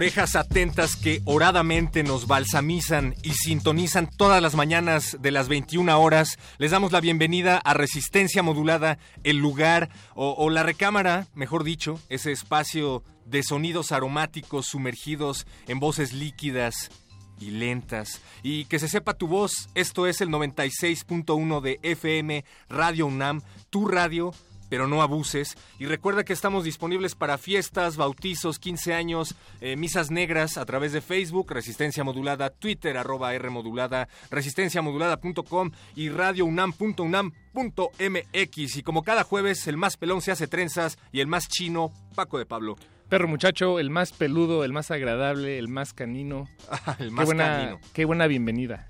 [0.00, 6.38] Orejas atentas que oradamente nos balsamizan y sintonizan todas las mañanas de las 21 horas.
[6.56, 12.00] Les damos la bienvenida a Resistencia Modulada, el lugar o, o la recámara, mejor dicho,
[12.08, 16.90] ese espacio de sonidos aromáticos sumergidos en voces líquidas
[17.38, 18.22] y lentas.
[18.42, 23.86] Y que se sepa tu voz, esto es el 96.1 de FM Radio UNAM, tu
[23.86, 24.32] radio
[24.70, 25.58] pero no abuses.
[25.78, 30.92] Y recuerda que estamos disponibles para fiestas, bautizos, 15 años, eh, misas negras a través
[30.92, 38.76] de Facebook, Resistencia Modulada, Twitter, arroba R Modulada, resistenciamodulada.com y radiounam.unam.mx.
[38.76, 42.38] Y como cada jueves, el más pelón se hace trenzas y el más chino, Paco
[42.38, 42.76] de Pablo.
[43.08, 46.48] Perro muchacho, el más peludo, el más agradable, el más canino.
[47.00, 47.80] el más qué buena, canino.
[47.92, 48.88] Qué buena bienvenida.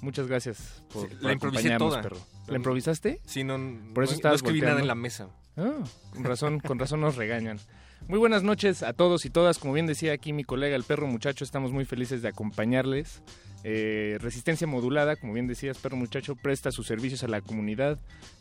[0.00, 2.02] Muchas gracias por, Sí, por la acompañarnos, toda.
[2.02, 2.16] perro.
[2.48, 3.20] ¿La improvisaste?
[3.26, 3.54] Sí, no,
[3.94, 4.80] Por eso no, estabas no escribí nada volteando.
[4.82, 5.28] en la mesa.
[5.56, 5.84] Ah,
[6.14, 7.58] con razón, con razón nos regañan.
[8.08, 9.58] Muy buenas noches a todos y todas.
[9.58, 13.22] Como bien decía aquí mi colega el perro muchacho, estamos muy felices de acompañarles.
[13.62, 17.98] Eh, resistencia modulada, como bien decías, perro muchacho, presta sus servicios a la comunidad.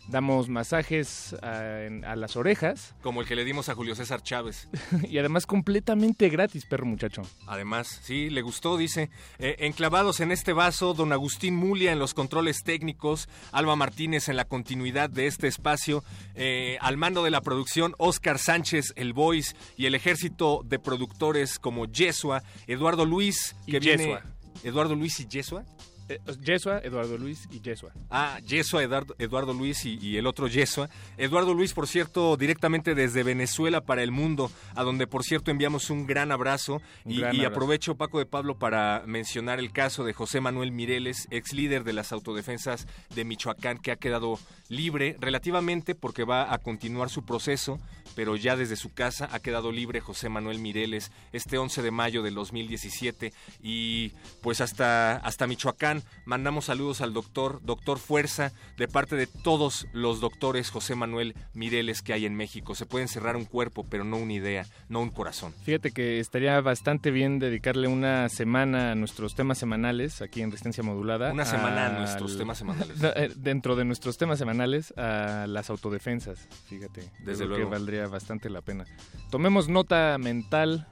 [0.07, 4.67] Damos masajes a, las orejas Como el que le dimos a Julio César Chávez.
[5.09, 7.21] y además completamente gratis, perro muchacho.
[7.45, 9.09] Además, sí, le gustó, dice.
[9.37, 14.37] Eh, enclavados en este vaso, don Agustín Mulia en los controles técnicos, Alba Martínez en
[14.37, 16.03] la continuidad de este espacio,
[16.35, 21.59] eh, al mando de la producción, Oscar Sánchez, el Voice, y el ejército de productores
[21.59, 24.03] como Yesua, Eduardo Luis, Y que viene...
[24.05, 24.38] Yesua.
[24.63, 25.63] Eduardo Luis y Yesua.
[26.09, 27.91] Eh, Yesua, Eduardo Luis y Yesua.
[28.09, 30.89] Ah, Yesua, Eduardo, Eduardo Luis y, y el otro Yesua.
[31.17, 35.91] Eduardo Luis, por cierto, directamente desde Venezuela para el mundo, a donde, por cierto, enviamos
[35.91, 36.81] un gran abrazo.
[37.05, 37.53] Un y gran y abrazo.
[37.53, 41.93] aprovecho, Paco de Pablo, para mencionar el caso de José Manuel Mireles, ex líder de
[41.93, 47.79] las autodefensas de Michoacán, que ha quedado libre relativamente porque va a continuar su proceso,
[48.15, 52.23] pero ya desde su casa ha quedado libre José Manuel Mireles este 11 de mayo
[52.23, 54.09] del 2017 y
[54.41, 60.19] pues hasta, hasta Michoacán mandamos saludos al doctor, doctor Fuerza, de parte de todos los
[60.19, 62.75] doctores José Manuel Mireles que hay en México.
[62.75, 65.53] Se puede encerrar un cuerpo, pero no una idea, no un corazón.
[65.63, 70.83] Fíjate que estaría bastante bien dedicarle una semana a nuestros temas semanales aquí en Resistencia
[70.83, 71.31] Modulada.
[71.31, 72.99] Una semana a nuestros temas semanales.
[72.99, 77.09] No, eh, Dentro de nuestros temas semanales a las autodefensas, fíjate.
[77.23, 77.63] Desde luego.
[77.63, 78.85] que valdría bastante la pena.
[79.29, 80.87] Tomemos nota mental,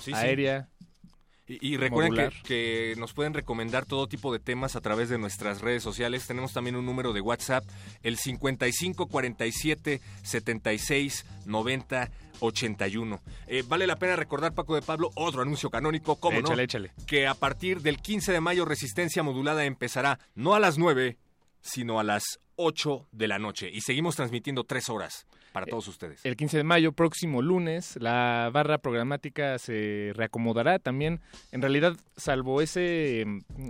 [0.00, 0.26] Sí, sí.
[1.50, 5.60] Y, y recuerden que nos pueden recomendar todo tipo de temas a través de nuestras
[5.60, 6.26] redes sociales.
[6.26, 7.64] Tenemos también un número de WhatsApp,
[8.02, 13.20] el 55 47 76 90 81.
[13.46, 16.62] Eh, vale la pena recordar, Paco de Pablo, otro anuncio canónico, ¿cómo échale, no?
[16.62, 16.92] échale.
[17.06, 21.18] Que a partir del 15 de mayo Resistencia Modulada empezará no a las 9,
[21.60, 23.70] sino a las 8 de la noche.
[23.72, 26.24] Y seguimos transmitiendo tres horas para todos ustedes.
[26.24, 31.20] El 15 de mayo, próximo lunes, la barra programática se reacomodará también.
[31.52, 33.24] En realidad, salvo ese,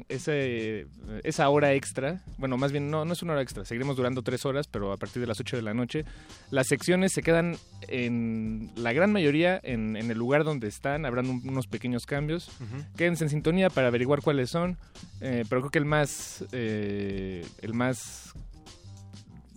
[0.08, 0.86] ese
[1.24, 4.44] esa hora extra, bueno, más bien no, no es una hora extra, seguiremos durando tres
[4.46, 6.04] horas, pero a partir de las 8 de la noche,
[6.50, 7.56] las secciones se quedan
[7.88, 12.50] en la gran mayoría en, en el lugar donde están, habrán un- unos pequeños cambios.
[12.96, 14.76] Quédense en sintonía para averiguar cuáles son,
[15.20, 18.32] eh, pero creo que el más, eh, el más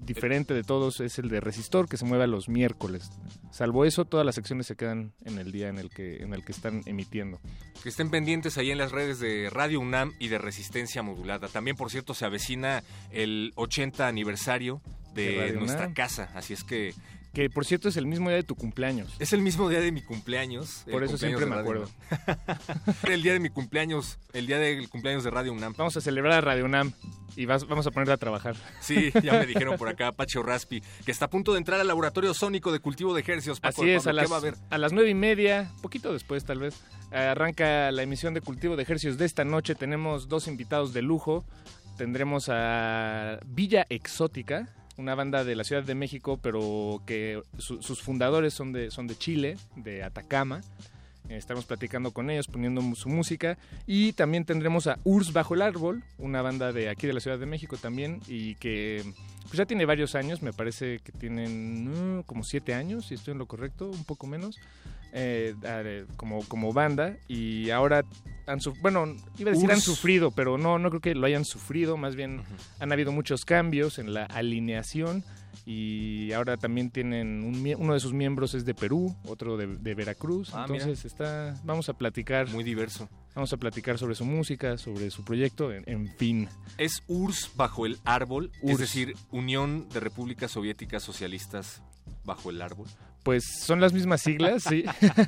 [0.05, 3.09] diferente de todos es el de Resistor, que se mueve a los miércoles.
[3.51, 6.43] Salvo eso, todas las secciones se quedan en el día en el que, en el
[6.43, 7.39] que están emitiendo.
[7.81, 11.47] Que estén pendientes ahí en las redes de Radio UNAM y de Resistencia Modulada.
[11.47, 14.81] También, por cierto, se avecina el 80 aniversario
[15.13, 16.93] de, nuestra casa, así es que
[17.33, 19.15] Que por cierto es el mismo día de tu cumpleaños.
[19.17, 20.83] Es el mismo día de mi cumpleaños.
[20.91, 21.89] Por eso cumpleaños siempre me acuerdo.
[23.11, 25.73] El día de mi cumpleaños, el día del cumpleaños de Radio UNAM.
[25.77, 26.93] Vamos a celebrar a Radio UNAM
[27.35, 28.55] y vas- vamos a ponerla a trabajar.
[28.81, 31.87] Sí, ya me dijeron por acá, Pacho Raspi, que está a punto de entrar al
[31.87, 33.59] laboratorio sónico de cultivo de ejercicios.
[33.59, 36.59] Paco Así es, a las, ¿Qué va a las nueve y media, poquito después tal
[36.59, 36.75] vez,
[37.11, 39.73] arranca la emisión de Cultivo de Ejercicios de esta noche.
[39.75, 41.43] Tenemos dos invitados de lujo.
[41.97, 44.67] Tendremos a Villa Exótica,
[44.97, 49.07] una banda de la Ciudad de México, pero que su- sus fundadores son de, son
[49.07, 50.61] de Chile, de Atacama.
[51.29, 53.57] Estamos platicando con ellos, poniendo su música.
[53.87, 57.39] Y también tendremos a Urs Bajo el Árbol, una banda de aquí de la Ciudad
[57.39, 59.03] de México también, y que
[59.43, 63.31] pues ya tiene varios años, me parece que tienen mm, como siete años, si estoy
[63.33, 64.57] en lo correcto, un poco menos,
[65.13, 67.15] eh, eh, como, como banda.
[67.27, 68.03] Y ahora
[68.47, 69.05] han bueno,
[69.37, 72.41] iba a decir han sufrido, pero no, no creo que lo hayan sufrido, más bien
[72.79, 75.23] han habido muchos cambios en la alineación.
[75.65, 79.93] Y ahora también tienen un uno de sus miembros es de Perú, otro de, de
[79.93, 80.49] Veracruz.
[80.53, 80.83] Ah, mira.
[80.83, 83.07] entonces está, vamos a platicar, Muy diverso.
[83.33, 86.49] vamos a platicar sobre su música, sobre su proyecto, en, en fin.
[86.77, 88.79] Es URSS bajo el árbol, es URSS.
[88.79, 91.81] decir, Unión de Repúblicas Soviéticas Socialistas
[92.25, 92.87] bajo el árbol.
[93.23, 94.83] Pues son las mismas siglas, sí.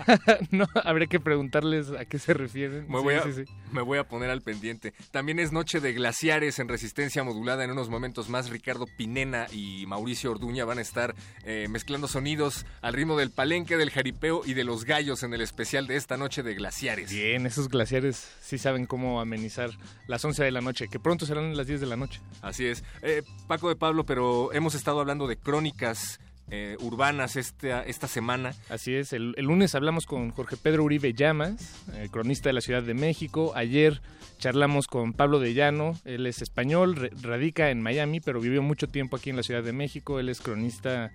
[0.51, 2.85] no, habría que preguntarles a qué se refieren.
[2.89, 3.43] Me Sí, voy, a, sí, sí.
[3.71, 4.93] me voy a poner al pendiente.
[5.11, 7.63] También es noche de glaciares en resistencia modulada.
[7.63, 11.15] En unos momentos más, Ricardo Pinena y Mauricio Orduña van a estar
[11.45, 15.41] eh, mezclando sonidos al ritmo del palenque, del jaripeo y de los gallos en el
[15.41, 17.09] especial de esta noche de glaciares.
[17.11, 19.69] Bien, esos glaciares sí saben cómo amenizar
[20.07, 22.19] las 11 de la noche, que pronto serán las 10 de la noche.
[22.41, 22.83] Así es.
[23.01, 26.19] Eh, Paco de Pablo, pero hemos estado hablando de crónicas
[26.49, 28.53] eh, urbanas esta, esta semana.
[28.69, 32.61] Así es, el, el lunes hablamos con Jorge Pedro Uribe Llamas, eh, cronista de la
[32.61, 33.53] Ciudad de México.
[33.55, 34.01] Ayer
[34.37, 38.87] charlamos con Pablo de Llano, él es español, re- radica en Miami, pero vivió mucho
[38.87, 40.19] tiempo aquí en la Ciudad de México.
[40.19, 41.11] Él es cronista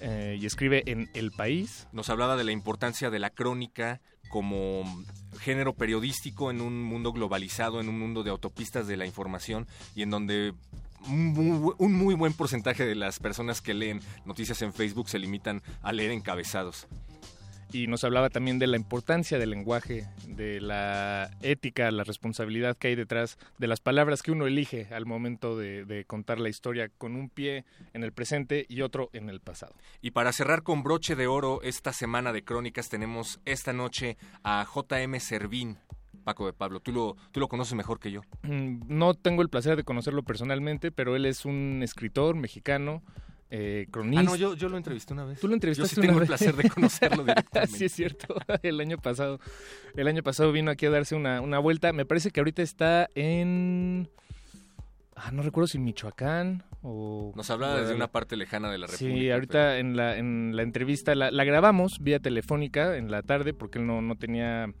[0.00, 1.88] eh, y escribe en El País.
[1.92, 4.84] Nos hablaba de la importancia de la crónica como
[5.40, 10.02] género periodístico en un mundo globalizado, en un mundo de autopistas de la información y
[10.02, 10.54] en donde
[11.08, 15.18] un muy, un muy buen porcentaje de las personas que leen noticias en Facebook se
[15.18, 16.86] limitan a leer encabezados.
[17.72, 22.88] y nos hablaba también de la importancia del lenguaje, de la ética, la responsabilidad que
[22.88, 26.90] hay detrás de las palabras que uno elige al momento de, de contar la historia
[26.98, 27.64] con un pie
[27.94, 29.74] en el presente y otro en el pasado.
[30.02, 34.66] Y para cerrar con broche de oro esta semana de crónicas tenemos esta noche a
[34.66, 35.78] JM Servín.
[36.22, 38.22] Paco de Pablo, tú lo, tú lo conoces mejor que yo.
[38.42, 43.02] Mm, No tengo el placer de conocerlo personalmente, pero él es un escritor mexicano,
[43.50, 44.20] eh, cronista.
[44.20, 45.38] Ah, no, yo, yo lo entrevisté una vez.
[45.40, 46.38] Tú lo Yo entrevistaste sí tengo una el vez.
[46.38, 47.76] placer de conocerlo directamente.
[47.78, 48.34] sí, es cierto.
[48.62, 49.40] El año pasado.
[49.94, 51.92] El año pasado vino aquí a darse una, una vuelta.
[51.92, 54.08] Me parece que ahorita está en.
[55.14, 57.32] Ah, no recuerdo si Michoacán o.
[57.36, 59.18] Nos hablaba desde una parte lejana de la República.
[59.20, 63.52] Sí, ahorita en la, en la entrevista la, la grabamos vía telefónica en la tarde
[63.52, 64.72] porque él no, no tenía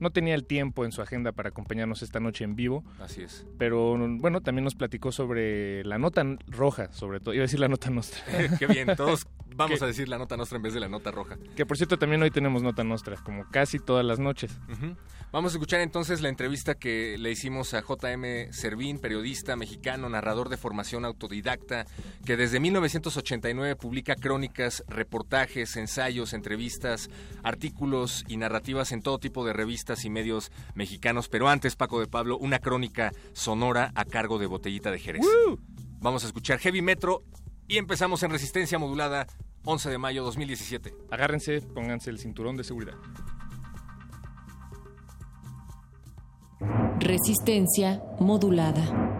[0.00, 3.46] no tenía el tiempo en su agenda para acompañarnos esta noche en vivo, Así es.
[3.58, 7.68] pero bueno, también nos platicó sobre la nota roja, sobre todo, iba a decir la
[7.68, 8.22] nota nostra,
[8.58, 11.36] Qué bien, todos vamos a decir la nota nostra en vez de la nota roja.
[11.54, 14.58] que por cierto también hoy tenemos nota nostra, como casi todas las noches.
[15.32, 20.48] Vamos a escuchar entonces la entrevista que le hicimos a JM Servín, periodista mexicano, narrador
[20.48, 21.86] de formación autodidacta,
[22.24, 27.10] que desde 1989 publica crónicas, reportajes, ensayos, entrevistas,
[27.44, 31.28] artículos y narrativas en todo tipo de revistas y medios mexicanos.
[31.28, 35.26] Pero antes, Paco de Pablo, una crónica sonora a cargo de Botellita de Jerez.
[36.00, 37.22] Vamos a escuchar Heavy Metro
[37.68, 39.26] y empezamos en Resistencia Modulada,
[39.64, 40.94] 11 de mayo 2017.
[41.10, 42.94] Agárrense, pónganse el cinturón de seguridad.
[46.98, 49.19] Resistencia modulada.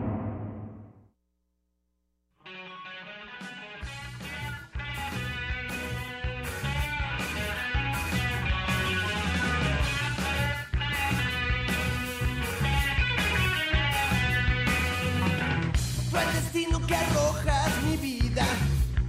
[16.90, 18.44] Que arrojas mi vida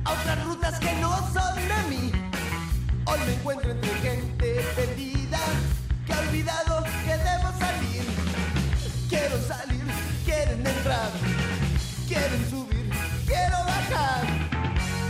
[0.05, 2.11] a otras rutas que no son de mí.
[3.05, 5.39] Hoy me encuentro entre gente perdida
[6.05, 8.03] que ha olvidado que debo salir.
[9.09, 9.83] Quiero salir,
[10.25, 11.09] quieren entrar,
[12.07, 12.87] quieren subir,
[13.25, 14.27] quiero bajar.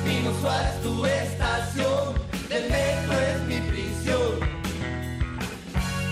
[0.05, 2.13] Pino Suárez, tu estación,
[2.47, 4.39] del metro es mi prisión.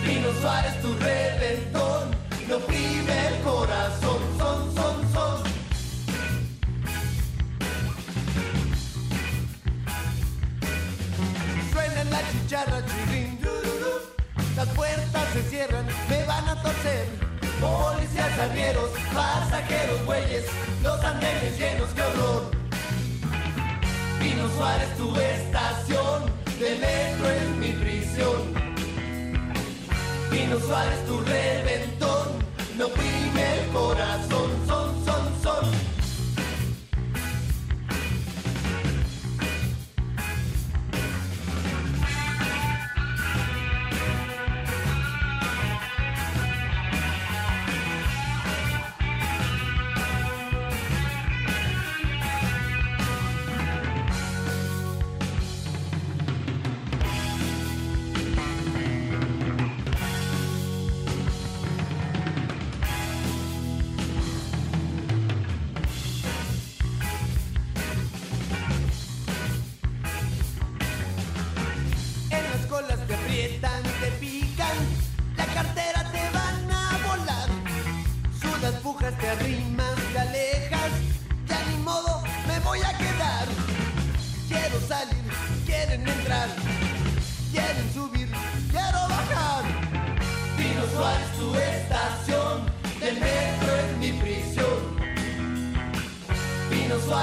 [0.04, 2.12] Pino Suárez, tu reventón,
[2.50, 4.20] me oprime el corazón,
[12.50, 14.00] chicharra, dururú.
[14.56, 17.06] Las puertas se cierran, me van a torcer.
[17.62, 20.46] Policías, arrieros, pasajeros, bueyes,
[20.82, 22.52] los andenes llenos, qué horror.
[24.20, 26.26] Pino Suárez, tu estación
[26.60, 28.42] de metro es mi prisión.
[30.32, 32.28] Pino Suárez, tu reventón,
[32.78, 35.49] me oprime el corazón, son, son, son.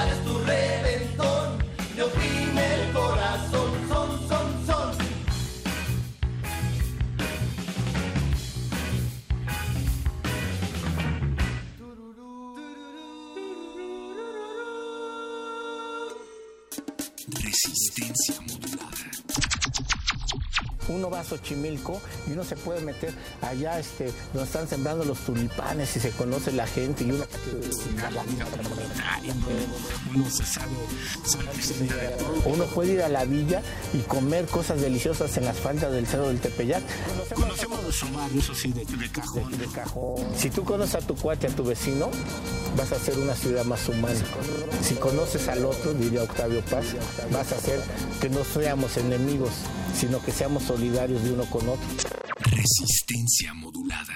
[0.07, 0.66] Pino Suárez, tu reventón,
[21.17, 25.97] va a Xochimilco y uno se puede meter allá este, donde están sembrando los tulipanes
[25.97, 27.25] y se conoce la gente y uno
[32.45, 36.29] uno puede ir a la villa y comer cosas deliciosas en las faldas del cerro
[36.29, 36.83] del Tepeyac.
[37.35, 39.59] Conocemos los humanos, eso sí, de, de cajón.
[39.59, 40.25] De cajón.
[40.37, 42.11] Si tú conoces a tu cuate, a tu vecino,
[42.76, 44.21] vas a hacer una ciudad más humana.
[44.80, 46.95] Si conoces al otro, diría Octavio Paz,
[47.33, 47.80] vas a hacer
[48.21, 49.50] que no seamos enemigos,
[49.95, 51.87] sino que seamos solidarios de uno con otro.
[52.38, 54.14] Resistencia modulada.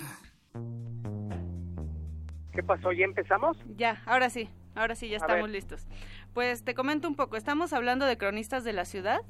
[2.52, 2.92] ¿Qué pasó?
[2.92, 3.56] ¿Ya empezamos?
[3.76, 5.86] Ya, ahora sí, ahora sí, ya estamos listos.
[6.34, 9.20] Pues te comento un poco, estamos hablando de cronistas de la ciudad.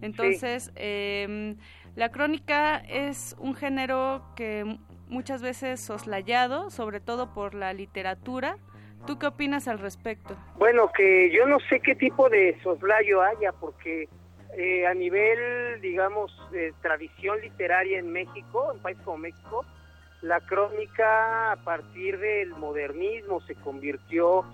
[0.00, 1.56] Entonces, em,
[1.96, 4.78] la crónica es un género que
[5.08, 8.56] muchas veces soslayado, sobre todo por la literatura.
[9.06, 10.36] ¿Tú qué opinas al respecto?
[10.56, 14.08] Bueno, que yo no sé qué tipo de soslayo haya, porque
[14.56, 19.64] eh, a nivel, digamos, de tradición literaria en México, en país como México,
[20.22, 24.44] la crónica a partir del modernismo se convirtió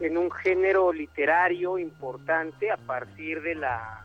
[0.00, 4.02] en un género literario importante a partir de la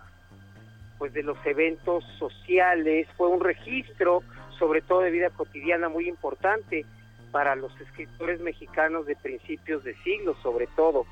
[1.00, 4.22] pues de los eventos sociales, fue un registro
[4.62, 6.86] sobre todo de vida cotidiana muy importante
[7.32, 11.08] para los escritores mexicanos de principios de siglo, sobre todo.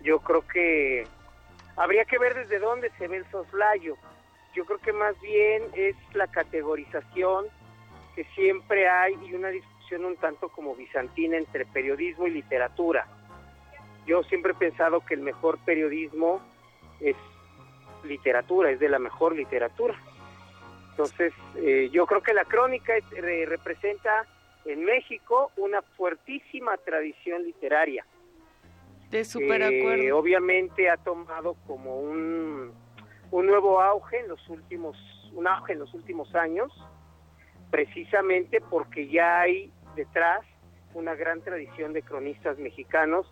[0.00, 1.06] Yo creo que
[1.76, 3.96] habría que ver desde dónde se ve el soslayo.
[4.56, 7.46] Yo creo que más bien es la categorización
[8.16, 13.06] que siempre hay y una discusión un tanto como bizantina entre periodismo y literatura.
[14.06, 16.40] Yo siempre he pensado que el mejor periodismo
[16.98, 17.14] es
[18.02, 19.94] literatura, es de la mejor literatura.
[20.92, 24.26] Entonces, eh, yo creo que la crónica es- re- representa
[24.64, 28.06] en México una fuertísima tradición literaria.
[29.10, 30.18] De súper que acuerdo.
[30.18, 32.72] obviamente ha tomado como un,
[33.30, 34.96] un nuevo auge en los últimos,
[35.34, 36.72] un auge en los últimos años,
[37.70, 40.40] precisamente porque ya hay detrás
[40.94, 43.26] una gran tradición de cronistas mexicanos,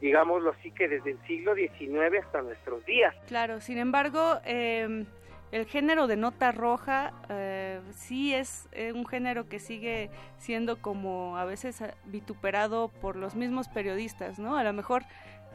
[0.00, 3.14] digámoslo así que desde el siglo XIX hasta nuestros días.
[3.28, 5.04] Claro, sin embargo, eh,
[5.54, 11.38] el género de nota roja eh, sí es eh, un género que sigue siendo como
[11.38, 14.56] a veces vituperado por los mismos periodistas, ¿no?
[14.56, 15.04] A lo mejor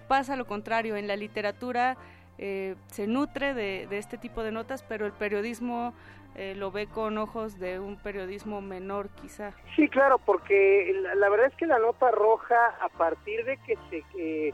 [0.08, 1.98] pasa lo contrario, en la literatura
[2.38, 5.94] eh, se nutre de, de este tipo de notas, pero el periodismo
[6.36, 9.52] eh, lo ve con ojos de un periodismo menor quizá.
[9.76, 13.78] Sí, claro, porque la, la verdad es que la nota roja, a partir de que
[13.90, 14.54] se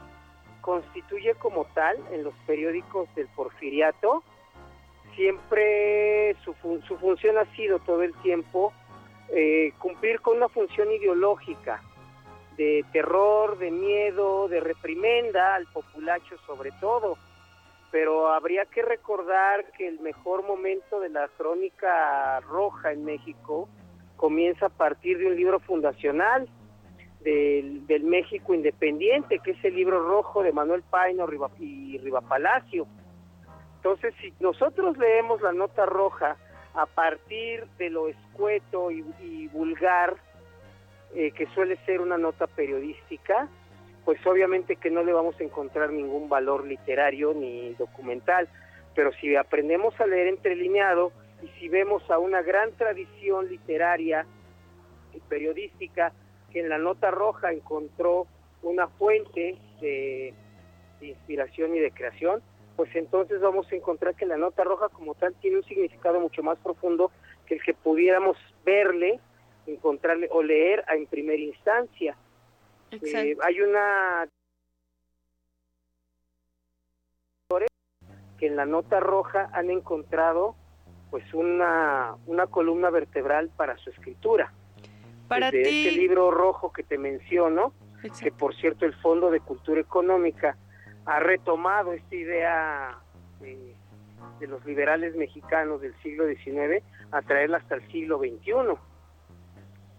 [0.60, 4.24] constituye como tal en los periódicos del porfiriato,
[5.16, 8.72] siempre su, fun- su función ha sido todo el tiempo
[9.30, 11.82] eh, cumplir con una función ideológica
[12.56, 17.18] de terror, de miedo, de reprimenda al populacho sobre todo.
[17.90, 23.68] Pero habría que recordar que el mejor momento de la crónica roja en México
[24.16, 26.48] comienza a partir de un libro fundacional
[27.20, 32.86] del, del México Independiente, que es el libro rojo de Manuel Paino Riva- y Rivapalacio.
[33.86, 36.36] Entonces, si nosotros leemos la nota roja
[36.74, 40.16] a partir de lo escueto y, vulgar,
[41.14, 43.48] eh, que suele ser una nota periodística,
[44.04, 48.48] pues obviamente que no le vamos a encontrar ningún valor literario ni documental,
[48.96, 54.26] pero si aprendemos a leer entrelineado y si vemos a una gran tradición literaria
[55.14, 56.12] y periodística
[56.52, 58.26] que en la nota roja encontró
[58.64, 60.34] una fuente de
[61.00, 62.42] inspiración y de creación,
[62.76, 66.42] pues entonces vamos a encontrar que la nota roja como tal tiene un significado mucho
[66.42, 67.10] más profundo
[67.46, 69.18] que el que pudiéramos verle,
[69.66, 72.16] encontrarle o leer en primera instancia.
[72.90, 74.28] Eh, hay una
[78.38, 80.54] que en la nota roja han encontrado
[81.10, 84.52] pues una, una columna vertebral para su escritura.
[85.28, 87.72] Para Desde ti- este libro rojo que te menciono,
[88.20, 90.58] que por cierto el Fondo de Cultura Económica
[91.06, 92.98] ha retomado esta idea
[93.40, 93.74] de,
[94.46, 98.52] los liberales mexicanos del siglo XIX a traerla hasta el siglo XXI,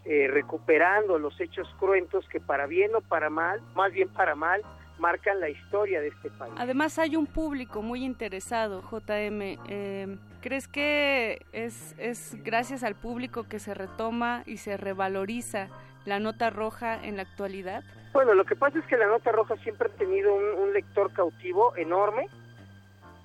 [0.05, 4.61] eh, recuperando los hechos cruentos que para bien o para mal, más bien para mal,
[4.99, 6.53] marcan la historia de este país.
[6.57, 9.57] Además hay un público muy interesado, JM.
[9.69, 15.69] Eh, ¿Crees que es, es gracias al público que se retoma y se revaloriza
[16.07, 17.83] la nota roja en la actualidad?
[18.13, 21.11] Bueno, lo que pasa es que la Nota Roja siempre ha tenido un, un lector
[21.13, 22.27] cautivo enorme,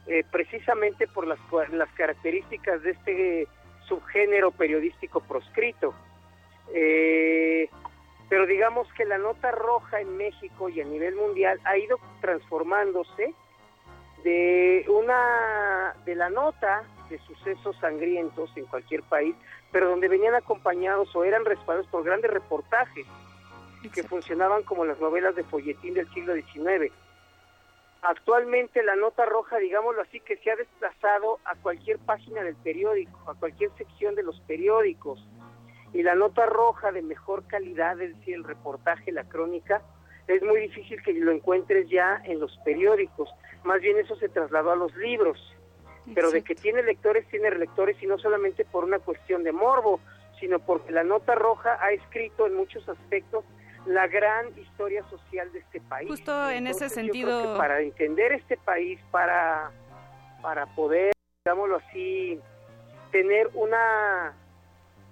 [0.06, 1.38] eh, precisamente por las,
[1.72, 3.48] las características de este
[3.88, 5.94] subgénero periodístico proscrito.
[6.74, 7.70] Eh,
[8.28, 13.32] pero digamos que la Nota Roja en México y a nivel mundial ha ido transformándose
[14.24, 19.34] de una de la nota de sucesos sangrientos en cualquier país,
[19.72, 23.06] pero donde venían acompañados o eran respaldados por grandes reportajes
[23.92, 26.92] que funcionaban como las novelas de folletín del siglo XIX.
[28.02, 33.30] Actualmente la nota roja, digámoslo así, que se ha desplazado a cualquier página del periódico,
[33.30, 35.24] a cualquier sección de los periódicos.
[35.92, 39.82] Y la nota roja de mejor calidad, es decir, el reportaje, la crónica,
[40.26, 43.28] es muy difícil que lo encuentres ya en los periódicos.
[43.64, 45.38] Más bien eso se trasladó a los libros.
[46.14, 50.00] Pero de que tiene lectores, tiene lectores y no solamente por una cuestión de morbo,
[50.40, 53.44] sino porque la nota roja ha escrito en muchos aspectos
[53.86, 56.08] la gran historia social de este país.
[56.08, 59.70] Justo en ese sentido- para entender este país, para,
[60.40, 61.12] para poder,
[61.44, 62.40] digámoslo así,
[63.12, 64.34] tener una,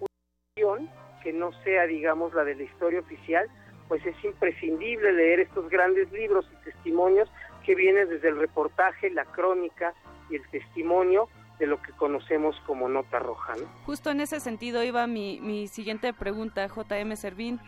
[0.00, 0.08] una
[0.56, 0.90] visión
[1.22, 3.46] que no sea, digamos, la de la historia oficial,
[3.88, 7.30] pues es imprescindible leer estos grandes libros y testimonios
[7.64, 9.94] que vienen desde el reportaje, la crónica
[10.30, 13.54] y el testimonio de lo que conocemos como nota roja.
[13.56, 13.66] ¿no?
[13.84, 17.60] Justo en ese sentido iba mi, mi siguiente pregunta, JM Servín,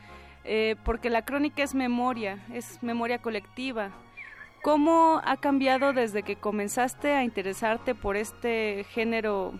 [0.44, 3.90] eh, porque la crónica es memoria, es memoria colectiva.
[4.62, 9.52] ¿Cómo ha cambiado desde que comenzaste a interesarte por este género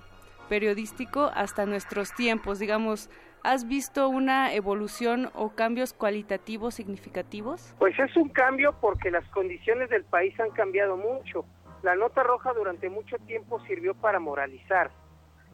[0.49, 2.59] periodístico hasta nuestros tiempos?
[2.59, 3.11] Digamos,
[3.43, 7.75] ¿has visto una evolución o cambios cualitativos significativos?
[7.79, 11.45] Pues es un cambio porque las condiciones del país han cambiado mucho.
[11.83, 14.91] La nota roja durante mucho tiempo sirvió para moralizar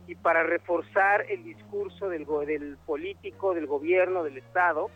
[0.06, 4.90] y para reforzar el discurso del, del político, del gobierno, del Estado,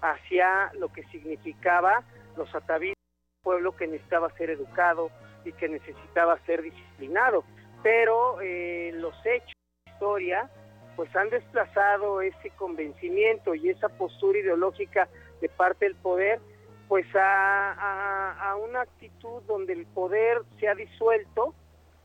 [0.00, 2.02] hacia lo que significaba
[2.36, 5.10] los atavíos del pueblo que necesitaba ser educado
[5.44, 7.44] y que necesitaba ser disciplinado.
[7.82, 9.52] Pero eh, los hechos,
[9.86, 10.50] la historia,
[10.96, 15.08] pues han desplazado ese convencimiento y esa postura ideológica
[15.40, 16.40] de parte del poder
[16.88, 21.54] pues a, a- una actitud donde el poder se ha disuelto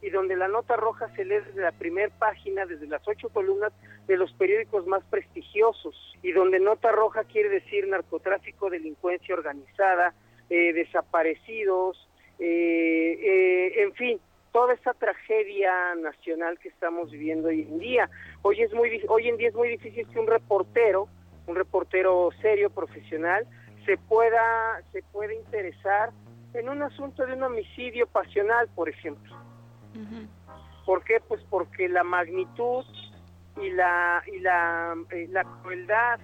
[0.02, 3.74] y donde la nota roja se lee desde la primera página, desde las ocho columnas
[4.08, 10.14] de los periódicos más prestigiosos, y donde nota roja quiere decir narcotráfico, delincuencia organizada,
[10.50, 12.08] eh, desaparecidos,
[12.40, 14.20] eh, eh, en fin,
[14.52, 18.10] toda esta tragedia nacional que estamos viviendo hoy en día.
[18.42, 21.08] Hoy es muy hoy en día es muy difícil que un reportero,
[21.48, 23.46] un reportero serio, profesional,
[23.90, 26.12] se pueda se pueda interesar
[26.54, 29.36] en un asunto de un homicidio pasional, por ejemplo.
[30.86, 31.20] ¿Por qué?
[31.28, 32.86] Pues porque la magnitud
[33.60, 36.20] y la y la, eh, la crueldad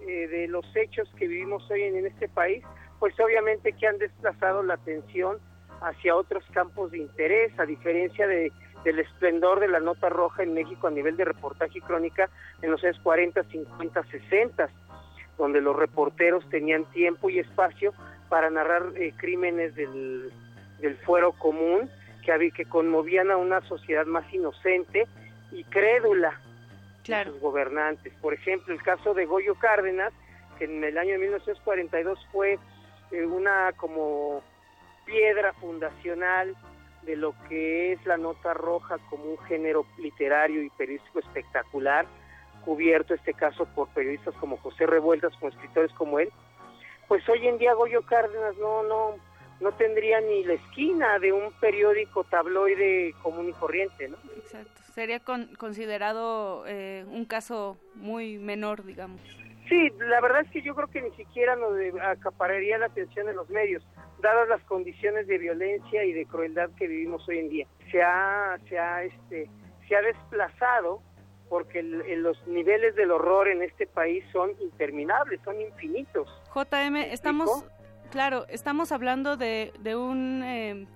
[0.00, 2.64] eh, de los hechos que vivimos hoy en, en este país,
[2.98, 5.38] pues obviamente que han desplazado la atención
[5.82, 8.52] hacia otros campos de interés, a diferencia de,
[8.84, 12.30] del esplendor de la nota roja en México a nivel de reportaje y crónica
[12.62, 14.70] en los años 40, 50, 60,
[15.40, 17.94] donde los reporteros tenían tiempo y espacio
[18.28, 20.30] para narrar eh, crímenes del,
[20.80, 21.88] del fuero común
[22.22, 25.08] que, había, que conmovían a una sociedad más inocente
[25.50, 26.38] y crédula
[27.06, 28.12] de sus gobernantes.
[28.20, 30.12] Por ejemplo, el caso de Goyo Cárdenas,
[30.58, 32.58] que en el año de 1942 fue
[33.10, 34.42] eh, una como
[35.06, 36.54] piedra fundacional
[37.02, 42.04] de lo que es la nota roja como un género literario y periodístico espectacular,
[42.64, 46.30] cubierto este caso por periodistas como José Revueltas, con escritores como él,
[47.08, 49.16] pues hoy en día Goyo Cárdenas no, no,
[49.60, 54.16] no tendría ni la esquina de un periódico tabloide común y corriente, ¿no?
[54.36, 54.80] Exacto.
[54.94, 59.20] Sería considerado eh, un caso muy menor, digamos.
[59.68, 63.34] Sí, la verdad es que yo creo que ni siquiera nos acapararía la atención de
[63.34, 63.86] los medios,
[64.20, 67.66] dadas las condiciones de violencia y de crueldad que vivimos hoy en día.
[67.90, 69.48] Se ha, se ha, este,
[69.88, 71.02] se ha desplazado
[71.50, 76.30] porque los niveles del horror en este país son interminables, son infinitos.
[76.54, 77.66] JM, estamos,
[78.10, 80.86] claro, estamos hablando de, de un eh,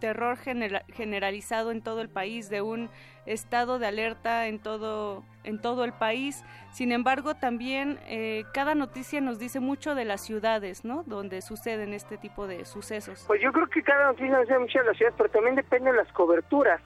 [0.00, 2.88] terror generalizado en todo el país, de un
[3.26, 6.42] estado de alerta en todo, en todo el país.
[6.72, 11.02] Sin embargo, también eh, cada noticia nos dice mucho de las ciudades, ¿no?
[11.04, 13.24] Donde suceden este tipo de sucesos.
[13.26, 15.90] Pues yo creo que cada noticia nos dice mucho de las ciudades, pero también depende
[15.90, 16.80] de las coberturas.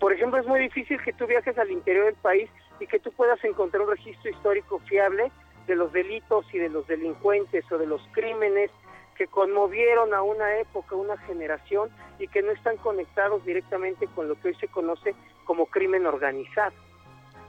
[0.00, 3.12] Por ejemplo, es muy difícil que tú viajes al interior del país y que tú
[3.12, 5.30] puedas encontrar un registro histórico fiable
[5.66, 8.70] de los delitos y de los delincuentes o de los crímenes
[9.16, 14.38] que conmovieron a una época, una generación y que no están conectados directamente con lo
[14.40, 16.74] que hoy se conoce como crimen organizado,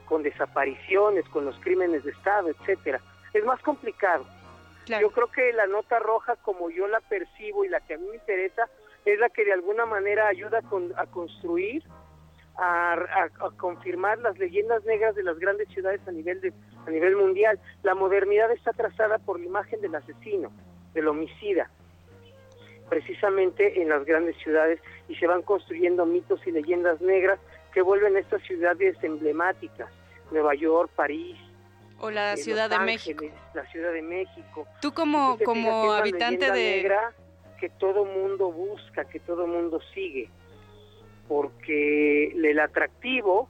[0.06, 3.02] con desapariciones, con los crímenes de Estado, etcétera.
[3.34, 4.26] Es más complicado.
[5.02, 8.08] Yo creo que la nota roja, como yo la percibo y la que a mí
[8.08, 8.70] me interesa,
[9.14, 10.62] es la que de alguna manera ayuda
[10.98, 11.84] a construir,
[12.58, 16.52] a, a, confirmar las leyendas negras de las grandes ciudades a nivel de,
[16.86, 17.58] a nivel mundial.
[17.84, 20.52] La modernidad está trazada por la imagen del asesino
[20.94, 21.70] del homicida,
[22.90, 27.40] precisamente en las grandes ciudades, y se van construyendo mitos y leyendas negras
[27.74, 29.90] que vuelven estas ciudades emblemáticas,
[30.32, 31.38] Nueva York, París.
[32.00, 33.24] O la eh, Ciudad de México.
[33.54, 34.68] La Ciudad de México.
[34.82, 36.82] Tú como, como habitante de...
[36.82, 37.14] Negra
[37.58, 40.30] que todo mundo busca, que todo mundo sigue,
[41.28, 43.50] porque el atractivo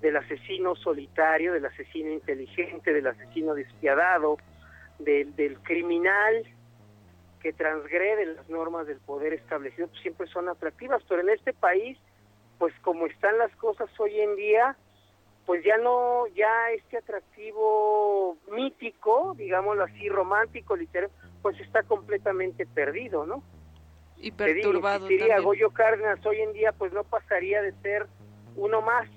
[0.00, 4.38] del asesino solitario, del asesino inteligente, del asesino despiadado,
[4.98, 6.44] del, del criminal
[7.40, 11.98] que transgreden las normas del poder establecido pues, siempre son atractivas, pero en este país,
[12.58, 14.76] pues como están las cosas hoy en día,
[15.46, 23.26] pues ya no, ya este atractivo mítico, digámoslo así, romántico, literario, pues está completamente perdido,
[23.26, 23.42] ¿no?
[24.18, 25.06] Y perturbado.
[25.06, 28.06] Te diría, Goyo Cárdenas hoy en día, pues no pasaría de ser
[28.56, 29.08] uno más.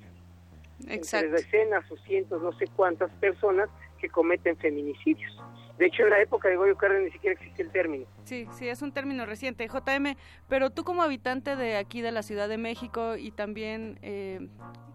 [0.88, 1.28] Exacto.
[1.28, 5.42] Entre decenas o cientos, no sé cuántas personas que cometen feminicidios.
[5.78, 8.06] De hecho, en la época de Goyo Cárdenas ni siquiera existe el término.
[8.26, 9.68] Sí, sí, es un término reciente.
[9.68, 10.16] JM,
[10.48, 14.48] pero tú como habitante de aquí de la Ciudad de México y también eh,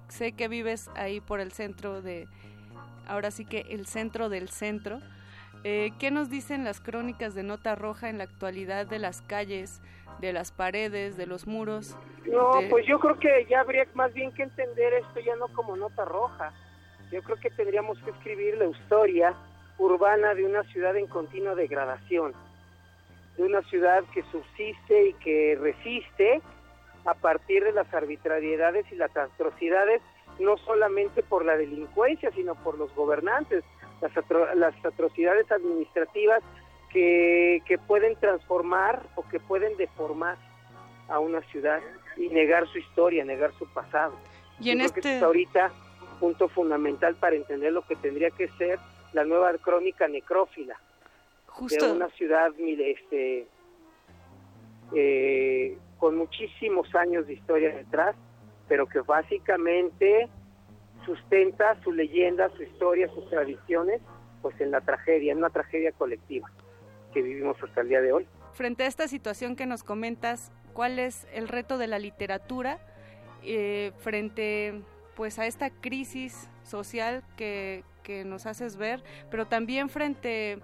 [0.09, 2.29] sé que vives ahí por el centro de,
[3.09, 5.01] ahora sí que el centro del centro,
[5.65, 9.81] eh, ¿qué nos dicen las crónicas de Nota Roja en la actualidad de las calles,
[10.21, 11.97] de las paredes, de los muros?
[12.27, 15.77] No, pues yo creo que ya habría más bien que entender esto ya no como
[15.77, 16.53] Nota Roja.
[17.11, 19.35] Yo creo que tendríamos que escribir la historia
[19.79, 22.35] urbana de una ciudad en continua degradación,
[23.37, 26.43] de una ciudad que subsiste y que resiste
[27.05, 30.03] a partir de las arbitrariedades y las atrocidades,
[30.39, 33.65] no solamente por la delincuencia, sino por los gobernantes,
[34.01, 34.13] las,
[34.57, 36.43] las atrocidades administrativas
[36.91, 40.37] que, que, pueden transformar o que pueden deformar
[41.09, 41.81] a una ciudad
[42.17, 44.15] y negar su historia, negar su pasado.
[44.61, 45.17] Y en este...
[45.17, 45.73] es ahorita
[46.19, 48.79] punto fundamental para entender lo que tendría que ser
[49.13, 50.77] la nueva crónica necrófila
[51.47, 51.87] Justo.
[51.87, 53.47] de una ciudad este,
[54.95, 58.17] eh, con muchísimos años de historia detrás,
[58.69, 60.29] pero que básicamente
[61.09, 64.03] sustenta su leyenda, su historia, sus tradiciones,
[64.43, 66.51] pues en la tragedia, en una tragedia colectiva
[67.15, 68.27] que vivimos hasta el día de hoy.
[68.53, 72.79] Frente a esta situación que nos comentas, ¿cuál es el reto de la literatura
[73.43, 74.83] eh, frente
[75.17, 80.59] pues a esta crisis social que, que nos haces ver, pero también frente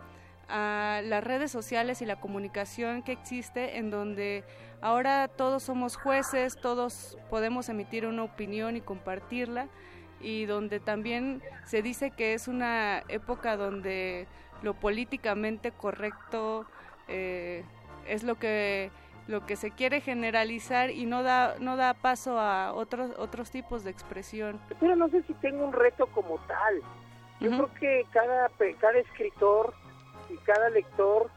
[0.48, 4.44] a las redes sociales y la comunicación que existe en donde
[4.82, 9.68] ahora todos somos jueces, todos podemos emitir una opinión y compartirla
[10.24, 14.26] y donde también se dice que es una época donde
[14.62, 16.64] lo políticamente correcto
[17.08, 17.62] eh,
[18.06, 18.90] es lo que
[19.26, 23.84] lo que se quiere generalizar y no da no da paso a otros otros tipos
[23.84, 24.60] de expresión.
[24.80, 26.80] Pero no sé si tengo un reto como tal.
[27.40, 28.48] Yo creo que cada,
[28.80, 29.74] cada escritor
[30.30, 31.30] y cada lector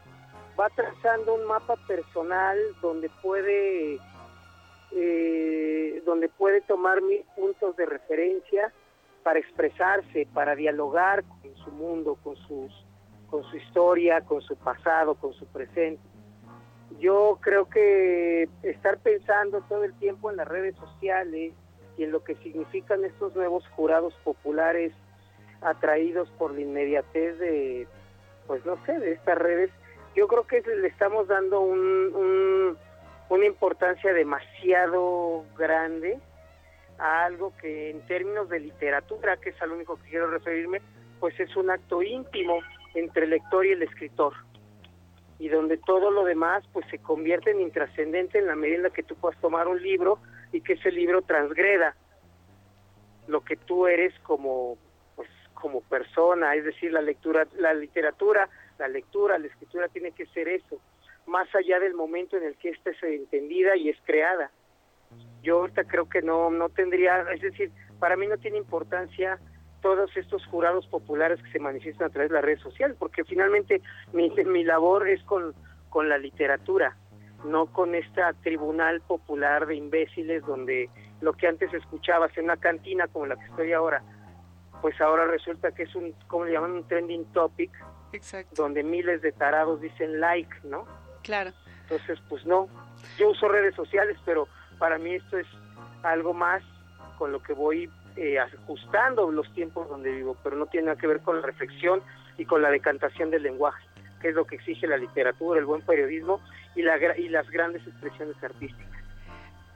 [0.58, 3.98] va trazando un mapa personal donde puede
[4.92, 8.72] eh, donde puede tomar mil puntos de referencia
[9.28, 12.72] para expresarse, para dialogar con su mundo, con sus
[13.28, 16.00] con su historia, con su pasado, con su presente.
[16.98, 21.52] Yo creo que estar pensando todo el tiempo en las redes sociales
[21.98, 24.94] y en lo que significan estos nuevos jurados populares
[25.60, 27.86] atraídos por la inmediatez de,
[28.46, 29.70] pues no sé, de estas redes,
[30.16, 32.78] Yo creo que le estamos dando un,
[33.28, 36.18] una importancia demasiado grande
[36.98, 40.80] a algo que en términos de literatura, que es al único que quiero referirme,
[41.20, 42.60] pues es un acto íntimo
[42.94, 44.34] entre el lector y el escritor
[45.38, 48.90] y donde todo lo demás pues se convierte en intrascendente en la medida en la
[48.90, 50.18] que tú puedas tomar un libro
[50.52, 51.94] y que ese libro transgreda
[53.28, 54.76] lo que tú eres como
[55.14, 60.26] pues como persona, es decir, la lectura, la literatura, la lectura, la escritura tiene que
[60.26, 60.80] ser eso,
[61.26, 64.50] más allá del momento en el que ésta es entendida y es creada.
[65.42, 69.38] Yo ahorita creo que no no tendría, es decir, para mí no tiene importancia
[69.80, 73.80] todos estos jurados populares que se manifiestan a través de las redes sociales, porque finalmente
[74.12, 75.54] mi, mi labor es con,
[75.88, 76.96] con la literatura,
[77.44, 80.90] no con esta tribunal popular de imbéciles donde
[81.20, 84.02] lo que antes escuchabas en una cantina como la que estoy ahora,
[84.80, 87.70] pues ahora resulta que es un, como le llaman, un trending topic,
[88.54, 90.86] donde miles de tarados dicen like, ¿no?
[91.22, 91.52] Claro.
[91.82, 92.68] Entonces, pues no,
[93.18, 95.46] yo uso redes sociales, pero para mí esto es
[96.02, 96.62] algo más
[97.18, 101.06] con lo que voy eh, ajustando los tiempos donde vivo, pero no tiene nada que
[101.06, 102.02] ver con la reflexión
[102.36, 103.84] y con la decantación del lenguaje,
[104.20, 106.40] que es lo que exige la literatura, el buen periodismo
[106.74, 108.98] y, la, y las grandes expresiones artísticas.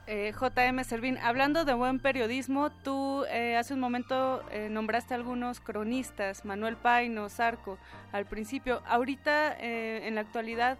[0.05, 5.61] Eh, JM Servín, hablando de buen periodismo, tú eh, hace un momento eh, nombraste algunos
[5.61, 7.77] cronistas, Manuel Paino, Sarco,
[8.11, 8.81] al principio.
[8.85, 10.77] Ahorita, en la actualidad,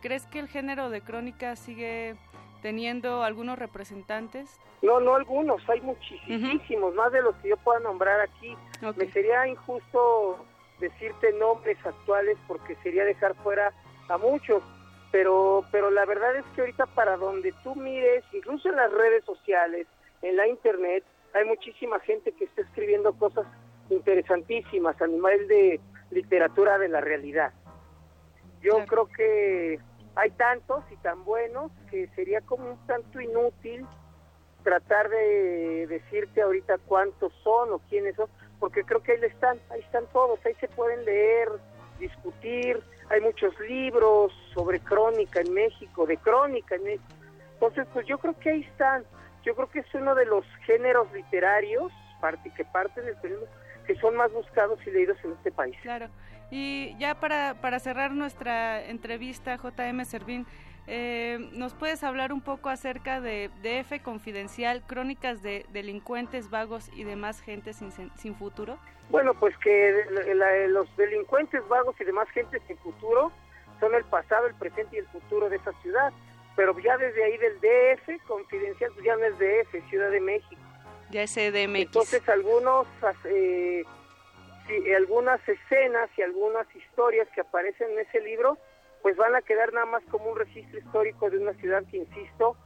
[0.00, 2.16] ¿crees que el género de crónica sigue
[2.60, 4.58] teniendo algunos representantes?
[4.82, 8.56] No, no algunos, hay muchísimos, más de los que yo pueda nombrar aquí.
[8.96, 10.44] Me sería injusto
[10.78, 13.72] decirte nombres actuales porque sería dejar fuera
[14.08, 14.62] a muchos,
[15.12, 19.24] pero pero la verdad es que ahorita para donde tú mires, incluso en las redes
[19.24, 19.86] sociales,
[20.22, 23.46] en la internet, hay muchísima gente que está escribiendo cosas
[23.90, 27.52] interesantísimas a nivel de literatura de la realidad.
[28.62, 29.78] Yo creo que
[30.16, 33.86] hay tantos y tan buenos que sería como un tanto inútil
[34.62, 39.80] tratar de decirte ahorita cuántos son o quiénes son, porque creo que ahí están, ahí
[39.80, 41.48] están todos, ahí se pueden leer,
[41.98, 47.14] discutir, hay muchos libros sobre crónica en México, de crónica en México.
[47.54, 49.04] Entonces, pues yo creo que ahí están.
[49.42, 53.16] Yo creo que es uno de los géneros literarios parte, que parten del
[53.86, 55.76] que son más buscados y leídos en este país.
[55.82, 56.08] Claro.
[56.50, 60.46] Y ya para, para cerrar nuestra entrevista, JM Servín,
[60.86, 67.04] eh, ¿nos puedes hablar un poco acerca de DF Confidencial, crónicas de delincuentes, vagos y
[67.04, 68.78] demás gente sin, sin futuro?
[69.10, 70.04] Bueno, pues que
[70.68, 73.30] los delincuentes, vagos y demás gente sin futuro
[73.78, 76.12] son el pasado, el presente y el futuro de esa ciudad.
[76.56, 80.60] Pero ya desde ahí del DF, Confidencial, pues ya no es DF, Ciudad de México.
[81.10, 81.80] Ya es CDMX.
[81.80, 82.86] Entonces algunos...
[83.24, 83.84] Eh,
[84.94, 88.58] algunas escenas y algunas historias que aparecen en ese libro,
[89.02, 92.56] pues van a quedar nada más como un registro histórico de una ciudad que, insisto,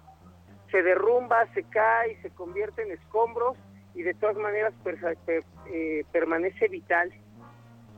[0.70, 3.56] se derrumba, se cae, se convierte en escombros
[3.94, 4.72] y de todas maneras
[5.66, 7.12] eh, permanece vital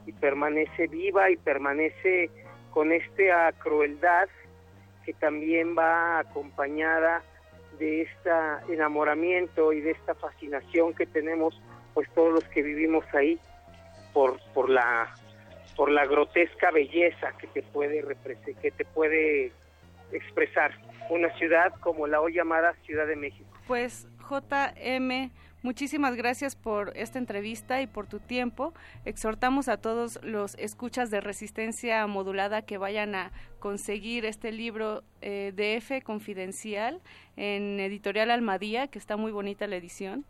[0.05, 2.31] y permanece viva y permanece
[2.71, 4.29] con esta crueldad
[5.05, 7.23] que también va acompañada
[7.79, 8.31] de este
[8.69, 11.61] enamoramiento y de esta fascinación que tenemos
[11.95, 13.41] pues todos los que vivimos ahí
[14.17, 15.15] por, por la
[15.77, 18.03] por la grotesca belleza que te puede
[18.63, 19.53] que te puede
[20.11, 20.73] expresar
[21.11, 23.47] una ciudad como la hoy llamada Ciudad de México.
[23.67, 25.31] Pues JM,
[25.63, 28.73] muchísimas gracias por esta entrevista y por tu tiempo.
[29.05, 35.53] Exhortamos a todos los escuchas de resistencia modulada que vayan a conseguir este libro eh,
[35.55, 37.03] de F confidencial
[37.37, 40.25] en editorial Almadía, que está muy bonita la edición.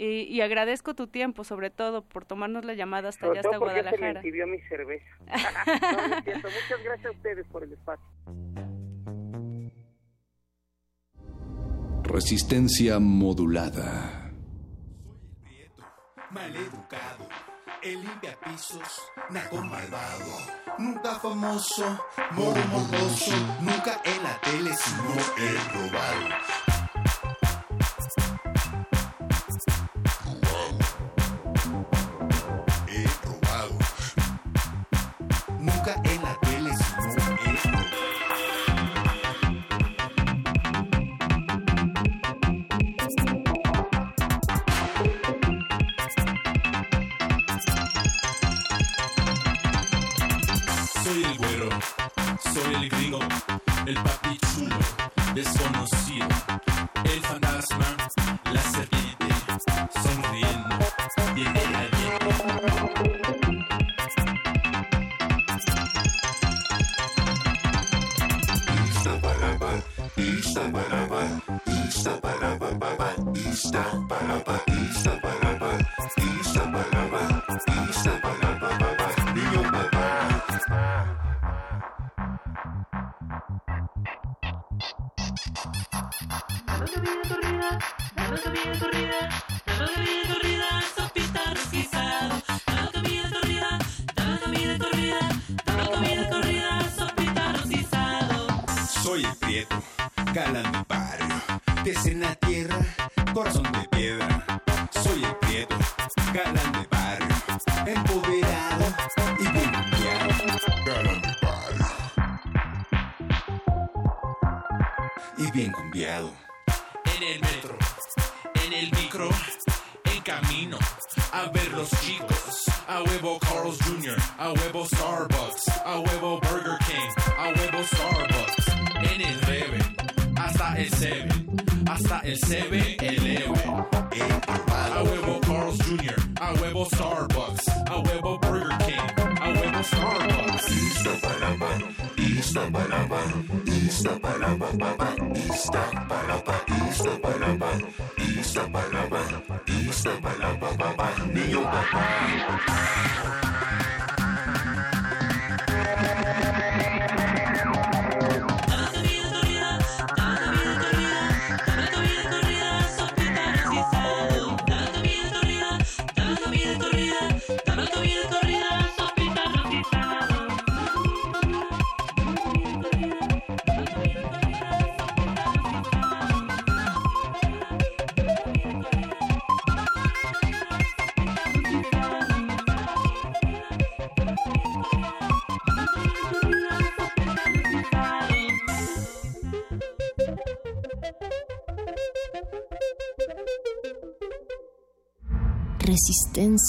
[0.00, 4.22] Y, agradezco tu tiempo, sobre todo, por tomarnos la llamada hasta allá, hasta Guadalajara.
[4.22, 5.04] Se me mi cerveza.
[5.26, 8.06] Muchas gracias a ustedes por el espacio.
[12.04, 14.30] Resistencia modulada.
[15.42, 15.72] Soy el
[16.30, 17.28] mal educado,
[17.82, 20.32] el limpia pisos, naco malvado,
[20.78, 26.77] nunca famoso, modo morboso, nunca en la tele, sino he robado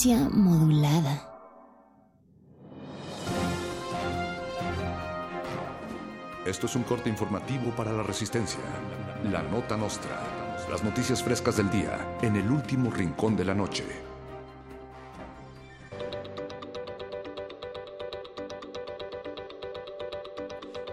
[0.07, 1.27] Modulada.
[6.45, 8.61] Esto es un corte informativo para la resistencia.
[9.29, 10.17] La nota nostra.
[10.71, 13.83] Las noticias frescas del día en el último rincón de la noche.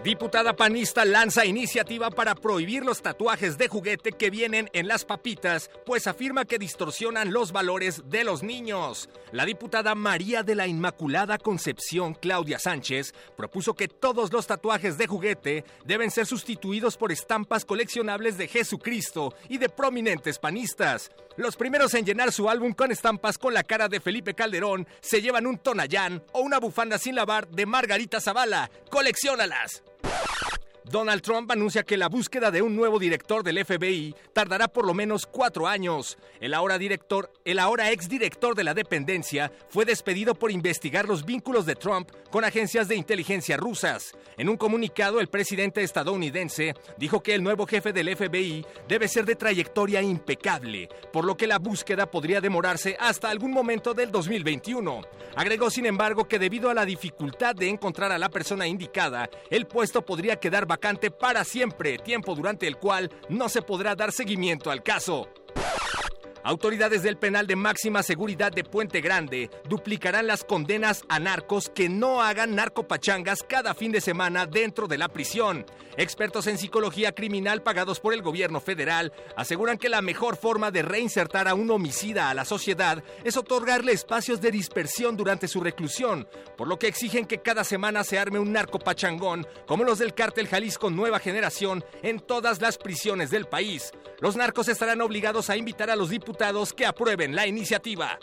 [0.03, 5.69] Diputada panista lanza iniciativa para prohibir los tatuajes de juguete que vienen en las papitas,
[5.85, 9.09] pues afirma que distorsionan los valores de los niños.
[9.33, 15.07] La diputada María de la Inmaculada Concepción Claudia Sánchez propuso que todos los tatuajes de
[15.07, 21.11] juguete deben ser sustituidos por estampas coleccionables de Jesucristo y de prominentes panistas.
[21.35, 25.21] Los primeros en llenar su álbum con estampas con la cara de Felipe Calderón se
[25.21, 28.71] llevan un tonallán o una bufanda sin lavar de Margarita Zavala.
[28.89, 29.83] ¡Colecciónalas!
[30.89, 34.93] Donald Trump anuncia que la búsqueda de un nuevo director del FBI tardará por lo
[34.93, 36.17] menos cuatro años.
[36.39, 41.65] El ahora director, el ahora exdirector de la dependencia, fue despedido por investigar los vínculos
[41.65, 44.13] de Trump con agencias de inteligencia rusas.
[44.37, 49.25] En un comunicado, el presidente estadounidense dijo que el nuevo jefe del FBI debe ser
[49.25, 55.01] de trayectoria impecable, por lo que la búsqueda podría demorarse hasta algún momento del 2021.
[55.35, 59.67] Agregó, sin embargo, que debido a la dificultad de encontrar a la persona indicada, el
[59.67, 60.76] puesto podría quedar vacante
[61.11, 65.29] para siempre, tiempo durante el cual no se podrá dar seguimiento al caso.
[66.47, 71.89] Autoridades del penal de máxima seguridad de Puente Grande duplicarán las condenas a narcos que
[71.89, 75.65] no hagan narcopachangas cada fin de semana dentro de la prisión.
[75.97, 80.83] Expertos en psicología criminal pagados por el gobierno federal aseguran que la mejor forma de
[80.83, 86.29] reinsertar a un homicida a la sociedad es otorgarle espacios de dispersión durante su reclusión,
[86.55, 90.47] por lo que exigen que cada semana se arme un narcopachangón como los del cártel
[90.47, 93.91] Jalisco Nueva Generación en todas las prisiones del país.
[94.21, 96.36] Los narcos estarán obligados a invitar a los diputados
[96.75, 98.19] que aprueben la iniciativa.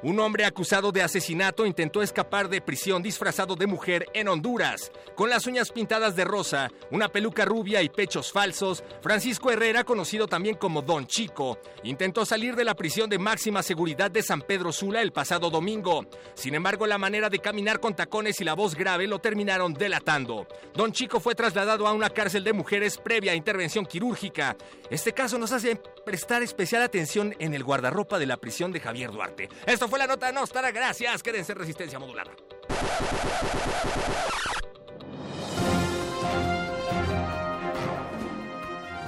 [0.00, 4.92] Un hombre acusado de asesinato intentó escapar de prisión disfrazado de mujer en Honduras.
[5.16, 10.28] Con las uñas pintadas de rosa, una peluca rubia y pechos falsos, Francisco Herrera, conocido
[10.28, 14.70] también como Don Chico, intentó salir de la prisión de máxima seguridad de San Pedro
[14.70, 16.06] Sula el pasado domingo.
[16.34, 20.46] Sin embargo, la manera de caminar con tacones y la voz grave lo terminaron delatando.
[20.74, 24.56] Don Chico fue trasladado a una cárcel de mujeres previa intervención quirúrgica.
[24.90, 29.12] Este caso nos hace prestar especial atención en el guardarropa de la prisión de Javier
[29.12, 29.50] Duarte.
[29.66, 30.70] Esto fue la nota Nostra.
[30.70, 31.22] Gracias.
[31.22, 32.30] Quédense en resistencia modulada.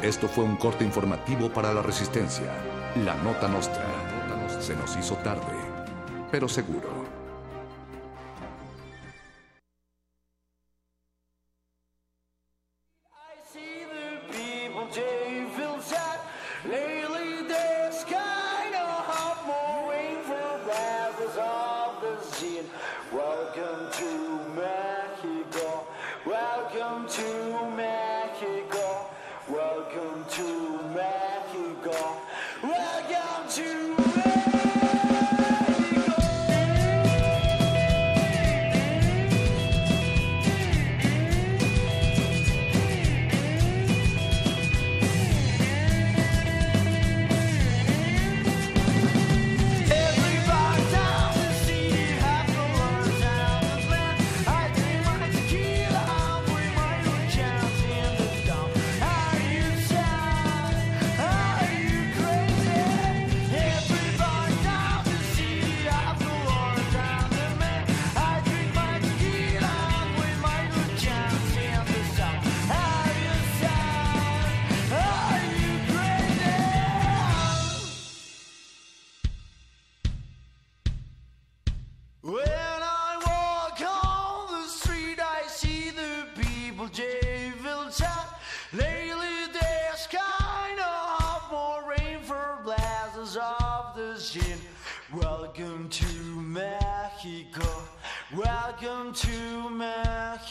[0.02, 2.52] Esto fue un corte informativo para la resistencia.
[3.02, 3.82] La nota nostra.
[4.60, 5.56] Se nos hizo tarde,
[6.30, 6.99] pero seguro.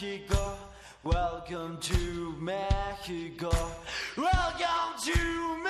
[0.00, 0.56] Mexico.
[1.04, 3.50] Welcome to Mexico.
[4.16, 5.69] Welcome to Mexico.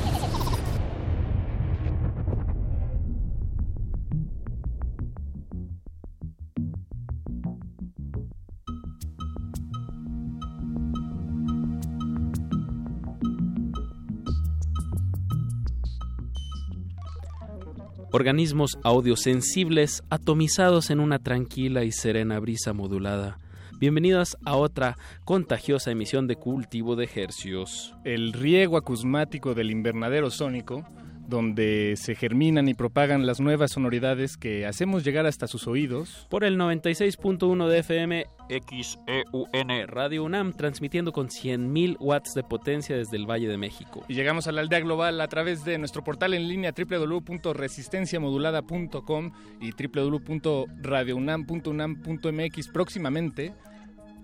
[18.13, 23.37] Organismos audiosensibles atomizados en una tranquila y serena brisa modulada.
[23.79, 27.95] Bienvenidos a otra contagiosa emisión de Cultivo de Hercios.
[28.03, 30.85] El riego acusmático del invernadero sónico,
[31.31, 36.27] donde se germinan y propagan las nuevas sonoridades que hacemos llegar hasta sus oídos.
[36.29, 43.17] Por el 96.1 de FM XEUN Radio UNAM, transmitiendo con 100.000 watts de potencia desde
[43.17, 44.05] el Valle de México.
[44.07, 49.71] Y llegamos a la aldea global a través de nuestro portal en línea www.resistenciamodulada.com y
[49.71, 53.55] www.radiounam.unam.mx próximamente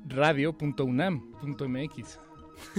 [0.05, 2.26] radio.unam.mx.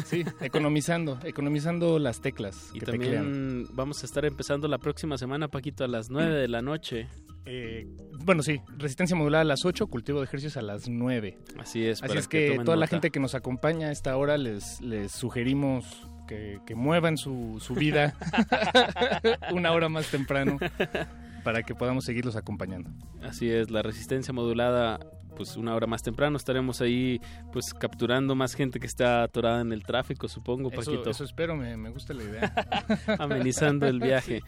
[0.04, 2.70] Sí, economizando, economizando las teclas.
[2.74, 3.66] Y que también teclean.
[3.72, 7.08] vamos a estar empezando la próxima semana, Paquito, a las 9 de la noche.
[7.44, 7.86] Eh,
[8.24, 11.38] bueno, sí, resistencia modulada a las 8, cultivo de ejercicios a las 9.
[11.58, 12.02] Así es.
[12.02, 16.08] Así es que, toda la gente que nos acompaña a esta hora les, les sugerimos
[16.26, 18.14] que, que muevan su, su vida
[19.52, 20.58] una hora más temprano
[21.42, 22.90] para que podamos seguirlos acompañando.
[23.22, 25.00] Así es, la resistencia modulada,
[25.38, 27.20] pues una hora más temprano estaremos ahí
[27.52, 31.10] pues capturando más gente que está atorada en el tráfico, supongo, Eso, Paquito.
[31.10, 32.52] eso espero, me, me gusta la idea.
[33.18, 34.42] amenizando el viaje.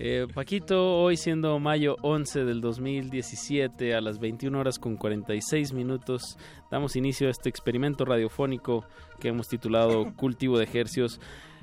[0.00, 6.36] Eh, Paquito, hoy siendo mayo 11 del 2017 a las 21 horas con 46 minutos,
[6.68, 8.84] damos inicio a este experimento radiofónico
[9.20, 11.20] que hemos titulado Cultivo de Ejercios.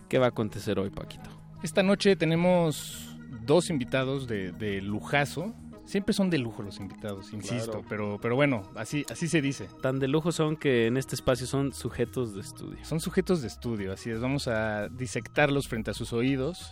[0.08, 1.30] ¿Qué va a acontecer hoy, Paquito?
[1.62, 5.54] Esta noche tenemos dos invitados de, de lujazo.
[5.92, 7.86] Siempre son de lujo los invitados, insisto, Claro.
[7.90, 9.68] pero, pero bueno, así, así se dice.
[9.82, 12.78] Tan de lujo son que en este espacio son sujetos de estudio.
[12.86, 14.22] Son sujetos de estudio, así es.
[14.22, 16.72] Vamos a disectarlos frente a sus oídos,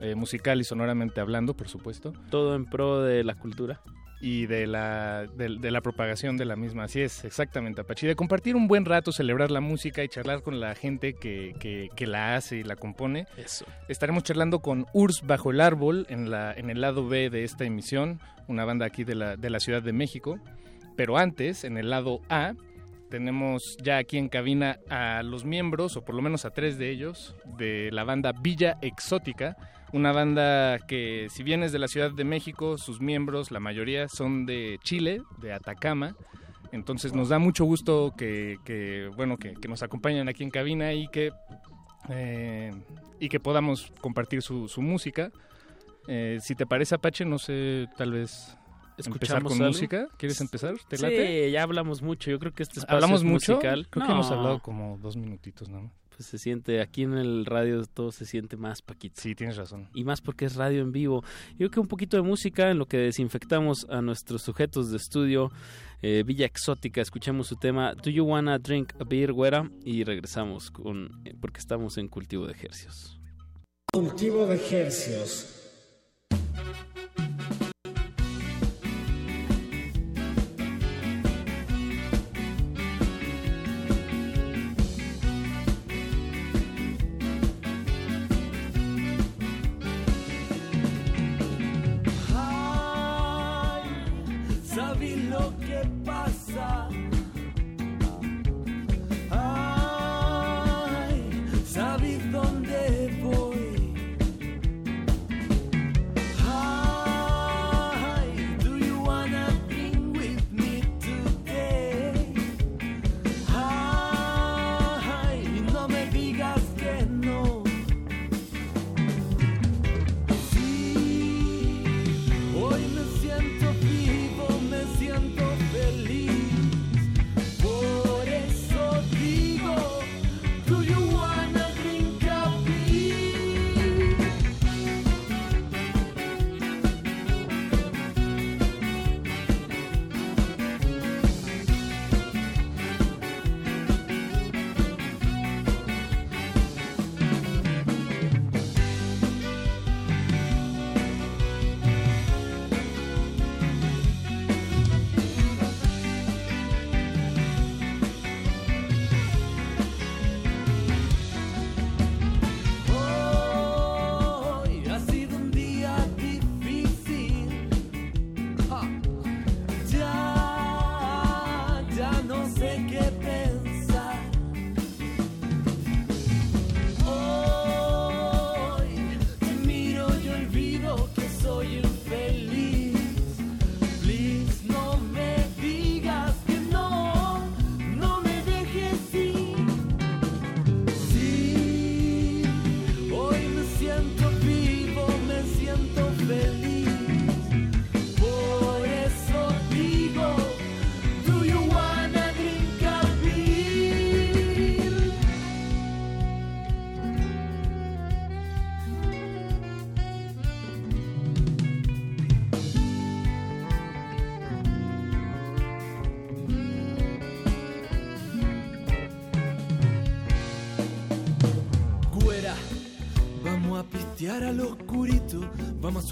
[0.00, 2.12] eh, musical y sonoramente hablando, por supuesto.
[2.30, 3.80] Todo en pro de la cultura.
[4.24, 6.84] Y de la, de, de la propagación de la misma.
[6.84, 8.06] Así es, exactamente, Apache.
[8.06, 11.88] De compartir un buen rato, celebrar la música y charlar con la gente que, que,
[11.96, 13.26] que la hace y la compone.
[13.36, 13.66] Eso.
[13.88, 17.64] Estaremos charlando con Urs Bajo el Árbol en, la, en el lado B de esta
[17.64, 20.38] emisión, una banda aquí de la, de la Ciudad de México.
[20.96, 22.54] Pero antes, en el lado A,
[23.10, 26.90] tenemos ya aquí en cabina a los miembros, o por lo menos a tres de
[26.90, 29.56] ellos, de la banda Villa Exótica,
[29.92, 34.08] una banda que si bien es de la Ciudad de México, sus miembros, la mayoría
[34.08, 36.16] son de Chile, de Atacama.
[36.72, 40.94] Entonces nos da mucho gusto que, que, bueno, que, que nos acompañen aquí en cabina
[40.94, 41.30] y que,
[42.08, 42.70] eh,
[43.20, 45.30] y que podamos compartir su, su música.
[46.08, 48.56] Eh, si te parece, Apache, no sé, tal vez
[48.96, 49.68] empezar ¿Escuchamos con algo?
[49.72, 50.08] música.
[50.16, 50.74] ¿Quieres empezar?
[50.88, 51.46] ¿Te late?
[51.46, 52.30] Sí, ya hablamos mucho.
[52.30, 53.52] Yo creo que este espacio ¿Hablamos es mucho?
[53.52, 53.86] musical.
[53.90, 55.80] Creo que hemos hablado como dos minutitos, ¿no?
[55.80, 59.20] Pues se siente, aquí en el radio todo se siente más, Paquito.
[59.20, 59.88] Sí, tienes razón.
[59.94, 61.22] Y más porque es radio en vivo.
[61.52, 64.96] Yo creo que un poquito de música en lo que desinfectamos a nuestros sujetos de
[64.96, 65.50] estudio.
[66.02, 69.70] Eh, Villa Exótica, escuchamos su tema Do You Wanna Drink a Beer, Güera?
[69.84, 73.20] Y regresamos con, eh, porque estamos en cultivo de ejercicios.
[73.92, 75.58] Cultivo de ejercios.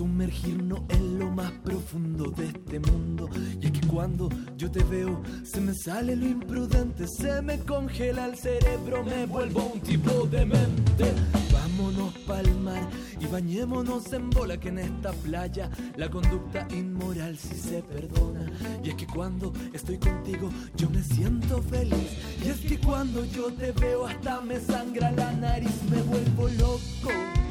[0.01, 3.29] Sumergirnos en lo más profundo de este mundo.
[3.61, 8.25] Y es que cuando yo te veo, se me sale lo imprudente, se me congela
[8.25, 11.05] el cerebro, me vuelvo un tipo demente.
[11.53, 12.89] Vámonos pa'l mar
[13.21, 18.51] y bañémonos en bola que en esta playa la conducta inmoral sí se perdona.
[18.83, 22.17] Y es que cuando estoy contigo yo me siento feliz.
[22.43, 27.50] Y es que cuando yo te veo hasta me sangra la nariz, me vuelvo loco.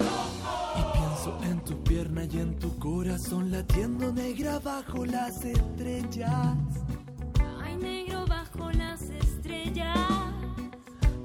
[1.44, 6.58] En tu pierna y en tu corazón latiendo negra bajo las estrellas.
[7.62, 9.98] Hay negro bajo las estrellas.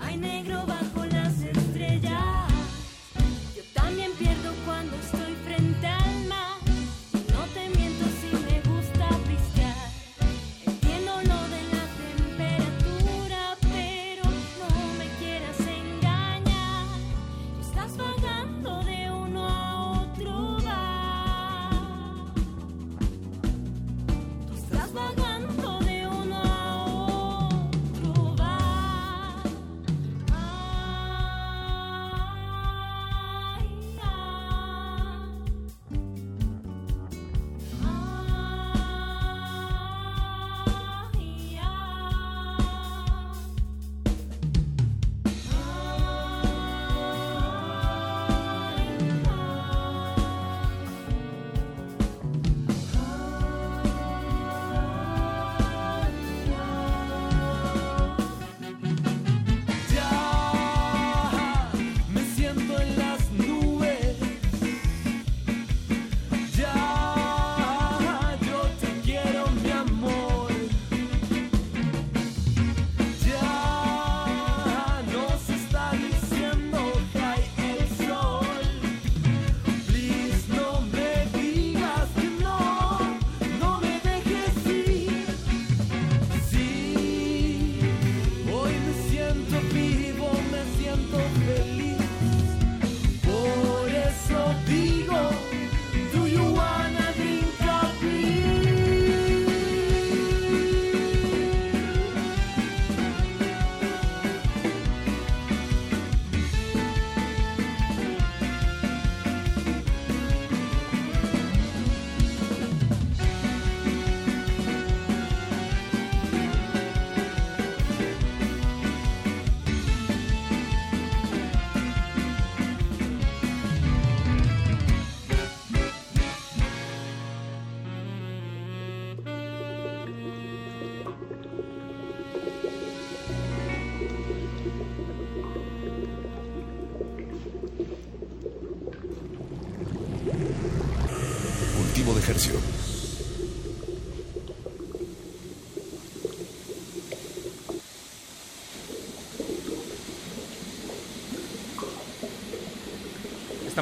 [0.01, 2.49] Hay negro bajo las estrellas.
[3.57, 6.44] Yo también pierdo cuando estoy frente al mar.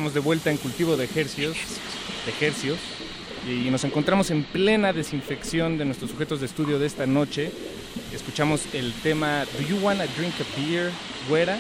[0.02, 1.56] Estamos de vuelta en cultivo de ejercios,
[2.26, 2.76] de ejercios,
[3.48, 7.52] y nos encontramos en plena desinfección de nuestros sujetos de estudio de esta noche.
[8.12, 10.90] Escuchamos el tema Do You Wanna Drink a Beer,
[11.28, 11.56] Güera,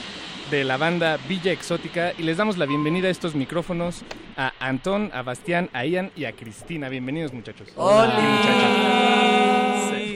[0.50, 4.02] de la banda Villa Exótica, y les damos la bienvenida a estos micrófonos
[4.36, 6.88] a Antón, a Bastián, a Ian y a Cristina.
[6.88, 7.68] Bienvenidos, muchachos.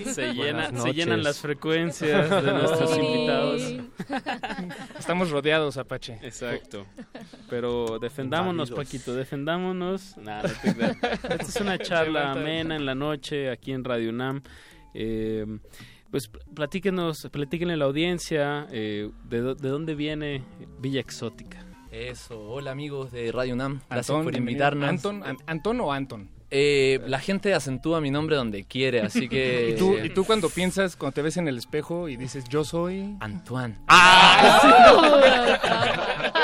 [0.03, 3.63] Se, se llena- se llenan las frecuencias de nuestros invitados.
[5.07, 6.19] Estamos rodeados, Apache.
[6.23, 6.85] Exacto.
[7.49, 8.73] Pero defendámonos.
[8.73, 10.17] Paquito, defendámonos.
[10.17, 10.69] Nah, no te.
[10.71, 14.43] Esta es una charla amena en la noche aquí en Radio UNAM.
[14.95, 15.47] Eh,
[16.11, 20.43] pues platíquenos, platíquenle a la audiencia eh, de, de dónde viene
[20.81, 21.65] Villa Exótica.
[21.93, 24.89] Eso, hola amigos de Radio UNAM, gracias por invitarnos.
[24.89, 26.29] Anton, An- ¿Antón o Anton?
[26.51, 29.71] Eh, la gente acentúa mi nombre donde quiere, así que...
[29.75, 32.65] ¿Y tú, y tú cuando piensas, cuando te ves en el espejo y dices, yo
[32.65, 33.17] soy...
[33.21, 33.77] Antoine.
[33.89, 35.23] ¡Ah!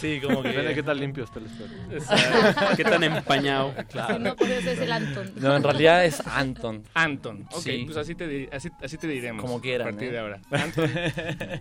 [0.00, 0.48] Sí, como que...
[0.48, 1.72] Depende de qué tan limpio esté el espejo.
[1.92, 2.76] Exacto.
[2.76, 3.74] Qué tan empañado.
[3.90, 4.18] Claro.
[4.18, 5.32] No, por eso es el Anton.
[5.36, 6.82] No, en realidad es Anton.
[6.94, 7.46] Anton.
[7.52, 7.82] Ok, Sí.
[7.86, 9.42] pues así te, así, así te diremos.
[9.42, 10.12] Como quieran, A partir ¿eh?
[10.12, 10.40] de ahora.
[10.50, 10.90] Anton,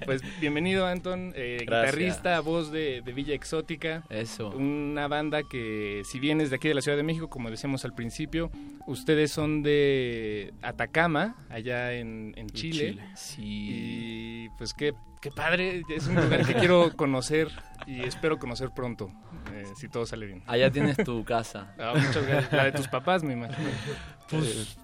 [0.06, 1.34] pues bienvenido, Anton.
[1.36, 4.04] eh, guitarrista, voz de, de Villa Exótica.
[4.10, 4.50] Eso.
[4.50, 7.86] Una banda que, si bien es de aquí de la Ciudad de México, como decíamos
[7.86, 8.52] al principio,
[8.88, 12.92] ustedes son de Atacama, allá en, en Chile.
[12.92, 13.42] Chile, Sí.
[13.42, 15.84] Y pues qué, qué padre.
[15.88, 17.50] Es un lugar que quiero conocer
[17.88, 19.12] y espero conocer pronto,
[19.54, 20.44] eh, si todo sale bien.
[20.48, 21.74] Allá tienes tu casa.
[21.80, 22.52] Ah, muchas gracias.
[22.52, 23.70] La de tus papás, me imagino.
[24.30, 24.78] Pues,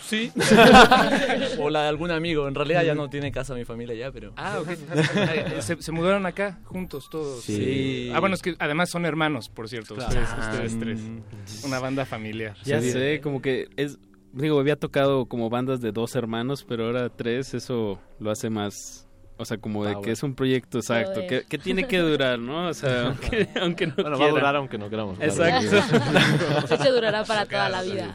[0.00, 0.32] sí.
[1.60, 2.48] o la de algún amigo.
[2.48, 4.32] En realidad ya no tiene casa mi familia ya, pero...
[4.36, 4.68] Ah, ok.
[4.68, 7.44] Eh, se, se mudaron acá juntos todos.
[7.44, 8.10] Sí.
[8.14, 9.94] Ah, bueno, es que además son hermanos, por cierto.
[9.94, 10.08] Claro.
[10.08, 10.80] Ustedes, Ah, ustedes mm.
[10.80, 11.64] tres.
[11.64, 12.56] Una banda familiar.
[12.64, 13.98] Ya sé, como que es...
[14.32, 19.03] Digo, había tocado como bandas de dos hermanos, pero ahora tres, eso lo hace más
[19.36, 20.04] O sea, como de Power.
[20.04, 22.68] que es un proyecto exacto, que, que tiene que durar, ¿no?
[22.68, 24.32] O sea, aunque, aunque no Bueno, va a quiera.
[24.32, 25.32] durar aunque no queramos, claro.
[25.32, 26.74] Exacto.
[26.74, 28.14] Ese durará para toda la vida.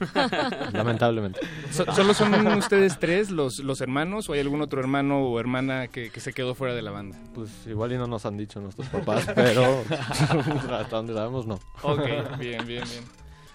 [0.72, 1.40] Lamentablemente.
[1.72, 5.88] So- ¿Solo son ustedes tres los, los hermanos o hay algún otro hermano o hermana
[5.88, 7.18] que, que se quedó fuera de la banda?
[7.34, 9.84] Pues igual y no nos han dicho nuestros papás, pero
[10.72, 11.60] hasta donde sabemos no.
[11.82, 12.00] Ok,
[12.40, 12.84] bien, bien, bien.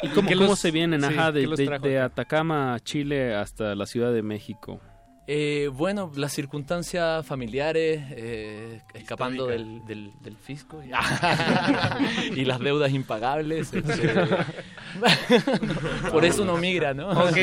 [0.03, 2.01] ¿Y cómo, cómo los- se vienen, sí, ajá, de, de- de?
[2.01, 4.81] Atacama, Chile, hasta la Ciudad de México?
[5.27, 10.91] Eh, bueno, las circunstancias familiares, eh, escapando del, del, del fisco y,
[12.41, 13.73] y las deudas impagables.
[13.73, 14.11] este,
[16.11, 17.09] por eso uno migra, ¿no?
[17.09, 17.35] Ok, ok, ok.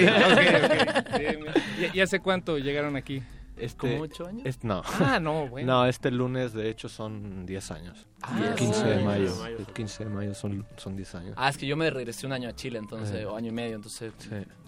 [1.18, 1.92] Bien, bien.
[1.94, 3.24] ¿Y, y hace cuánto llegaron aquí?
[3.62, 4.42] Este, ¿Como ocho años?
[4.46, 4.82] es- no.
[5.00, 5.72] Ah, no, bueno.
[5.74, 8.08] No, este lunes de hecho son 10 años.
[8.22, 9.04] Ah, el 15 de sí.
[9.04, 9.46] mayo.
[9.46, 11.34] El 15 de mayo son, son 10 años.
[11.38, 13.26] Ah, es que yo me regresé un año a Chile, entonces, Eh.
[13.26, 14.14] o año y medio, entonces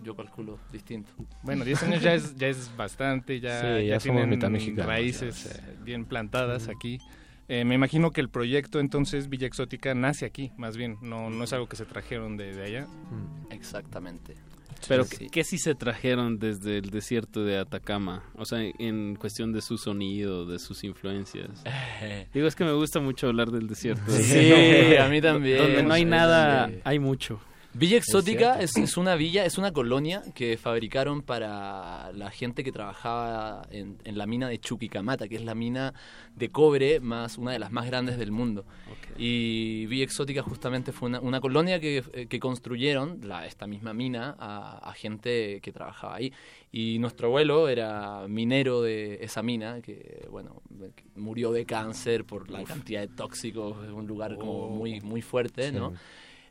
[0.03, 1.11] yo calculo distinto.
[1.41, 4.85] Bueno, 10 años ya es, ya es bastante, ya, Sí, ya somos tienen mitad mexicanos,
[4.85, 5.61] raíces ya, sí.
[5.83, 6.99] bien plantadas aquí.
[7.49, 11.43] Eh, me imagino que el proyecto entonces Villa Exótica nace aquí, más bien, no, no
[11.43, 12.87] es algo que se trajeron de, de allá.
[13.49, 14.35] Exactamente.
[14.87, 15.17] Pero, Sí.
[15.17, 18.23] ¿qué, qué sí se trajeron desde el desierto de Atacama?
[18.35, 21.63] O sea, en cuestión de su sonido, de sus influencias.
[22.33, 24.11] Digo, es que me gusta mucho hablar del desierto.
[24.11, 24.51] Sí,
[24.97, 25.57] a mí también.
[25.59, 27.39] Donde no hay nada, hay mucho.
[27.75, 32.63] Villa Exótica Es es, es una villa, es una colonia que fabricaron para la gente
[32.63, 35.93] que trabajaba en, en la mina de Chuquicamata, que es la mina
[36.35, 38.65] de cobre más una de las más grandes del mundo.
[39.17, 43.93] Y Villa Exótica justamente fue una, una colonia que, eh, que construyeron, la, esta misma
[43.93, 46.31] mina, a, a gente que trabajaba ahí.
[46.71, 50.61] Y nuestro abuelo era minero de esa mina, que bueno,
[51.15, 55.69] murió de cáncer por la cantidad de tóxicos, es un lugar como muy, muy fuerte,
[55.69, 55.75] Sí.
[55.75, 55.93] ¿no?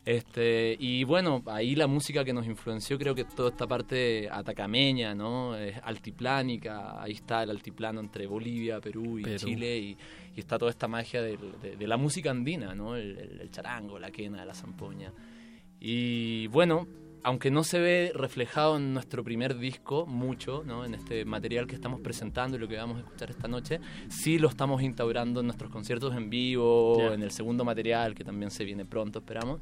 [0.04, 5.14] Este, y bueno, ahí la música que nos influenció, creo que toda esta parte atacameña,
[5.14, 5.56] ¿no?
[5.56, 9.38] Es altiplánica, ahí está el altiplano entre Bolivia, Perú y Perú.
[9.38, 9.96] Chile, y,
[10.36, 11.38] y está toda esta magia de,
[11.78, 12.96] de la música andina, ¿no?
[12.96, 15.12] El, el- el charango, la quena, la zampoña.
[15.80, 16.86] Y bueno,
[17.24, 20.84] aunque no se ve reflejado en nuestro primer disco mucho, ¿no?
[20.84, 24.38] en este material que estamos presentando y lo que vamos a escuchar esta noche, sí
[24.38, 27.14] lo estamos instaurando en nuestros conciertos en vivo, Ya.
[27.14, 29.60] en el segundo material que también se viene pronto, esperamos.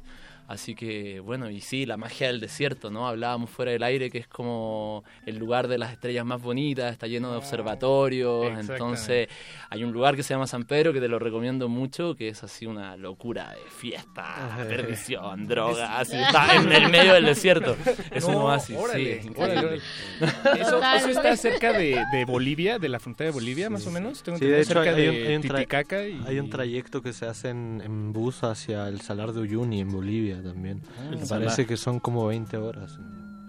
[0.51, 3.07] Así que bueno, y sí, la magia del desierto, ¿no?
[3.07, 7.07] Hablábamos fuera del aire que es como el lugar de las estrellas más bonitas, está
[7.07, 8.73] lleno de observatorios, exactamente.
[8.73, 9.27] entonces
[9.69, 12.43] hay un lugar que se llama San Pedro que te lo recomiendo mucho, que es
[12.43, 17.77] así una locura de fiesta, perdición, drogas, está en el medio del desierto.
[18.11, 19.81] Es un No, oasis, órale, sí, órale, increíble.
[20.19, 20.61] órale.
[20.61, 24.21] ¿Eso, eso está cerca de, de Bolivia, de la frontera de Bolivia, más o menos?
[24.21, 26.27] Tengo Sí, de hecho hay, cerca hay un, de hay un y...
[26.27, 29.91] hay un trayecto que se hace en, en bus hacia el Salar de Uyuni en
[29.91, 30.81] Bolivia también.
[30.99, 33.03] Ah, parece que son como 20 horas en,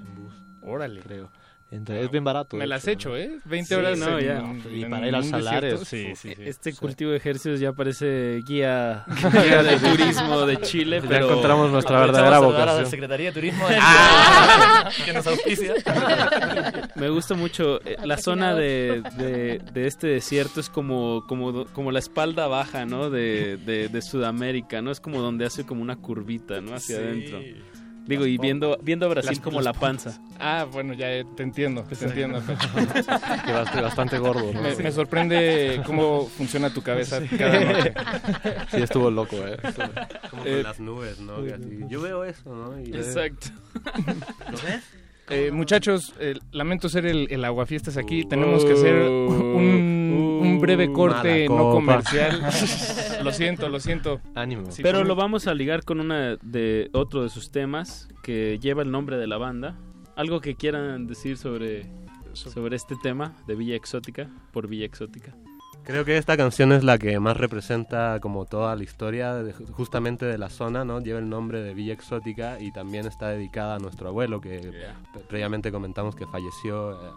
[0.07, 0.35] en bus.
[0.63, 1.01] Órale.
[1.01, 1.31] Creo.
[1.73, 2.57] Entre- es bien barato.
[2.59, 3.37] Me las hecho, he hecho, ¿no?
[3.37, 3.41] ¿eh?
[3.47, 4.71] 20 Sí, horas no, en- ya.
[4.71, 5.83] Y para ir al un Salar desierto.
[5.83, 6.43] es- Sí, sí, sí.
[6.45, 11.71] Este cultivo de ejercicios ya parece guía, guía de turismo de Chile, Ya pero encontramos
[11.71, 12.87] nuestra verdadera a la vocación.
[12.87, 15.75] Secretaría de Turismo de Ah, que nos auspicia.
[16.97, 21.91] me gusta mucho eh, la zona de, de, de este desierto es como como como
[21.91, 23.09] la espalda baja, ¿no?
[23.11, 24.91] De, de, de Sudamérica, ¿no?
[24.91, 26.75] Es como donde hace como una curvita, ¿no?
[26.75, 27.03] Hacia Sí.
[27.03, 27.41] adentro.
[28.07, 30.21] Digo, y viendo viendo a Brasil Las- como las la panza.
[30.41, 32.43] Ah, bueno, ya eh, te entiendo, te entiendo.
[32.47, 34.61] Que bast- bastante gordo, ¿no?
[34.61, 34.83] Me, Sí.
[34.83, 37.95] me sorprende cómo funciona tu cabeza cada noche.
[38.71, 39.57] Sí, estuvo loco, eh.
[40.31, 41.37] Como Eh, con las nubes, ¿no?
[41.37, 42.81] Así, yo veo eso, ¿no?
[42.81, 43.49] Y- Exacto.
[44.51, 44.83] ¿Lo ves?
[45.33, 48.25] Eh, muchachos, eh, lamento ser el, el aguafiestas aquí.
[48.25, 52.43] Tenemos que hacer un, un breve corte no comercial.
[53.25, 54.21] lo siento, lo siento.
[54.35, 54.71] Ánimo.
[54.71, 58.83] Sí, Pero lo vamos a ligar con una de otro de sus temas que lleva
[58.83, 59.79] el nombre de la banda.
[60.17, 61.87] Algo que quieran decir sobre
[62.35, 65.35] sobre este tema de Villa Exótica por Villa Exótica.
[65.85, 70.27] Creo que esta canción es la que más representa como toda la historia de- justamente
[70.27, 71.01] de la zona, ¿no?
[71.01, 74.59] Lleva el nombre de Villa Exótica y también está dedicada a nuestro abuelo que
[75.13, 77.11] pre- previamente comentamos que falleció eh,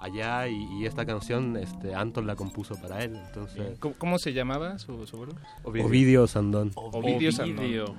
[0.00, 4.32] allá y, y esta canción este Anton la compuso para él, entonces ¿Cómo, cómo se
[4.32, 5.34] llamaba su, su abuelo?
[5.62, 6.72] Ovidio, Sandón.
[6.74, 7.58] Ovidio Sandón.
[7.64, 7.94] Ovidio.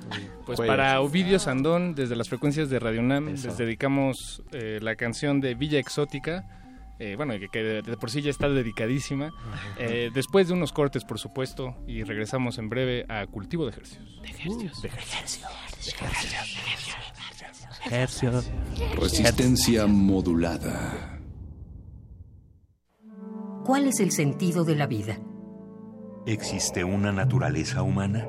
[0.46, 0.72] Pues Cuello.
[0.74, 3.48] para Ovidio Sandón, desde las frecuencias de Radio UNAM, Eso.
[3.48, 6.44] les dedicamos eh, la canción de Villa Exótica.
[7.02, 9.32] Eh, bueno, que, que de, de por sí ya está dedicadísima.
[9.80, 14.82] Eh, después de unos cortes, por supuesto, y regresamos en breve a Cultivo de Ejercicios.
[14.84, 14.90] De
[18.96, 21.20] Resistencia modulada.
[23.66, 25.18] ¿Cuál es el sentido de la vida?
[26.28, 28.28] ¿Existe una naturaleza humana?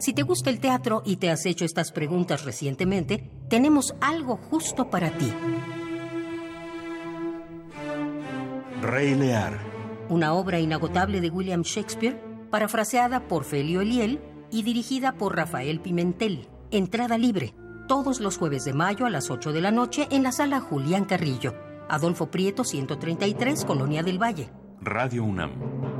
[0.00, 4.90] Si te gusta el teatro y te has hecho estas preguntas recientemente, tenemos algo justo
[4.90, 5.32] para ti.
[8.82, 9.58] Rey Lear,
[10.08, 14.20] una obra inagotable de William Shakespeare, parafraseada por Felio Eliel
[14.52, 16.48] y dirigida por Rafael Pimentel.
[16.70, 17.54] Entrada libre,
[17.88, 21.06] todos los jueves de mayo a las 8 de la noche en la sala Julián
[21.06, 21.54] Carrillo,
[21.88, 24.50] Adolfo Prieto 133, Colonia del Valle.
[24.80, 25.97] Radio UNAM.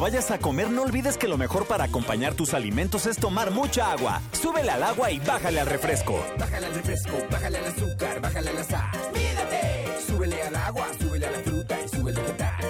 [0.00, 3.92] Vayas a comer, no olvides que lo mejor para acompañar tus alimentos es tomar mucha
[3.92, 4.20] agua.
[4.32, 6.24] Súbele al agua y bájale al refresco.
[6.38, 8.90] Bájale al refresco, bájale al azúcar, bájale a la sal.
[9.14, 12.64] Mídate, súbele al agua, súbele a la fruta y súbele a tal.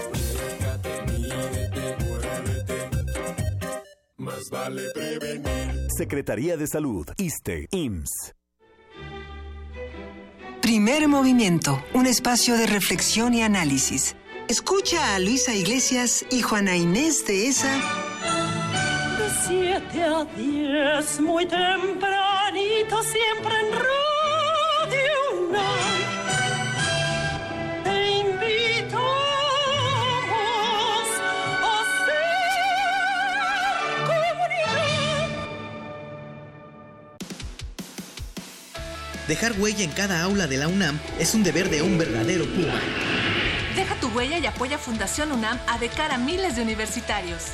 [4.18, 5.86] Más vale prevenir.
[5.96, 8.34] Secretaría de Salud, ISTE, IMSS.
[10.60, 14.14] Primer movimiento, un espacio de reflexión y análisis.
[14.50, 17.72] Escucha a Luisa Iglesias y Juana Inés de esa.
[17.72, 25.12] De 7 a 10, muy tempranito, siempre en Radio
[25.50, 26.00] UNAM.
[27.84, 29.04] Te invitamos
[31.62, 32.26] a ser
[34.04, 35.28] comunidad.
[39.28, 42.80] Dejar huella en cada aula de la UNAM es un deber de un verdadero Puma.
[44.14, 47.46] Huella y apoya Fundación UNAM a de cara a miles de universitarios.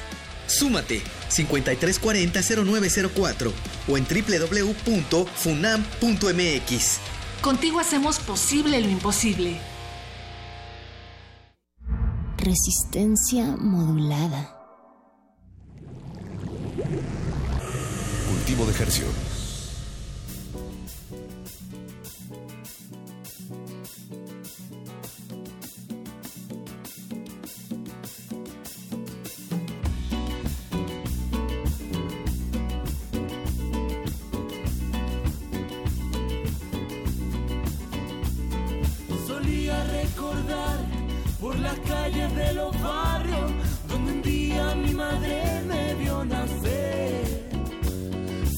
[0.46, 3.52] Súmate 5340-0904
[3.88, 6.98] o en www.funam.mx.
[7.40, 9.58] Contigo hacemos posible lo imposible.
[12.38, 14.52] Resistencia modulada.
[18.28, 19.35] Cultivo de ejercio.
[41.80, 43.52] Calles de los barrios
[43.88, 47.48] donde un día mi madre me vio nacer.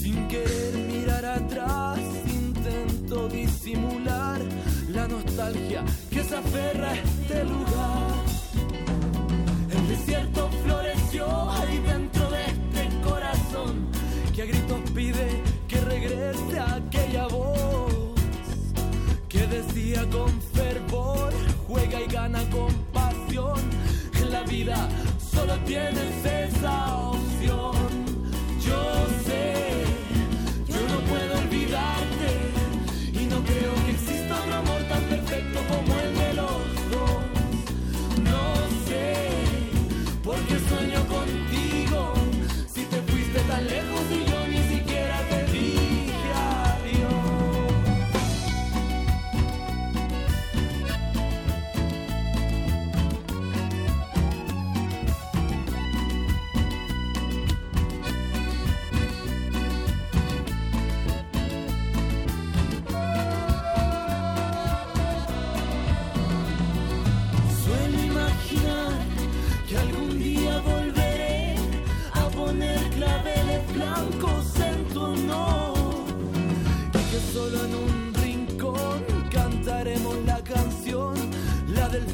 [0.01, 4.41] Sin querer mirar atrás, intento disimular
[4.89, 8.15] la nostalgia que se aferra a este lugar.
[9.71, 13.87] El desierto floreció ahí dentro de este corazón
[14.35, 18.09] que a gritos pide que regrese aquella voz
[19.29, 21.33] que decía con fervor,
[21.67, 22.88] juega y gana con
[23.39, 23.71] pasión.
[24.21, 24.89] En la vida
[25.33, 27.08] solo tienes esa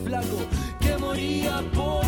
[0.04, 0.38] flaco
[0.80, 2.03] que moría por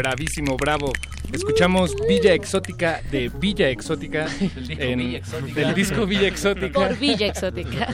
[0.00, 0.92] bravísimo, bravo.
[1.30, 4.26] Escuchamos Villa Exótica de Villa Exótica.
[4.66, 5.60] Del disco Villa Exótica.
[5.60, 6.72] Del disco Villa Exótica.
[6.72, 7.86] Por Villa Exótica.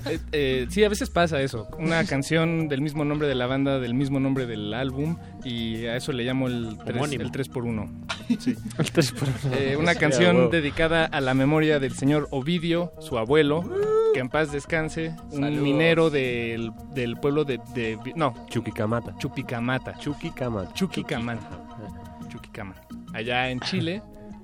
[0.10, 1.68] Eh, eh, sí, a veces pasa eso.
[1.78, 5.96] Una canción del mismo nombre de la banda, del mismo nombre del álbum, y a
[5.96, 7.22] eso le llamo el 3, Homónimo.
[7.22, 7.90] el 3 por 1
[8.38, 8.56] Sí.
[8.78, 9.56] El 3 por uno.
[9.56, 13.62] Eh, una canción dedicada a la memoria del señor Ovidio, su abuelo,
[14.14, 19.14] que en paz descanse, un minero del, del pueblo de, de- No, Chuquicamata.
[19.18, 19.96] Chupicamata.
[19.98, 20.72] Chuquicamata.
[20.74, 21.50] Chuquicamata.
[22.28, 22.80] Chuquicamata.
[23.14, 24.02] Allá en Chile,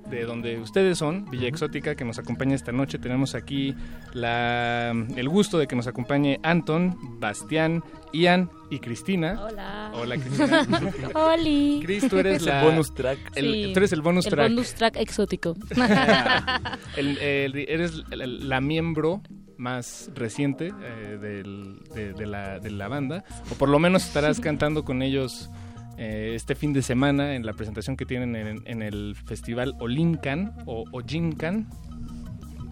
[0.09, 2.97] de donde ustedes son, Villa Exótica, que nos acompaña esta noche.
[2.99, 3.75] Tenemos aquí
[4.13, 9.41] la, el gusto de que nos acompañe Anton, Bastián, Ian y Cristina.
[9.41, 9.91] Hola.
[9.93, 10.65] Hola, Cristina.
[11.13, 11.81] Oli.
[11.83, 13.19] Cris, tú eres Es el la- bonus track.
[13.35, 14.49] el- Sí, tú eres el bonus el track.
[14.49, 15.55] bonus track exótico.
[16.97, 19.21] El- el- eres la, la miembro
[19.57, 25.01] más reciente eh, de, la, de la banda, o por lo menos estarás cantando con
[25.01, 25.49] ellos
[25.97, 30.55] eh, este fin de semana en la presentación que tienen en, en el festival Olincan
[30.65, 31.67] o Ojincan,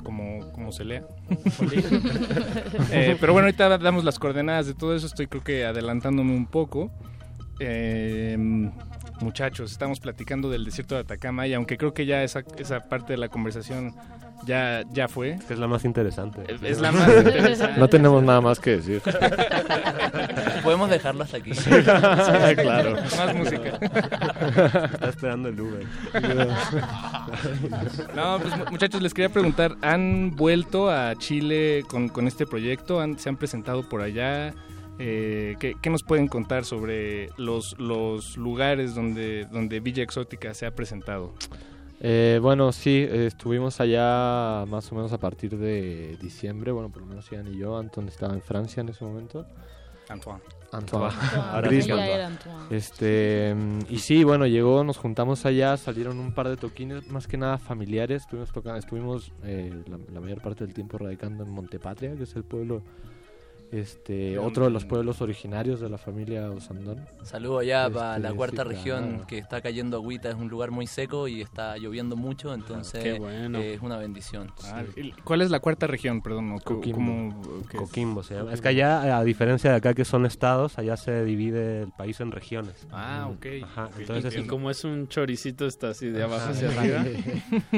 [0.05, 1.03] como, como se lea.
[2.91, 6.45] Eh, pero bueno, ahorita damos las coordenadas de todo eso, estoy creo que adelantándome un
[6.45, 6.91] poco.
[7.59, 8.37] Eh,
[9.21, 13.13] muchachos, estamos platicando del desierto de Atacama y aunque creo que ya esa, esa parte
[13.13, 13.95] de la conversación
[14.45, 15.37] ya, ya fue.
[15.49, 16.43] Es la más interesante.
[16.47, 17.79] Es, es la más interesante.
[17.79, 19.01] No tenemos nada más que decir.
[20.63, 21.51] Podemos dejarlo hasta aquí.
[21.51, 22.95] claro.
[23.17, 23.79] Más música.
[24.93, 25.85] Está esperando el Uber.
[28.15, 32.99] No, pues mu- muchachos, les quería preguntar, ¿han vuelto a Chile con, con este proyecto?
[33.01, 34.53] ¿Han- ¿Se han presentado por allá?
[34.97, 40.65] Eh, ¿qué, qué nos pueden contar sobre los, los lugares donde, donde Villa Exótica se
[40.65, 41.33] ha presentado?
[42.07, 46.71] Eh, bueno, sí, eh, estuvimos allá más o menos a partir de diciembre.
[46.71, 47.77] Bueno, por lo menos Ian y yo.
[47.77, 49.43] Anton estaba en Francia en ese momento.
[50.07, 50.39] Antoine.
[50.71, 51.15] Antoine.
[51.15, 51.49] Antoine.
[51.51, 52.67] Ahora Antoine.
[52.69, 53.55] Este,
[53.89, 57.57] y sí, bueno, llegó, nos juntamos allá, salieron un par de toquines, más que nada
[57.57, 58.21] familiares.
[58.21, 62.35] Estuvimos, toca- estuvimos eh, la, la mayor parte del tiempo radicando en Montepatria, que es
[62.35, 62.83] el pueblo,
[63.79, 67.05] este, otro de los pueblos originarios de la familia Osandón.
[67.23, 69.27] Saludo allá Este, para la cuarta sí, región claro.
[69.27, 73.19] que está cayendo agüita, es un lugar muy seco y está lloviendo mucho, entonces Qué
[73.19, 73.59] bueno.
[73.59, 74.51] eh, es una bendición.
[74.65, 76.21] Ah, ¿y ¿Cuál es la cuarta región?
[76.21, 77.63] Perdón, ¿o co- Coquimbo.
[77.75, 78.53] Coquimbo se llama.
[78.53, 82.19] Es que allá, a diferencia de acá que son estados, allá se divide el país
[82.21, 82.87] en regiones.
[82.91, 83.45] Ah, ok.
[83.63, 87.05] Ajá, Ok, entonces Y es como es un choricito, está así de abajo hacia arriba.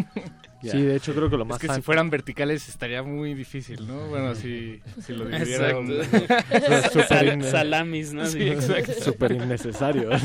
[0.61, 3.33] Sí, de hecho creo que lo Es más que si an- fueran verticales estaría muy
[3.35, 4.07] difícil, ¿no?
[4.07, 5.89] Bueno, si, si lo dividieran...
[5.91, 7.03] Exacto.
[7.07, 8.25] Sal- salamis, ¿no?
[8.25, 8.93] Sí, exacto.
[9.03, 10.09] Súper innecesario.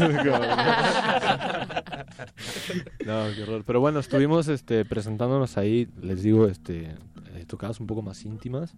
[3.07, 3.65] no, qué horror.
[3.67, 6.95] Pero bueno, estuvimos este, presentándonos ahí, les digo, este,
[7.35, 8.75] eh, tocadas un poco más íntimas.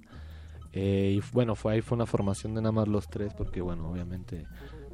[0.73, 3.89] Eh, y bueno, fue ahí fue una formación de nada más los tres, porque bueno,
[3.89, 4.47] obviamente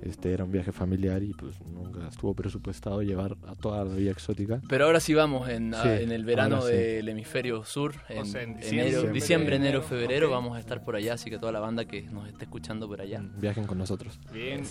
[0.03, 4.11] este era un viaje familiar y pues nunca estuvo presupuestado llevar a toda la vía
[4.11, 4.61] exótica.
[4.69, 6.73] Pero ahora sí vamos en, a- Sí, en el verano sí.
[6.73, 9.13] del hemisferio sur, en, sea, en enero- diciembre.
[9.13, 12.29] diciembre, enero, febrero, vamos a estar por allá, así que toda la banda que nos
[12.29, 13.23] esté escuchando por allá.
[13.39, 14.19] Viajen con nosotros.
[14.33, 14.63] Bien,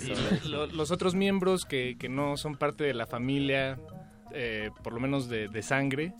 [0.43, 3.77] y lo- los otros miembros que, que no son parte de la familia,
[4.33, 6.13] eh, por lo menos de, de sangre,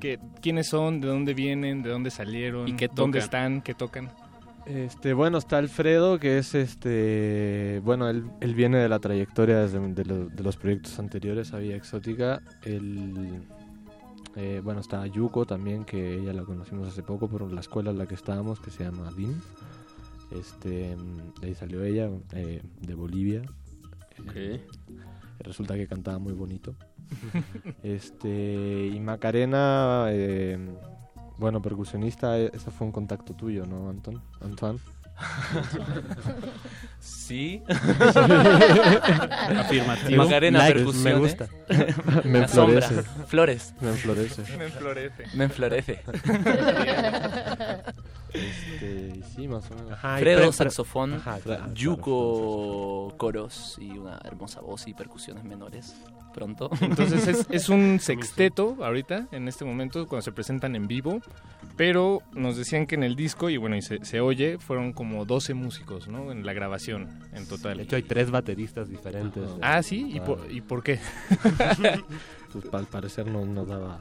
[0.00, 1.00] que, ¿quiénes son?
[1.00, 1.82] ¿De dónde vienen?
[1.82, 2.66] ¿De dónde salieron?
[2.68, 3.22] ¿Y qué ¿Dónde tocan?
[3.22, 3.62] están?
[3.62, 4.10] ¿Qué tocan?
[4.66, 9.80] Este, bueno, está Alfredo, que es este, bueno, él, él viene de la trayectoria desde,
[9.94, 12.40] de, lo- de los proyectos anteriores a Vía Exótica.
[12.62, 13.42] Él,
[14.36, 17.98] eh, bueno, está Yuko también, que ella la conocimos hace poco por la escuela en
[17.98, 19.40] la que estábamos, que se llama DIM.
[20.30, 23.42] Este, mm, de ahí salió ella, eh, de Bolivia.
[24.34, 24.64] Eh,
[25.40, 26.76] resulta que cantaba muy bonito.
[27.82, 30.58] este, y Macarena, eh,
[31.40, 34.22] bueno, percusionista, eh, ese fue un contacto tuyo, ¿no, Anton?
[34.40, 34.78] Antoine.
[37.00, 37.62] Sí.
[39.58, 40.24] Afirmativo.
[40.24, 41.04] Macarena, Like, percusión.
[41.04, 41.48] me gusta.
[42.24, 43.02] me enflorece.
[43.26, 43.74] Flores.
[43.80, 44.42] Me enflorece.
[44.56, 45.24] Me enflorece.
[45.34, 46.02] Me enflorece.
[48.32, 49.98] Este, sí, más o menos.
[50.18, 51.20] Fredo, saxofón,
[51.74, 55.94] Yuko, coros y una hermosa voz y percusiones menores.
[56.32, 56.70] Pronto.
[56.80, 61.20] Entonces es, es un sexteto ahorita, en este momento, cuando se presentan en vivo.
[61.76, 65.24] Pero nos decían que en el disco, y bueno, y se, se oye, fueron como
[65.24, 66.30] 12 músicos, ¿no?
[66.30, 67.78] En la grabación, en total.
[67.78, 69.42] De hecho, hay tres bateristas diferentes.
[69.62, 70.06] Ah, ¿sí?
[70.12, 70.24] ¿Y, Ah.
[70.24, 70.98] por, ¿y por qué?
[72.52, 74.00] Pues al parecer no, no daba.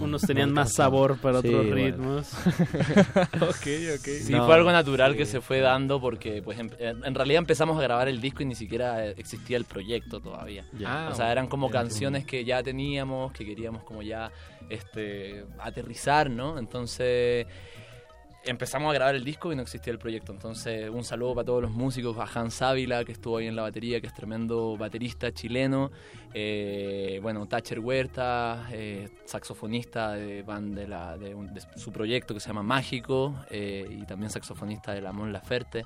[0.00, 1.74] Unos tenían más sabor para Sí, otros bueno.
[1.76, 2.32] ritmos.
[3.40, 3.66] ok,
[3.98, 4.04] ok.
[4.22, 5.18] Sí, No, fue algo natural sí.
[5.18, 8.42] que se fue dando porque pues em- en, en realidad empezamos a grabar el disco
[8.42, 10.64] y ni siquiera eh, existía el proyecto todavía.
[11.10, 14.30] O sea, eran como canciones que ya teníamos, que queríamos como ya
[14.68, 16.58] este aterrizar, ¿no?
[16.58, 17.46] Entonces
[18.46, 20.32] empezamos a grabar el disco y no existía el proyecto.
[20.32, 23.62] Entonces, un saludo para todos los músicos, a Hans Ávila, que estuvo ahí en la
[23.62, 25.90] batería, que es tremendo baterista chileno.
[26.32, 31.34] Eh, bueno, Thatcher Huerta, eh, saxofonista de, van de, la, de,
[31.76, 35.84] su proyecto que se llama Mágico, eh, y también saxofonista de La Mon Laferte.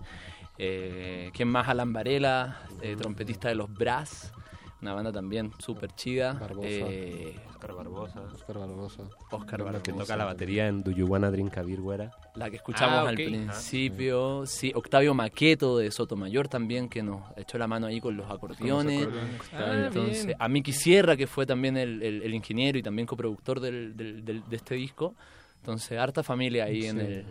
[0.56, 1.68] ¿Quién más?
[1.68, 2.62] Alan Varela,
[2.98, 4.32] trompetista de los Brass.
[4.81, 6.35] Una banda también súper chida.
[6.35, 6.68] Barbosa.
[6.68, 8.20] Eh, Oscar Barbosa.
[8.33, 9.03] Oscar Barbosa.
[9.31, 9.93] Oscar Que Barbosa.
[9.93, 12.12] toca la batería en Do You Wanna Drink a Beer, güera?
[12.37, 14.47] La que escuchamos Ah, al principio.
[14.47, 19.03] Sí, Octavio Maqueto de Sotomayor también, que nos echó la mano ahí con los acordeones.
[19.03, 19.41] acordeones.
[19.53, 20.37] Ah, Entonces, bien.
[20.41, 24.24] a Miki Sierra, que fue también el, el- el ingeniero y también coproductor del, del-
[24.24, 25.14] del- de este disco.
[25.57, 27.24] Entonces, harta familia ahí en, el,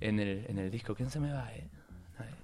[0.00, 0.94] en, el, en el disco.
[0.94, 1.68] ¿Quién se me va, eh?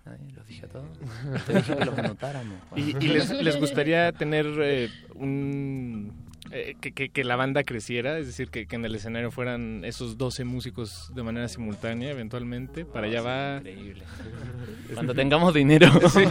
[0.07, 0.87] Nadie, nadie, los dije a todos.
[1.47, 2.57] Te dije que los anotáramos.
[2.77, 6.13] ¿Y, y les, les gustaría tener eh, un...
[6.51, 9.85] eh, que, que- que la banda creciera, es decir, que, que en el escenario fueran
[9.85, 13.57] esos 12 músicos de manera simultánea eventualmente, para allá va...
[13.59, 14.05] Increíble.
[14.95, 15.89] Cuando tengamos dinero.
[16.11, 16.25] Sí.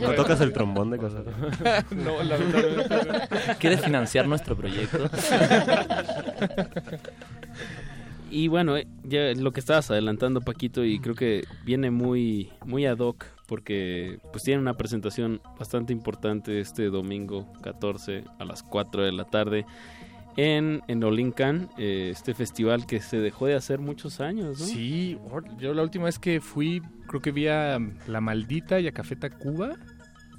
[0.00, 1.22] ¿No tocas el trombón de cosas?
[1.92, 3.58] no, lamentablemente no.
[3.60, 5.08] ¿Quieres financiar nuestro proyecto?
[8.32, 12.86] Y bueno, eh, ya lo que estabas adelantando, Paquito, y creo que viene muy, muy
[12.86, 19.04] ad hoc, porque pues tiene una presentación bastante importante este domingo 14 a las 4
[19.04, 19.66] de la tarde
[20.38, 24.64] en, en Olincan, eh, este festival que se dejó de hacer muchos años, ¿no?
[24.64, 25.18] Sí,
[25.58, 29.14] yo la última vez que fui, creo que vi a La Maldita y a Café
[29.16, 29.76] Tacuba.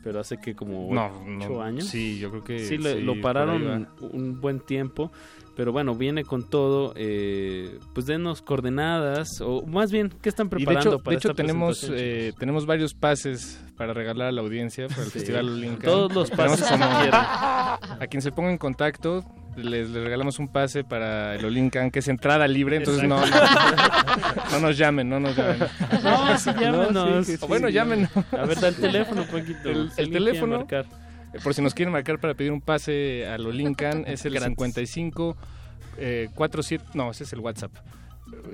[0.04, 1.06] Pero hace que como No,
[1.38, 1.86] ocho no, años.
[1.86, 5.12] sí, yo creo que Sí, lo pararon un buen tiempo.
[5.56, 6.94] Pero bueno, viene con todo.
[6.96, 9.40] eh, pues denos coordenadas.
[9.42, 12.34] O más bien, ¿qué están Y de preparando hecho, para de hecho esta tenemos, eh,
[12.40, 15.20] tenemos varios pases para regalar a la audiencia para el Sí.
[15.20, 15.82] Festival Olincan.
[15.82, 16.84] Todos los pases como-.
[16.86, 19.24] A quien se ponga en contacto,
[19.56, 23.36] les, les regalamos un pase para el Olincan, que es entrada libre, entonces no, no,
[24.52, 25.60] no nos llamen, no nos llamen.
[26.04, 27.26] No, sí, llámenos.
[27.28, 28.10] sí, sí, bueno, llámenos.
[28.32, 29.70] A ver, da el teléfono, Paquito.
[29.70, 30.66] El, Si el quiere teléfono,
[31.42, 34.56] por si nos quieren marcar para pedir un pase al Olincan, es el Gratis.
[34.56, 35.38] 55
[35.98, 37.72] eh, 47, no, ese es el WhatsApp.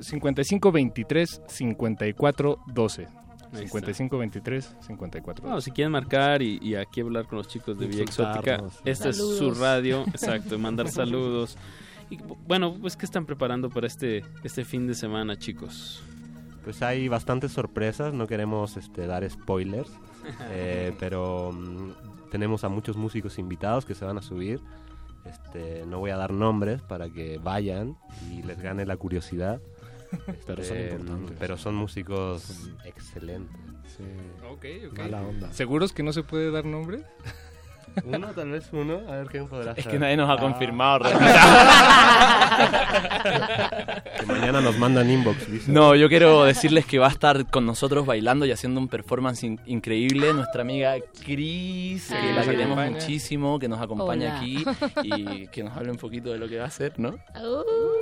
[0.01, 3.07] 55 23 54 12.
[3.51, 7.79] Ahí 55 23 54 No, si quieren marcar y, y aquí hablar con los chicos
[7.79, 11.57] de Villa Exótica, esta es su radio, exacto, mandar saludos.
[12.09, 12.17] Y
[12.47, 16.03] bueno, pues ¿qué están preparando para este, este fin de semana, chicos?
[16.63, 19.89] Pues hay bastantes sorpresas, no queremos este, dar spoilers,
[20.51, 21.91] eh, pero mm,
[22.29, 24.59] tenemos a muchos músicos invitados que se van a subir.
[25.25, 27.97] Este, no voy a dar nombres para que vayan
[28.31, 29.61] y les gane la curiosidad.
[30.47, 31.37] Pero son Este, importantes.
[31.39, 33.55] pero son músicos excelentes.
[34.49, 34.97] Ok, ok.
[34.97, 35.53] Mala onda.
[35.53, 37.03] ¿Seguros que no se puede dar nombre?
[38.05, 38.99] Uno, tal vez uno.
[39.07, 40.37] A ver quién podrá Es que nadie nos ha Ah.
[40.37, 41.05] confirmado.
[44.19, 45.71] Que mañana nos mandan inbox, dice.
[45.71, 49.43] No, yo quiero decirles que va a estar con nosotros bailando y haciendo un performance
[49.43, 52.33] in- increíble nuestra amiga Cris, que Ah.
[52.35, 52.91] la queremos Acompaña.
[52.91, 54.39] muchísimo, que nos acompaña Hola.
[54.39, 54.63] aquí
[55.03, 57.15] y que nos hable un poquito de lo que va a hacer, ¿no?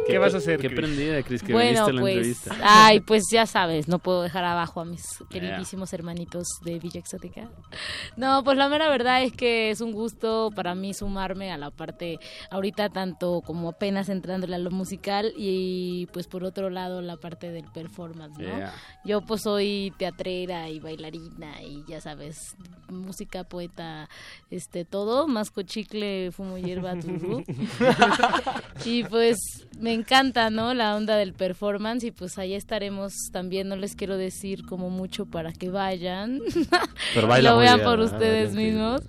[0.08, 0.60] ¿Qué vas a hacer?
[0.60, 2.56] Qué prendida, Cris, que bueno, viniste a la pues, entrevista.
[2.64, 7.50] ay, pues ya sabes, no puedo dejar abajo a mis queridísimos hermanitos de Villa Exótica.
[8.16, 11.72] No, pues la mera verdad es que es un gusto para mí sumarme a la
[11.72, 12.20] parte
[12.50, 17.52] ahorita tanto como apenas entrándole a lo musical y pues por otro lado la parte
[17.52, 18.58] del performance, ¿no?
[18.58, 18.74] Yeah.
[19.06, 22.56] Yo pues soy teatrera y bailarina y ya sabes,
[22.90, 24.10] música, poeta,
[24.50, 27.44] este todo, más chicle, fumo hierba, turú.
[28.86, 29.38] y pues
[29.80, 30.74] me encanta, ¿no?
[30.74, 35.26] La onda del performance y pues ahí estaremos también, no les quiero decir como mucho
[35.26, 36.40] para que vayan.
[37.14, 39.02] Pero y baila lo vean bien, por ustedes mismos.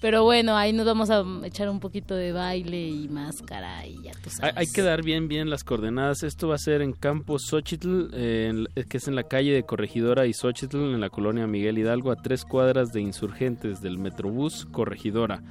[0.00, 4.12] Pero bueno, ahí nos vamos a echar un poquito de baile y máscara y ya
[4.22, 4.54] tú sabes.
[4.56, 6.22] hay que dar bien bien las coordenadas.
[6.22, 9.52] Esto va a ser en Campo Xochitl, eh, en- eh, que es en la calle
[9.52, 13.98] de Corregidora y Xochitl, en la colonia Miguel Hidalgo, a tres cuadras de Insurgentes del
[13.98, 15.42] Metrobús Corregidora.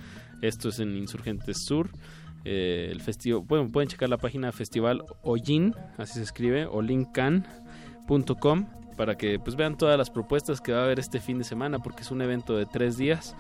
[0.42, 1.90] Esto es en Insurgentes Sur.
[2.46, 7.46] Eh, el festival, bueno, pueden checar la página Festival Ollin, así se escribe, Olincan.
[8.08, 8.66] villexotica.com
[8.96, 11.78] para que pues vean todas las propuestas que va a haber este fin de semana
[11.80, 13.36] porque es un evento de tres días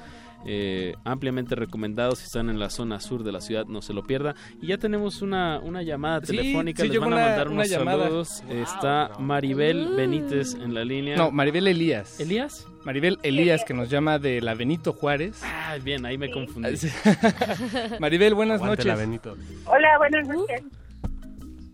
[0.45, 4.03] eh, ampliamente recomendado si están en la zona sur de la ciudad no se lo
[4.03, 7.69] pierda y ya tenemos una, una llamada telefónica sí, les van a mandar una unos
[7.69, 12.19] saludos está Maribel Benítez en la línea No, Maribel Elías.
[12.19, 12.67] ¿Elías?
[12.83, 15.41] Maribel Elías, que nos llama de la Benito Juárez.
[15.43, 16.69] Ah, bien, ahí me confundí.
[17.99, 19.07] Maribel, buenas Aguante la noches.
[19.07, 19.37] Benito.
[19.65, 20.63] Hola, buenas noches.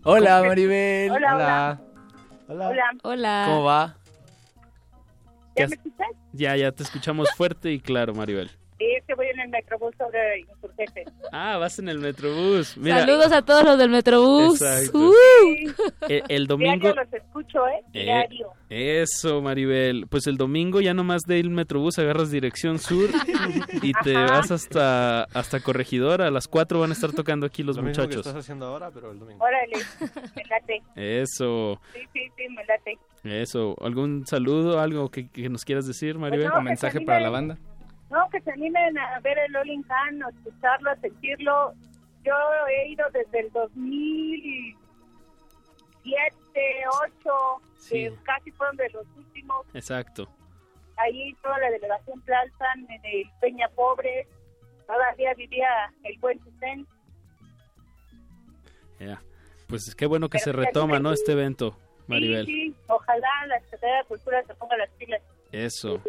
[0.02, 1.12] Hola, Maribel.
[1.12, 1.80] Hola, hola.
[2.48, 2.90] Hola.
[3.04, 3.44] Hola.
[3.46, 3.96] ¿Cómo va?
[5.56, 6.08] ¿Ya me escuchas?
[6.34, 8.50] Ya ya te escuchamos fuerte y claro Maribel
[8.84, 11.06] Sí, es que voy en el metrobús sobre insurgentes.
[11.32, 14.60] ah vas en el metrobús Mira, Saludos a todos los del Metrobús.
[14.60, 14.98] Exacto.
[14.98, 15.12] Uh.
[16.08, 17.80] eh, el domingo Diario los escucho, ¿eh?
[17.94, 18.48] Eh, Diario.
[18.68, 20.06] Eso, Maribel.
[20.08, 23.08] Pues el domingo ya nomás de ir Metrobús agarras dirección sur
[23.82, 24.26] y te Ajá.
[24.38, 26.26] vas hasta hasta Corregidora.
[26.26, 28.26] A las 4 van a estar tocando aquí los Lo mismo que muchachos.
[28.26, 29.42] estás haciendo ahora, pero el domingo.
[29.44, 29.76] Órale,
[30.36, 30.82] me late.
[30.96, 32.98] Eso, Sí, sí, sí, me late.
[33.22, 33.76] eso.
[33.80, 36.50] ¿Algún saludo, algo que, que nos quieras decir, Maribel?
[36.50, 37.58] Pues no, que se animen.
[38.10, 41.74] No, que se animen a ver el Rolling Can, a escucharlo, a sentirlo.
[42.22, 42.34] Yo
[42.68, 44.76] he ido desde el 2007,
[46.04, 49.66] 2008, que casi fueron de los últimos.
[49.74, 50.28] Exacto.
[50.96, 54.28] Ahí toda la delegación Tlalpan, en el Peña Pobre,
[54.86, 56.86] todavía vivía el buen Susén.
[59.00, 59.20] Ya.
[59.66, 61.00] Pues qué bueno que Pero se retoma.
[61.00, 61.12] ¿no?
[61.12, 61.76] Este evento,
[62.06, 62.46] Maribel.
[62.46, 65.20] Sí, sí, ojalá la Secretaría de Cultura se ponga las pilas.
[65.50, 66.00] Eso.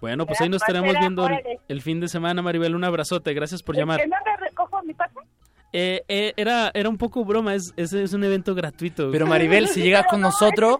[0.00, 1.28] Bueno, pues ahí nos estaremos viendo
[1.68, 2.74] el, fin de semana, Maribel.
[2.74, 3.34] Un abrazote.
[3.34, 4.00] Gracias por llamar.
[4.00, 5.20] ¿Que no me recojo mi pata?
[5.72, 9.10] Eh, eh, era, era un poco broma, es, es, es un evento gratuito.
[9.12, 10.78] Pero Maribel, si llegas con nosotros...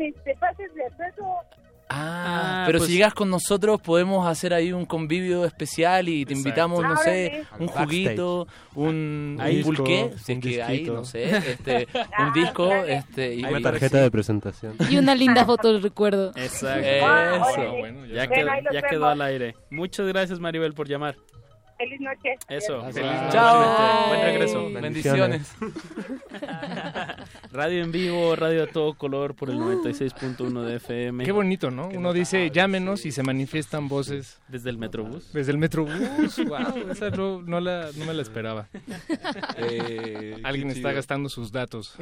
[0.00, 1.24] Este, pases de acceso.
[1.94, 6.24] Ah, Ah, pero pues- si llegas con nosotros podemos hacer ahí un convivio especial y
[6.24, 11.04] te invitamos, no sé, un juguito, un, un disco, si es un que hay, no
[11.04, 11.88] sé, este,
[12.18, 14.74] un disco, este, y Una tarjeta de presentación.
[14.88, 16.30] Y una linda foto del recuerdo.
[16.36, 16.86] Exacto.
[17.04, 17.72] Ah, Eso.
[17.78, 19.56] Bueno, ya, quedó, ya al aire.
[19.70, 21.16] Muchas gracias, Maribel, por llamar.
[21.78, 22.36] Feliz noche.
[22.48, 22.82] Eso.
[22.92, 23.32] Feliz noche.
[23.32, 24.08] Chao.
[24.08, 24.70] Buen regreso.
[24.70, 25.54] Bendiciones.
[27.52, 31.24] Radio en vivo, radio a todo color por el 96.1 de FM.
[31.24, 31.88] Qué bonito, ¿no?
[31.88, 34.40] Uno dice llámenos y se manifiestan voces.
[34.48, 35.32] Desde el Metrobús.
[35.32, 35.92] Desde el Metrobús.
[36.46, 38.68] wow, esa no, no la, no me la esperaba.
[39.56, 40.94] Eh, Alguien está chido.
[40.94, 41.94] gastando sus datos.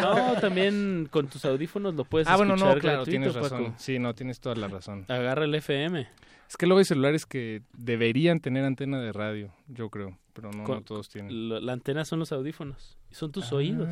[0.00, 3.42] No, también con tus audífonos lo puedes ah, bueno, no, escuchar claro, gratuito, tienes Paco.
[3.48, 3.74] razón.
[3.78, 5.04] Sí, no, tienes toda la razón.
[5.08, 6.06] Agarra el FM.
[6.52, 10.64] Es que luego hay celulares que deberían tener antena de radio, yo creo, pero no,
[10.64, 11.48] Con- no todos tienen.
[11.48, 12.98] Lo- la antena son los audífonos.
[13.10, 13.88] y Son tus oídos.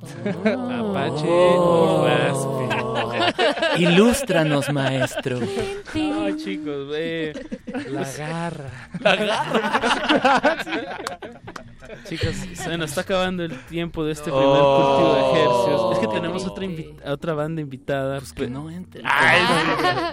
[0.00, 2.00] Apache Oh.
[2.00, 3.82] o Raspi.
[3.82, 5.40] Ilústranos, maestro.
[5.94, 7.34] No, chicos, ve.
[7.90, 8.70] La garra.
[9.00, 10.54] La garra.
[12.08, 14.96] Chicos, se nos está acabando el tiempo de este primer Oh.
[14.96, 15.92] cultivo de ejercicios.
[15.92, 18.18] Es que tenemos otra, invi- otra banda invitada.
[18.18, 19.02] Pues que no entre.
[19.04, 19.40] Ay,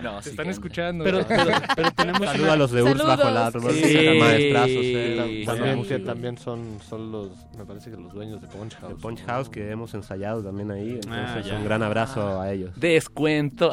[0.03, 1.03] No, sí están escuchando.
[1.03, 3.72] Pero, pero, pero tenemos Saluda una- a los de URSS bajo el árbol.
[3.74, 4.08] Sí.
[4.20, 5.26] Maestrazos, eh.
[5.41, 5.45] Sí.
[5.45, 8.90] También, que también son, son los, me parece que los dueños de Punch House.
[8.95, 10.91] De Punch House que hemos ensayado también ahí.
[11.03, 11.56] Entonces, Ah, ya.
[11.58, 12.72] un gran abrazo a ellos.
[12.76, 13.72] Descuento.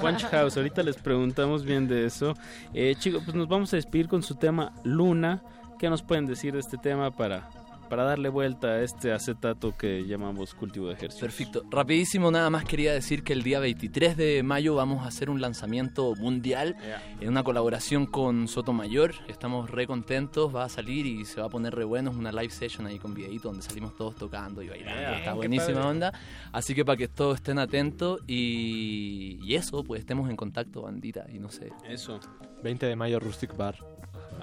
[0.00, 2.34] Punch House, ahorita les preguntamos bien de eso.
[2.74, 5.42] Eh, chicos, pues nos vamos a despedir con su tema Luna.
[5.82, 7.50] ¿Qué nos pueden decir de este tema para,
[7.90, 11.26] para darle vuelta a este acetato que llamamos cultivo de ejercicio?
[11.26, 11.64] Perfecto.
[11.72, 15.40] Rapidísimo, nada más quería decir que el día 23 de mayo vamos a hacer un
[15.40, 16.76] lanzamiento mundial
[17.18, 19.12] en una colaboración con Sotomayor.
[19.26, 22.12] Estamos re contentos, va a salir y se va a poner re bueno.
[22.12, 25.00] Es una live session ahí con videito donde salimos todos tocando y bailando.
[25.00, 25.88] Yeah, Está buenísima padre.
[25.88, 26.12] onda.
[26.52, 31.26] Así que para que todos estén atentos y, y eso, pues estemos en contacto, bandita.
[31.28, 31.72] Y no sé.
[31.88, 32.20] Eso.
[32.62, 33.91] 20 de mayo Rustic Bar.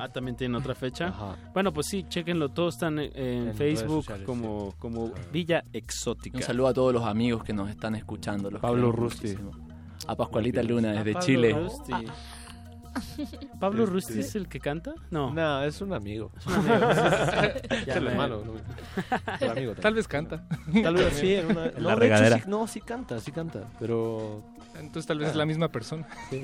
[0.02, 1.08] Ah, también tiene otra fecha.
[1.10, 1.36] Ajá.
[1.54, 2.48] Bueno, pues sí, chequenlo.
[2.50, 6.38] Todos están en, en Facebook sociales, como, como Villa Exótica.
[6.38, 8.50] Un saludo a todos los amigos que nos están escuchando.
[8.50, 9.28] los Pablo Rusti.
[9.28, 9.52] muchísimo.
[10.08, 11.52] A Pascualita Luna desde Pablo Chile.
[11.54, 11.94] Rusti.
[13.60, 14.94] ¿Pablo Rusti es el que canta?
[15.12, 15.34] No.
[15.34, 16.32] No, es un amigo.
[16.38, 16.90] Es un amigo.
[17.70, 18.42] es el hermano.
[19.82, 20.48] Tal vez canta.
[20.82, 22.38] Tal vez sí, en una, En no, la de hecho, regadera.
[22.38, 24.44] sí- no, sí canta, sí canta, pero...
[24.80, 26.08] Entonces tal vez es la misma persona.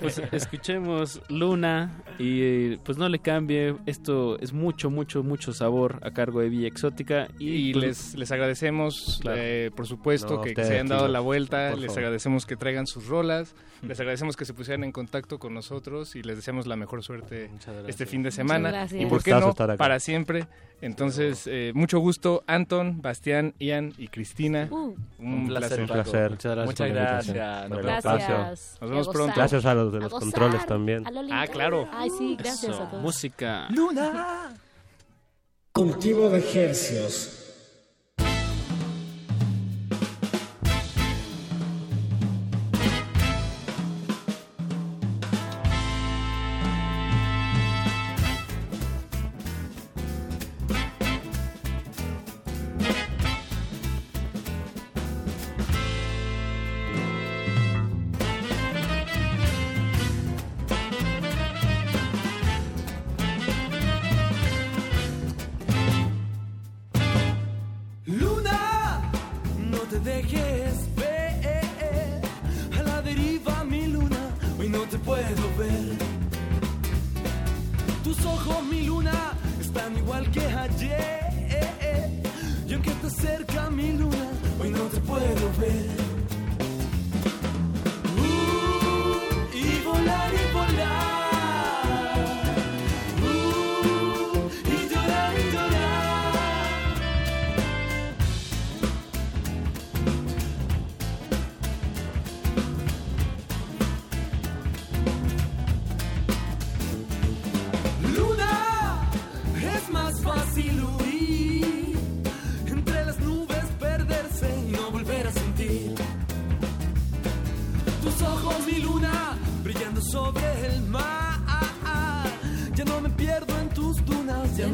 [0.00, 3.76] pues escuchemos Luna y pues no le cambie.
[3.86, 7.28] Esto es mucho, mucho, mucho sabor a cargo de Villa Exótica.
[7.38, 9.38] Y, Y pues, les, les agradecemos, Claro.
[9.40, 11.74] eh, por supuesto, No, que, ustedes, se hayan dado la vuelta.
[11.76, 13.54] Les agradecemos que traigan sus rolas.
[13.82, 17.50] Les agradecemos que se pusieran en contacto con nosotros y les deseamos la mejor suerte
[17.88, 18.70] este fin de semana.
[18.70, 19.00] gracias.
[19.00, 20.46] Y por qué no, para siempre.
[20.82, 24.66] Entonces, eh, mucho gusto, Anton, Bastián, Ian y Cristina.
[24.70, 25.80] Uh, Un, Un placer.
[25.80, 26.30] Un placer.
[26.30, 26.66] Muchas gracias.
[26.66, 27.68] Muchas gracias.
[27.68, 28.78] Por gracias.
[28.80, 29.34] Nos vemos A pronto.
[29.36, 30.22] Gracias a los de A los gozar.
[30.30, 31.04] controles también.
[31.30, 31.88] Ah, claro.
[31.92, 33.02] Ay, sí, gracias eso, a todos.
[33.02, 33.68] música.
[33.70, 34.54] Luna.
[35.72, 37.36] Cultivo de hercios.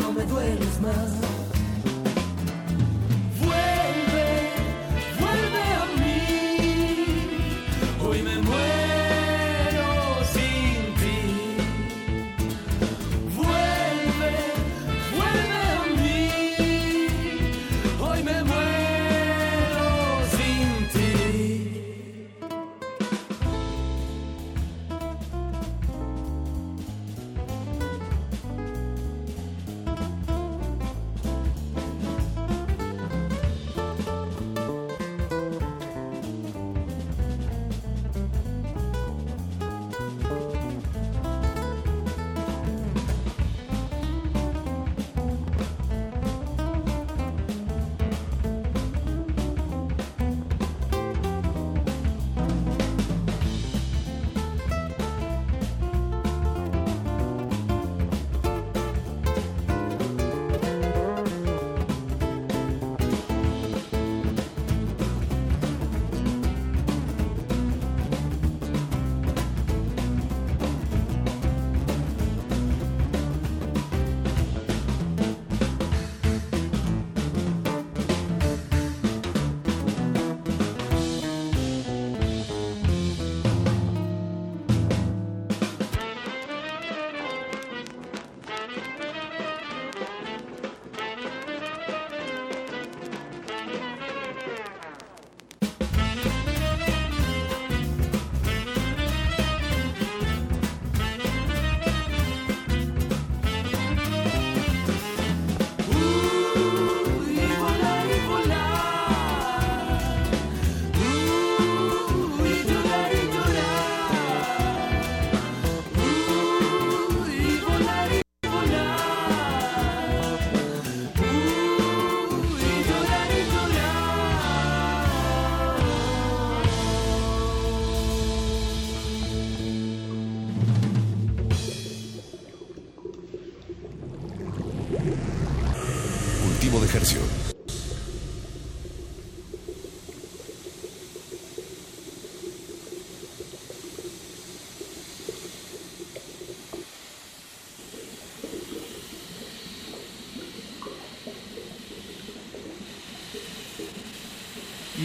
[0.07, 1.36] No me dueles más.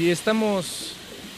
[0.01, 0.93] Y estamos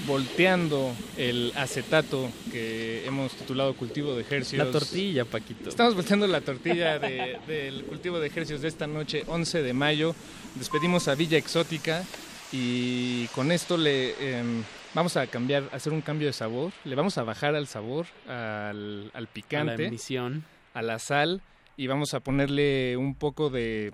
[0.07, 4.65] volteando el acetato que hemos titulado Cultivo de Ejercios.
[4.65, 5.67] La tortilla, Paquito.
[5.69, 10.15] Estamos volteando la tortilla de- del cultivo de ejercicios de esta noche, 11 de mayo.
[10.55, 12.05] Despedimos a Villa Exótica
[12.53, 14.63] y con esto le em,
[14.93, 16.71] vamos a cambiar, a hacer un cambio de sabor.
[16.85, 20.45] Le vamos a bajar al sabor, al, al picante, emisión.
[20.73, 21.41] a la sal
[21.75, 23.91] y vamos a ponerle un poco de,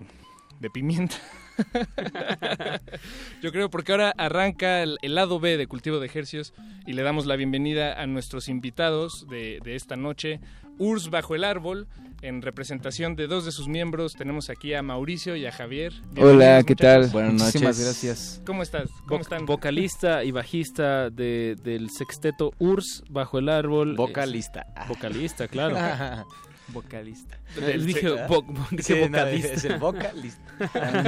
[0.60, 1.16] de pimienta.
[3.42, 6.52] Yo creo porque ahora arranca el, el lado B de Cultivo de Ejercios
[6.86, 10.40] y le damos la bienvenida a nuestros invitados de, de esta noche.
[10.78, 11.88] URSS Bajo el Árbol,
[12.22, 15.92] en representación de dos de sus miembros, tenemos aquí a Mauricio y a Javier.
[16.16, 17.08] Hola, ¿qué tal?
[17.08, 17.84] Buenas Muchísimas noches.
[17.84, 18.42] gracias.
[18.46, 18.88] ¿Cómo estás?
[19.06, 19.44] ¿Cómo están?
[19.44, 23.94] Vocalista y bajista de, del sexteto URSS Bajo el Árbol.
[23.94, 24.66] Vocalista.
[24.80, 25.76] Es- vocalista, claro.
[26.72, 27.38] Vocalista.
[27.60, 29.52] Él dije, Sí, vo- vo- dije Sí, no, vocalista.
[29.54, 29.78] es el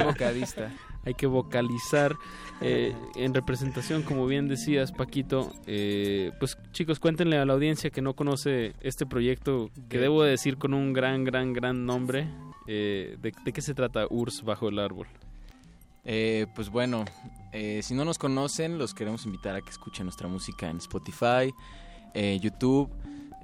[0.03, 0.71] vocalista.
[1.05, 2.15] Hay que vocalizar.
[2.61, 8.01] eh, en representación, como bien decías, Paquito, eh, pues chicos, cuéntenle a la audiencia que
[8.01, 12.27] no conoce este proyecto, que debo de decir con un gran, gran, gran nombre.
[12.67, 15.07] eh, de, de qué se trata URSS bajo el árbol?
[16.05, 17.03] Eh, pues bueno,
[17.81, 21.53] si no nos conocen, los queremos invitar a que escuchen nuestra música en Spotify,
[22.41, 22.89] YouTube,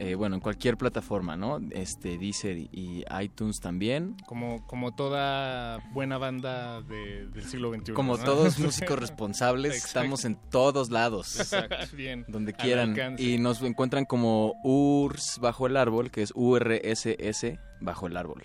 [0.02, 1.60] eh, bueno, en cualquier plataforma, ¿no?
[1.72, 4.16] Este, Deezer y, iTunes también.
[4.26, 7.92] Como, como toda buena banda de- del siglo XXI.
[7.94, 8.24] Como ¿no?
[8.24, 10.00] todos músicos responsables, Exacto.
[10.00, 11.38] estamos en todos lados.
[11.40, 12.96] Exacto, bien, Donde quieran.
[13.18, 18.44] Y nos encuentran como URS bajo el árbol, que es URSS bajo el árbol.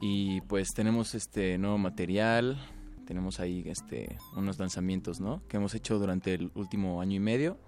[0.00, 2.58] Y pues tenemos este nuevo material,
[3.06, 5.42] tenemos ahí este unos lanzamientos, ¿no?
[5.46, 7.58] Que hemos hecho durante el último año y medio.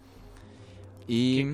[1.07, 1.45] Y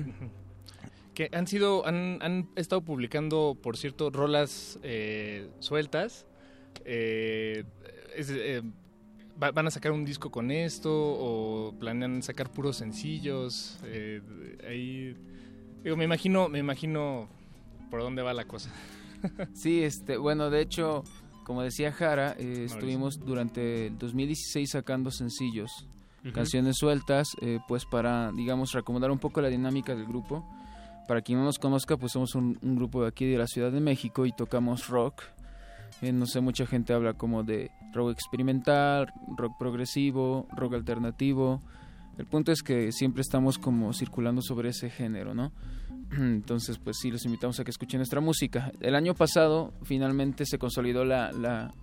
[1.13, 6.25] que han sido, han, han estado publicando, por cierto, rolas eh, sueltas.
[6.85, 7.63] Eh,
[8.15, 8.61] es, eh,
[9.41, 13.79] va- ¿Van a sacar un disco con esto o planean sacar puros sencillos?
[13.85, 14.21] Eh,
[14.67, 15.15] ahí,
[15.83, 17.27] digo, me imagino, me imagino
[17.89, 18.71] por dónde va la cosa.
[19.53, 21.03] Sí, este, bueno, de hecho,
[21.45, 25.87] como decía Jara, eh, estuvimos durante el 2016 sacando sencillos,
[26.33, 30.43] canciones sueltas, eh, pues para, digamos, reacomodar un poco la dinámica del grupo.
[31.07, 33.71] Para quien no nos conozca, pues somos un, un grupo de aquí de la Ciudad
[33.71, 35.23] de México y tocamos rock.
[36.01, 41.61] Eh, no sé, mucha gente habla como de rock experimental, rock progresivo, rock alternativo.
[42.17, 45.51] El punto es que siempre estamos como circulando sobre ese género, ¿no?
[46.11, 48.71] Entonces, pues sí, los invitamos a que escuchen nuestra música.
[48.79, 51.73] El año pasado finalmente se consolidó la, la,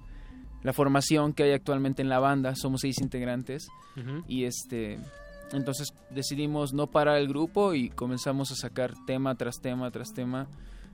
[0.62, 2.55] la formación que hay actualmente en la banda.
[2.55, 3.68] Somos seis integrantes.
[4.28, 4.98] Y este,
[5.52, 10.48] entonces decidimos no parar el grupo y comenzamos a sacar tema tras tema tras tema.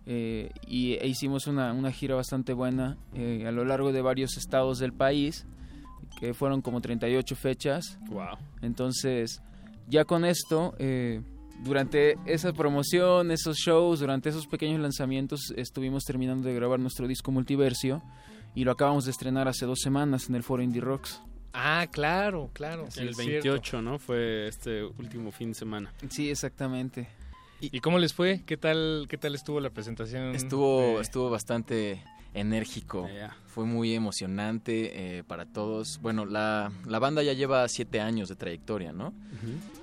[0.06, 4.36] eh, y e hicimos una, una gira bastante buena eh, a lo largo de varios
[4.36, 5.46] estados del país,
[6.18, 7.98] que fueron como 38 fechas.
[8.08, 8.36] Wow.
[8.62, 9.42] Entonces,
[9.88, 11.22] ya con esto, eh,
[11.64, 17.32] durante esa promoción, esos shows, durante esos pequeños lanzamientos, estuvimos terminando de grabar nuestro disco
[17.32, 18.02] Multiversio
[18.54, 21.20] y lo acabamos de estrenar hace dos semanas en el foro Indie Rocks.
[21.58, 22.86] Ah, claro, claro.
[22.90, 23.48] sí, el es cierto.
[23.50, 23.98] 28, ¿no?
[23.98, 25.92] Fue este último fin de semana.
[26.10, 27.08] Sí, exactamente.
[27.60, 28.42] ¿Y cómo les fue?
[28.44, 30.34] ¿Qué tal, qué tal estuvo la presentación?
[30.34, 32.02] estuvo, de- estuvo bastante
[32.34, 33.08] enérgico.
[33.46, 35.98] Fue muy emocionante eh, para todos.
[36.02, 39.14] Bueno, la, la banda ya lleva siete años de trayectoria, ¿no?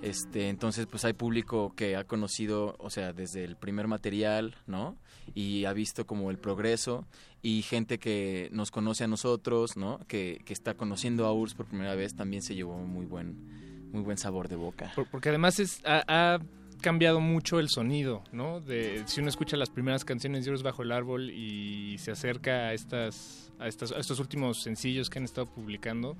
[0.03, 4.95] Este, entonces, pues hay público que ha conocido, o sea, desde el primer material, ¿no?
[5.35, 7.05] Y ha visto como el progreso
[7.41, 9.99] y gente que nos conoce a nosotros, ¿no?
[10.07, 14.01] Que, que está conociendo a URSS por primera vez también se llevó muy buen, muy
[14.01, 14.91] buen sabor de boca.
[14.95, 16.39] Por- porque además es, ha, ha
[16.81, 18.59] cambiado mucho el sonido, ¿no?
[18.61, 22.67] De, si uno escucha las primeras canciones de Euros bajo el árbol y se acerca
[22.67, 26.17] a estas, a estas, a estos últimos sencillos que han estado publicando,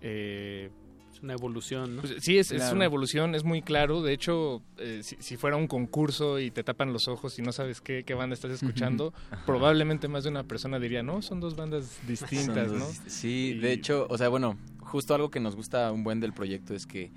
[0.00, 0.70] eh,
[1.18, 2.02] Es una evolución, ¿no?
[2.02, 4.02] pues, sí, es, es una evolución, es muy claro.
[4.02, 7.50] De hecho, eh, si, si fuera un concurso y te tapan los ojos y no
[7.50, 9.44] sabes qué, qué banda estás escuchando, Ajá.
[9.44, 12.86] probablemente más de una persona diría, no, son dos bandas distintas, ¿no?
[13.08, 16.72] Sí, de hecho, o sea, bueno, justo algo que nos gusta un buen del proyecto
[16.74, 17.10] es que,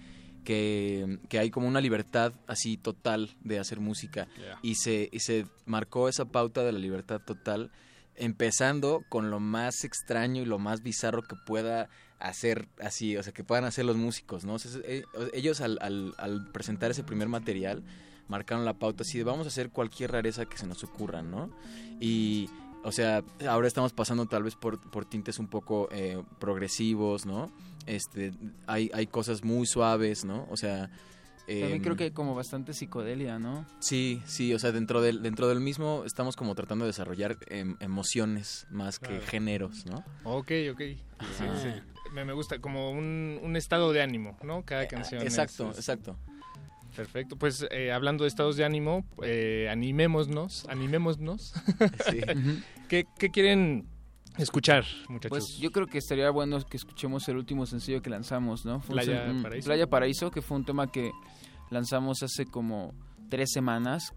[0.43, 4.57] que, que hay como una libertad así total de hacer música Yeah.
[4.63, 7.71] y, se, y se marcó esa pauta de la libertad total
[8.15, 11.89] empezando con lo más extraño y lo más bizarro que pueda
[12.21, 14.53] hacer así, o sea, que puedan hacer los músicos, ¿no?
[14.55, 15.03] O sea, eh,
[15.33, 17.83] ellos al, al, al presentar ese primer material
[18.27, 21.51] marcaron la pauta así de vamos a hacer cualquier rareza que se nos ocurra, ¿no?
[21.99, 22.49] Y,
[22.83, 27.51] o sea, ahora estamos pasando tal vez por, por tintes un poco eh, progresivos, ¿no?
[27.85, 28.31] Este,
[28.67, 30.47] hay, hay cosas muy suaves, ¿no?
[30.49, 30.89] O sea...
[31.47, 33.65] También em, creo que hay como bastante psicodelia, ¿no?
[33.79, 37.75] Sí, sí, o sea, dentro del, dentro del mismo estamos como tratando de desarrollar em,
[37.81, 40.05] emociones más que géneros, ¿no?
[40.23, 40.79] Ok, ok.
[40.79, 41.59] Sí, Ajá.
[41.61, 41.90] sí.
[42.13, 44.63] Me, me gusta, como un, un estado de ánimo, ¿no?
[44.63, 45.21] Cada canción.
[45.21, 46.17] es- exacto, es- exacto.
[46.95, 47.37] Perfecto.
[47.37, 51.53] Pues eh, hablando de estados de ánimo, eh, animémonos, animémonos.
[52.89, 53.87] ¿Qué, qué quieren
[54.37, 55.29] escuchar, muchachos?
[55.29, 58.81] Pues yo creo que estaría bueno que escuchemos el último sencillo que lanzamos, ¿no?
[58.81, 59.65] Fue Playa un- Paraíso.
[59.67, 61.11] Playa Paraíso, que fue un tema que
[61.69, 62.93] lanzamos hace como
[63.29, 64.13] tres semanas,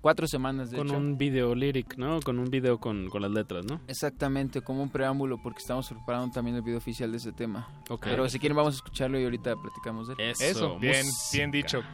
[0.00, 0.96] cuatro semanas de Con hecho.
[0.96, 2.20] un video lyric, ¿no?
[2.20, 3.80] Con un video con, con las letras, ¿no?
[3.86, 7.68] Exactamente, como un preámbulo, porque estamos preparando también el video oficial de ese tema.
[7.88, 8.06] Ok.
[8.06, 10.34] Pero si quieren vamos a escucharlo y ahorita platicamos de él.
[10.40, 11.82] Eso, bien, bien dicho.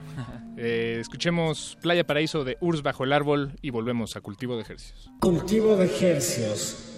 [0.59, 5.11] Eh, escuchemos Playa Paraíso de Urs bajo el árbol y volvemos a Cultivo de Ejercicios.
[5.21, 6.96] Cultivo de Hercios.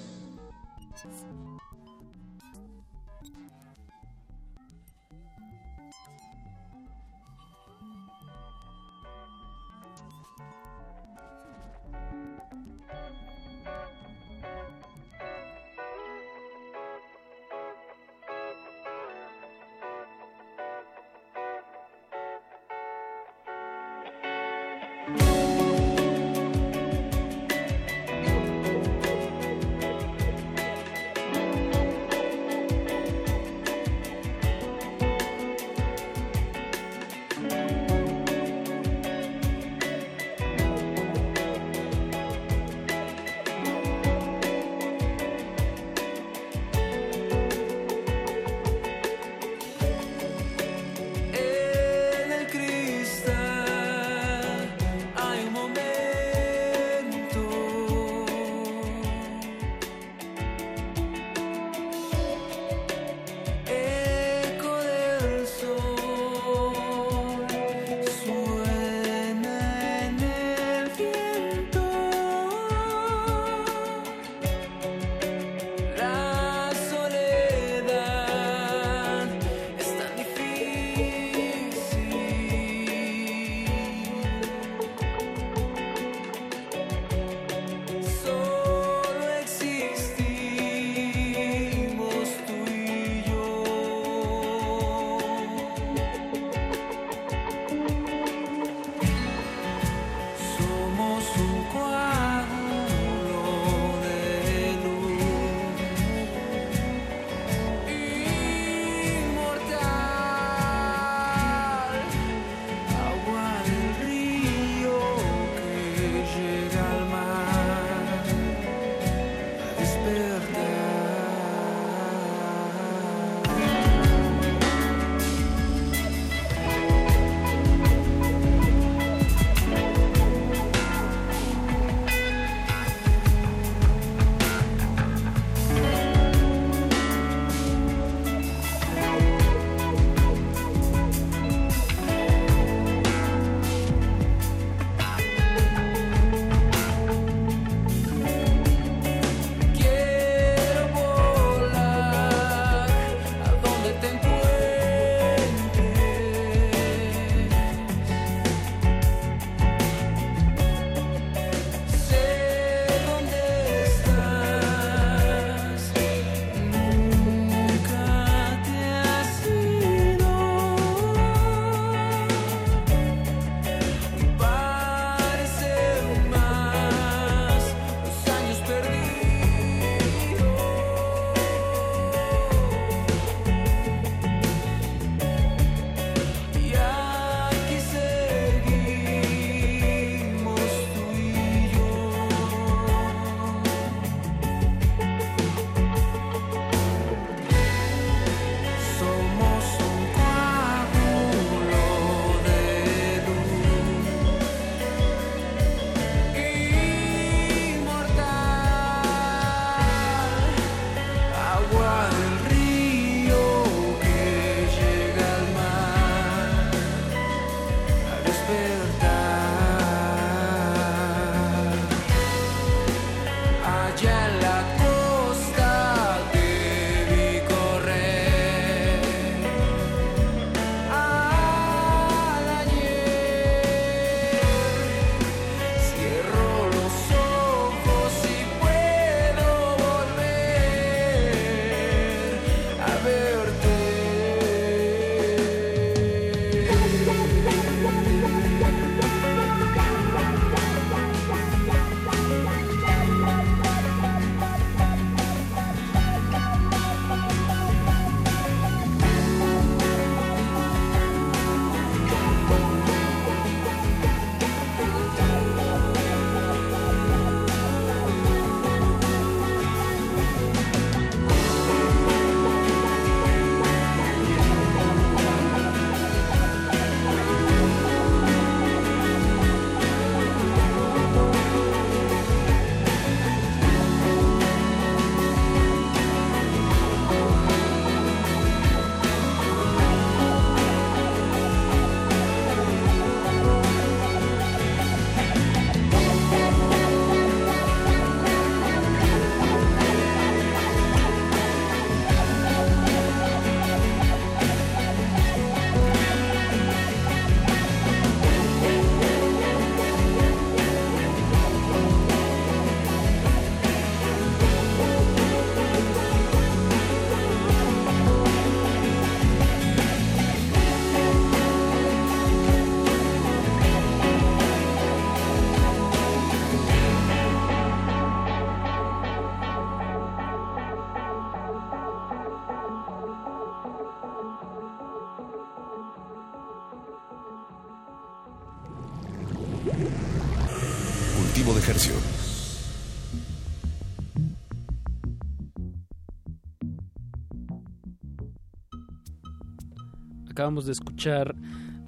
[350.49, 351.35] Acabamos de escuchar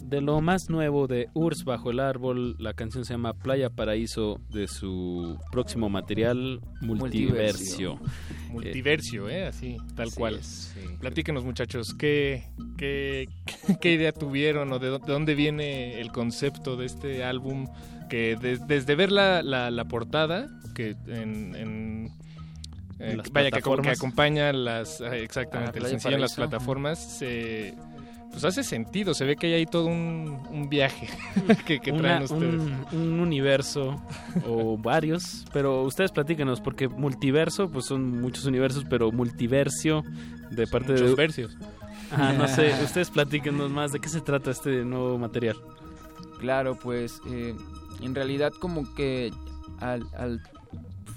[0.05, 2.57] de lo más nuevo de Urs bajo el árbol.
[2.59, 7.99] La canción se llama Playa Paraíso de su próximo material Multiversio.
[8.51, 9.47] Multiversio, ¿eh?
[9.47, 10.41] Así, tal cual.
[11.01, 12.43] Platíquenos, muchachos, ¿qué,
[12.77, 13.31] qué,
[13.81, 17.67] qué idea tuvieron o de, dó- de dónde viene el concepto de este álbum?
[18.11, 21.55] Que de- desde ver la, la, la portada, que en...
[21.57, 22.11] en
[22.99, 26.99] eh, Las vaya, que, acompaña las ah, exactamente Ah, el Playa sencillo en las plataformas
[27.19, 27.75] se
[28.31, 31.09] pues hace sentido se ve que hay ahí todo un, un viaje
[31.67, 34.01] que, que Una- traen ustedes Un, un universo
[34.47, 40.03] o varios, pero ustedes platíquenos, porque multiverso, pues son muchos universos, pero multiversio
[40.51, 41.01] de parte de...
[41.03, 41.57] muchos versios.
[42.13, 45.57] Ah, no sé, ustedes platíquenos más de qué se trata este nuevo material.
[46.41, 47.55] Claro, pues eh,
[48.01, 49.31] en realidad como que
[49.81, 50.41] al, al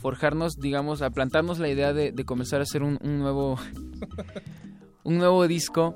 [0.02, 3.58] forjarnos, digamos, a plantarnos la idea de, de comenzar a hacer un, un nuevo
[5.04, 5.96] un nuevo disco,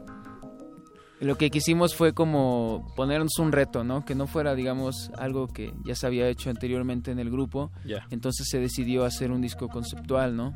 [1.20, 4.06] lo que quisimos fue como ponernos un reto, ¿no?
[4.06, 7.72] Que no fuera, digamos, algo que ya se había hecho anteriormente en el grupo.
[8.12, 10.54] Entonces se decidió hacer un disco conceptual, ¿no?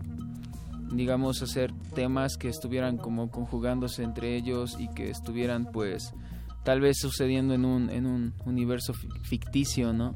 [0.91, 6.13] Digamos, hacer temas que estuvieran como conjugándose entre ellos y que estuvieran, pues,
[6.63, 10.13] tal vez sucediendo en un, en un universo fi- ficticio, ¿no?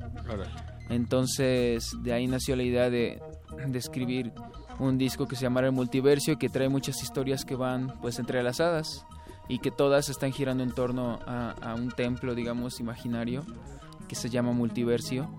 [0.90, 3.20] Entonces, de ahí nació la idea de,
[3.68, 4.32] de escribir
[4.78, 8.20] un disco que se llamara El Multiversio y que trae muchas historias que van, pues,
[8.20, 9.06] entrelazadas
[9.48, 13.44] y que todas están girando en torno a, a un templo, digamos, imaginario
[14.08, 15.30] que se llama Multiversio.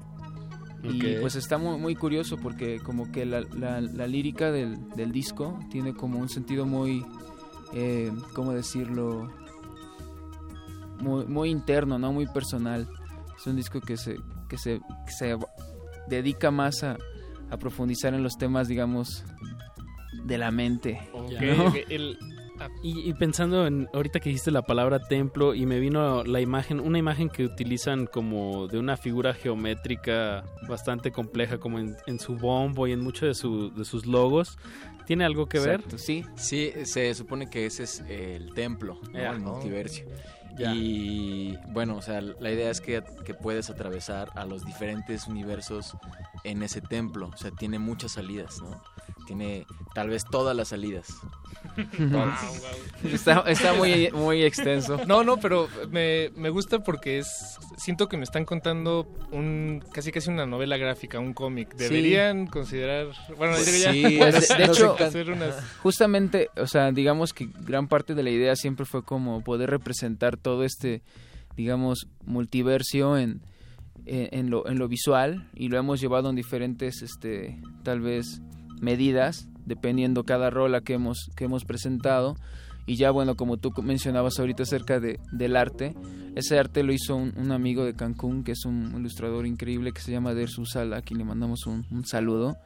[0.83, 5.11] Y pues está muy, muy curioso porque como que la, la- la lírica del, del
[5.11, 7.05] disco tiene como un sentido muy,
[7.73, 9.29] eh, ¿cómo decirlo?
[11.01, 12.13] Muy, muy interno, ¿no?
[12.13, 12.89] Muy personal.
[13.37, 14.17] Es un disco que se,
[14.49, 15.37] que se, que se
[16.09, 16.97] dedica más a,
[17.51, 19.25] a profundizar en los temas, digamos,
[20.25, 21.01] de la mente.
[21.31, 21.41] Ya.
[21.57, 21.73] ¿no?
[21.89, 22.19] el,
[22.83, 26.81] Y, y pensando en ahorita que dijiste la palabra templo y me vino la imagen,
[26.81, 32.37] una imagen que utilizan como de una figura geométrica bastante compleja como en, en su
[32.37, 34.59] bombo y en muchos de, su- de sus logos.
[35.07, 35.83] ¿Tiene algo que ver?
[35.99, 36.25] sí.
[36.37, 39.19] Sí, se supone que ese es el templo, ¿no?
[39.19, 40.07] El multiversio.
[40.59, 40.73] Ya.
[40.75, 45.95] Y bueno, o sea, la idea es que, que puedes atravesar a los diferentes universos
[46.45, 47.29] en ese templo.
[47.33, 48.83] O sea, tiene muchas salidas, ¿no?
[49.27, 51.09] Tiene tal vez todas las salidas.
[53.05, 55.01] Está, está muy, muy extenso.
[55.07, 60.11] No, no, pero me, me gusta porque es siento que me están contando un casi
[60.11, 61.73] casi una novela gráfica, un cómic.
[61.73, 61.85] Sí.
[61.85, 66.91] Deberían considerar, bueno, Pues ya sí, pues, de, de hecho, hacer unas justamente, o sea,
[66.93, 71.03] digamos que gran parte de la idea siempre fue como poder representar todo este,
[71.57, 73.43] digamos, multiversio en,
[74.07, 78.41] en, en lo, en lo visual y lo hemos llevado en diferentes, este, tal vez,
[78.81, 82.37] medidas, dependiendo cada rola que hemos, que hemos presentado.
[82.87, 85.95] Y ya, bueno, como tú mencionabas ahorita acerca de, del arte,
[86.37, 90.01] ese arte lo hizo un, un amigo de Cancún, que es un ilustrador increíble que
[90.01, 92.57] se llama Dersu Sala, a quien le mandamos un, un saludo.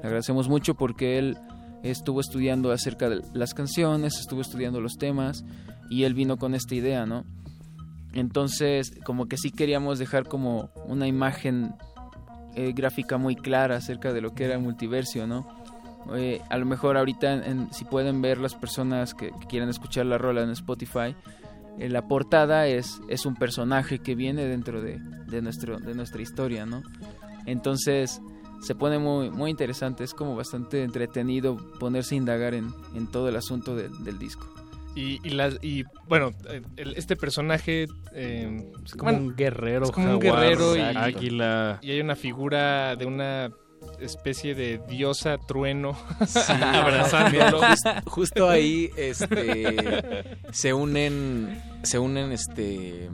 [0.00, 1.36] Le agradecemos mucho porque él
[1.82, 5.44] estuvo estudiando acerca de las canciones, estuvo estudiando los temas
[5.90, 7.24] y él vino con esta idea, ¿no?
[8.14, 11.74] Entonces, como que sí queríamos dejar como una imagen
[12.54, 15.46] eh, gráfica muy clara acerca de lo que era el multiversio, ¿no?
[16.14, 20.18] Eh, a lo mejor ahorita, si pueden ver las personas que, que quieran escuchar la
[20.18, 21.14] rola en Spotify,
[21.78, 24.98] eh, la portada es, es un personaje que viene dentro de,
[25.28, 26.82] de, nuestro, de nuestra historia, ¿no?
[27.46, 28.20] Entonces
[28.62, 33.28] se pone muy, muy interesante, es como bastante entretenido ponerse a indagar en, en todo
[33.28, 34.46] el asunto de- del disco.
[34.94, 39.90] Y, y las y bueno, eh, el- este personaje eh, Es como un guerrero, es
[39.90, 41.78] como un jaguar, guerrero y, águila.
[41.82, 43.50] y hay una figura de una
[44.00, 45.96] especie de diosa trueno
[46.26, 47.60] Sí, abrazándolo.
[48.06, 53.10] justo ahí este se unen se unen este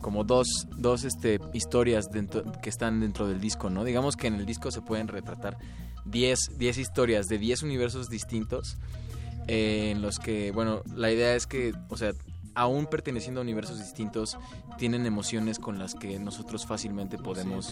[0.00, 3.84] como dos, dos este, historias dentro, que están dentro del disco, ¿no?
[3.84, 5.56] Digamos que en el disco se pueden retratar
[6.06, 8.78] 10 10 historias de 10 universos distintos
[9.48, 12.12] eh, en los que, bueno, la idea es que, o sea,
[12.54, 14.36] aún perteneciendo a universos distintos,
[14.78, 17.66] tienen emociones con las que nosotros fácilmente podemos,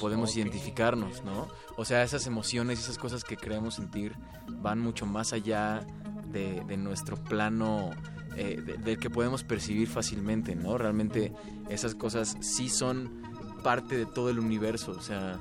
[0.00, 1.48] podemos identificarnos, ¿no?
[1.76, 4.14] O sea, esas emociones, esas cosas que creemos sentir
[4.48, 5.86] van mucho más allá
[6.32, 7.90] de, de nuestro plano
[8.36, 10.78] eh, de- del que podemos percibir fácilmente, ¿no?
[10.78, 11.32] Realmente
[11.68, 13.22] esas cosas sí son
[13.62, 15.38] parte de todo el universo, o sea,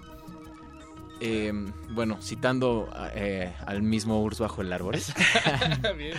[1.26, 1.54] Eh,
[1.92, 4.96] bueno, citando eh, al mismo Urs bajo el árbol.
[5.82, 6.14] Bien, bien.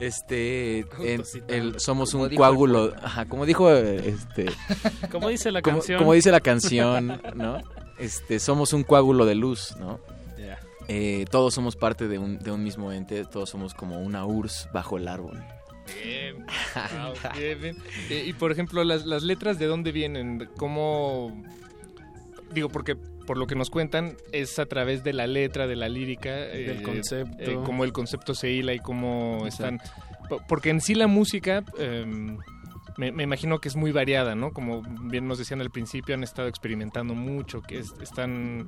[0.00, 4.46] Este, en- el- somos Como un coágulo, ajá, como dijo este,
[5.10, 5.98] Como dice la como, canción.
[5.98, 7.58] como dice la canción, ¿no?
[7.98, 9.98] Este, somos un coágulo de luz, ¿no?
[10.38, 10.58] Ya.
[10.88, 14.68] Eh, todos somos parte de un, de un mismo ente, todos somos como una Urs
[14.74, 15.42] bajo el árbol.
[16.04, 16.36] Bien,
[16.74, 17.76] wow, bien, bien.
[18.10, 20.48] Eh, y por ejemplo, las, las letras, ¿de dónde vienen?
[20.56, 21.42] ¿Cómo...?
[22.52, 22.96] Digo, porque
[23.30, 26.34] por lo que nos cuentan es a través de la letra, de la lírica.
[26.34, 27.36] Del concepto.
[27.38, 29.78] eh, cómo el concepto se hila y cómo están...
[30.28, 31.62] po- Porque en sí la música...
[31.78, 32.38] em,
[32.96, 34.50] me, me imagino que es muy variada, ¿no?
[34.52, 38.66] Como bien nos decían al principio, han estado experimentando mucho, que es- están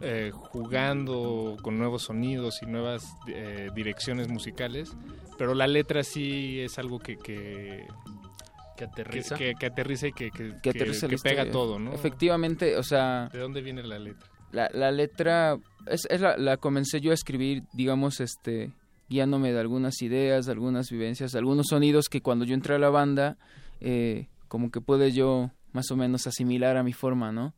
[0.00, 4.96] eh, jugando con nuevos sonidos y nuevas eh, direcciones musicales,
[5.36, 7.18] pero la letra sí es algo que...
[7.18, 7.86] que
[8.80, 9.36] que aterriza.
[9.36, 11.92] Que, que aterriza y que, que, que aterriza pega todo, ¿no?
[11.92, 14.26] Efectivamente, o sea, ¿De dónde viene la letra?
[14.52, 18.72] la, la letra es, es la, la comencé yo a escribir, digamos, este,
[19.10, 22.78] guiándome de algunas ideas, de algunas vivencias, de algunos sonidos que cuando yo entré a
[22.78, 23.36] la banda,
[23.80, 27.52] eh, como que pude yo más o menos asimilar a mi forma, ¿no?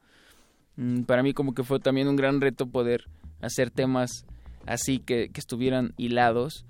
[0.77, 3.05] Mm, Para mí como que fue también un gran reto poder
[3.41, 4.27] hacer temas
[4.67, 6.67] así que, que estuvieran hilados,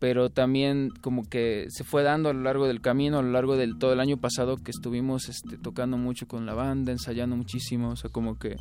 [0.00, 3.56] pero también como que se fue dando a lo largo del camino, a lo largo
[3.56, 7.90] del todo el año pasado que estuvimos este, tocando mucho con la banda, ensayando muchísimo,
[7.90, 8.56] o sea, como que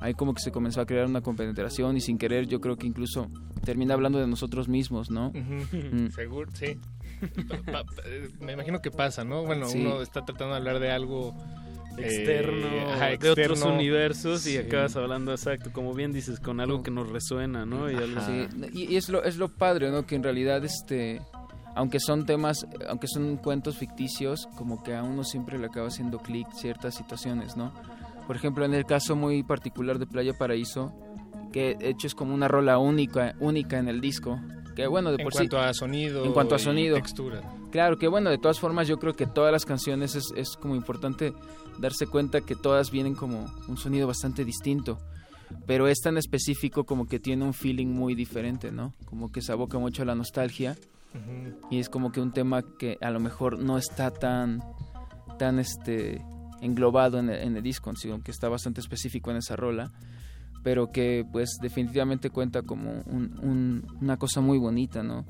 [0.00, 2.88] ahí como que se comenzó a crear una compenetración y sin querer yo creo que
[2.88, 3.28] incluso
[3.64, 5.30] termina hablando de nosotros mismos, ¿no?
[5.32, 6.08] Mm.
[6.10, 6.76] Seguro, sí.
[7.66, 7.92] Pa- pa-
[8.40, 9.44] Me imagino que pasa, ¿no?
[9.44, 9.78] Bueno, Sí.
[9.80, 11.36] uno está tratando de hablar de algo
[11.98, 13.74] eh, externo, ajá, de otros externo.
[13.74, 17.90] universos y acabas hablando exacto, como bien dices, con algo que nos resuena, ¿no?
[17.90, 20.06] Y algo Sí, y, y es lo es lo padre, ¿no?
[20.06, 21.20] Que en realidad este
[21.74, 26.18] aunque son temas, aunque son cuentos ficticios, como que a uno siempre le acaba haciendo
[26.18, 27.72] clic ciertas situaciones, ¿no?
[28.26, 30.92] Por ejemplo, en el caso muy particular de Playa Paraíso,
[31.50, 34.38] que de hecho es como una rola única, única en el disco,
[34.76, 37.40] que bueno, de En por sí- cuanto a sonido en cuanto a sonido, textura.
[37.70, 40.74] Claro, que bueno, de todas formas yo creo que todas las canciones es, es como
[40.74, 41.32] importante
[41.78, 44.98] darse cuenta que todas vienen como un sonido bastante distinto.
[45.66, 48.94] Pero esta en específico como que tiene un feeling muy diferente, ¿no?
[49.04, 50.76] Como que se aboca mucho a la nostalgia
[51.70, 54.62] y es como que un tema que a lo mejor no está tan
[55.38, 56.22] tan este
[56.62, 59.92] englobado en el, en el disco, sino que está bastante específico en esa rola,
[60.62, 65.26] pero que pues definitivamente cuenta como un- un- una cosa muy bonita, ¿no?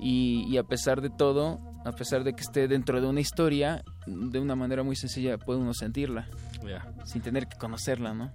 [0.00, 3.82] Y, y a pesar de todo, a pesar de que esté dentro de una historia,
[4.06, 6.28] de una manera muy sencilla puede uno sentirla,
[6.66, 6.92] Ya.
[7.04, 8.30] sin tener que conocerla, ¿no?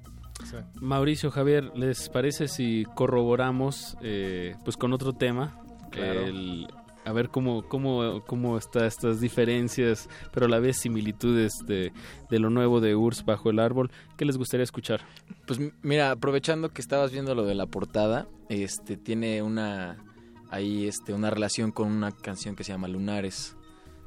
[0.82, 5.60] Mauricio, Javier, ¿les parece si corroboramos eh, pues con otro tema?
[5.91, 6.22] Claro.
[6.22, 6.68] El-
[7.06, 11.94] a ver cómo, cómo, cómo está estas diferencias, pero a la vez similitudes de,
[12.30, 13.90] de lo nuevo de Urs bajo el árbol.
[14.18, 14.99] ¿Qué les gustaría escuchar?
[15.45, 20.03] Pues mira, aprovechando que estabas viendo lo de la portada, este tiene una
[20.49, 23.56] ahí este una relación con una canción que se llama Lunares.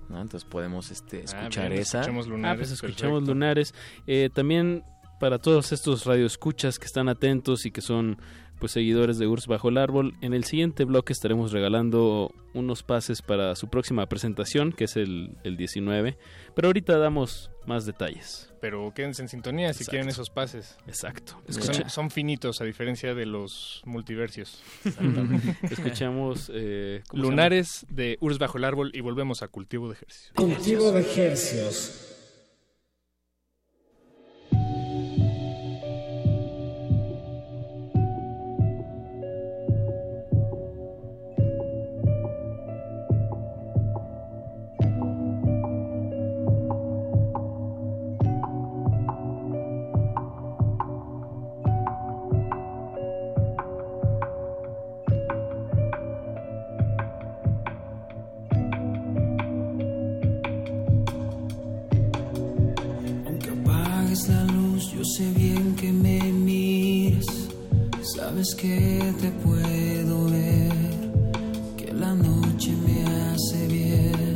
[0.09, 0.21] ¿no?
[0.21, 2.01] Entonces podemos este escuchar bien, esa.
[2.01, 3.75] escuchemos Ah, pues escuchamos Lunares.
[4.07, 4.83] Eh, también
[5.21, 8.19] para todos estos radioescuchas que están atentos y que son
[8.61, 13.23] pues seguidores de Urs Bajo el Árbol, en el siguiente bloque estaremos regalando unos pases
[13.23, 16.19] para su próxima presentación, que es el, el 19.
[16.55, 18.53] Pero ahorita damos más detalles.
[18.61, 20.77] Pero quédense en sintonía si quieren esos pases.
[20.87, 21.41] Exacto.
[21.89, 24.63] Son, finitos a diferencia de los multiversios.
[25.71, 27.03] Escuchamos eh.
[27.13, 30.33] Lunares de Urs bajo el árbol y volvemos a cultivo de ejercicio.
[30.35, 32.20] Cultivo de ejercios.
[65.37, 67.27] Bien que me miras.
[68.17, 70.73] Sabes que te puedo ver,
[71.77, 74.35] que la noche me hace bien.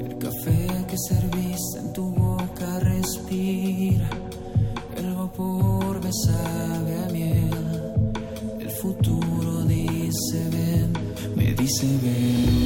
[0.00, 4.10] El café que serviste en tu boca respira,
[4.96, 6.10] el vapor me
[7.04, 7.50] a miel.
[8.60, 10.92] El futuro dice ven,
[11.36, 12.57] me dice ven.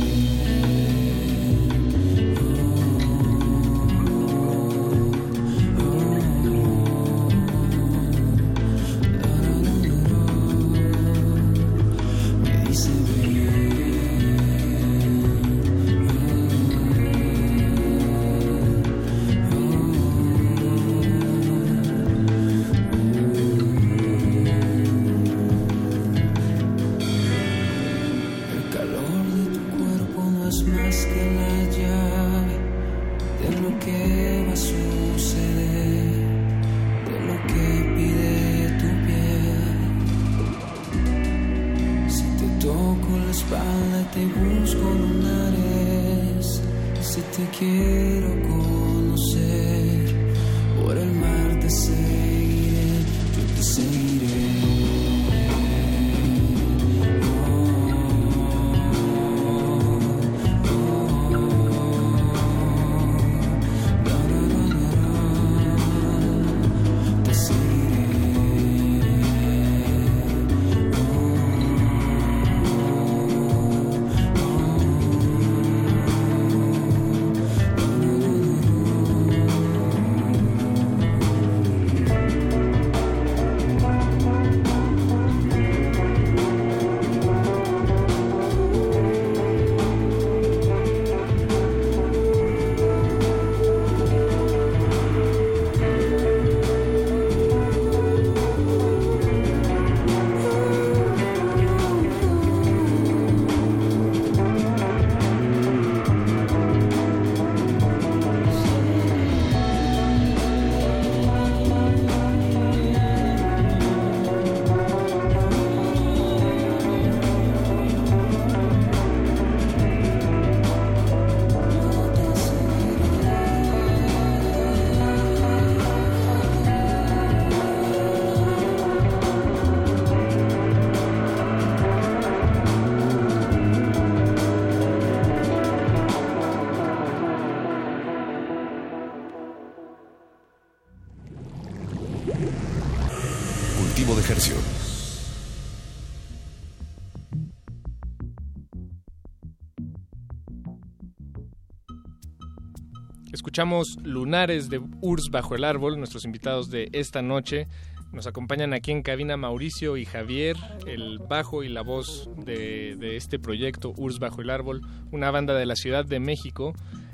[153.62, 157.68] Escuchamos Lunares de Urs bajo el árbol, nuestros invitados de esta noche.
[158.10, 163.16] Nos acompañan aquí en cabina Mauricio y Javier, el bajo y la voz de, de
[163.16, 164.82] este proyecto Urs bajo el árbol,
[165.12, 166.72] una banda de la Ciudad de México.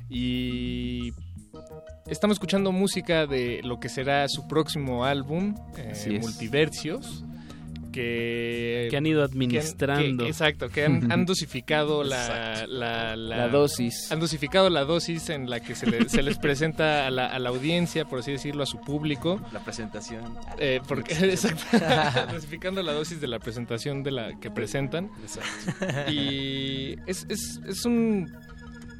[0.09, 1.13] Y
[2.07, 6.19] estamos escuchando música de lo que será su próximo álbum, eh.
[6.19, 7.27] Multiversios.
[7.99, 10.25] Que, Que han ido administrando.
[10.25, 14.11] que- exacto, que han, han dosificado la, la, La dosis.
[14.13, 17.39] Han dosificado la dosis en la que se, le- se les presenta a la, a
[17.39, 19.41] la audiencia, por así decirlo, a su público.
[19.53, 20.23] La presentación.
[20.59, 21.65] Eh, porque, exacto,
[22.33, 25.11] dosificando la dosis de la presentación de la que presentan.
[26.09, 28.33] Y es, es, es un...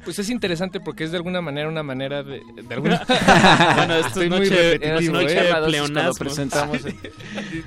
[0.03, 2.41] Pues es interesante porque es de alguna manera una manera de...
[2.67, 3.03] de alguna...
[3.75, 4.79] Bueno, esto es Estoy muy noche-
[5.11, 5.53] noche ¿eh?
[5.53, 6.19] de pleonasmos.
[6.19, 6.83] presentamos.
[6.85, 6.93] Di-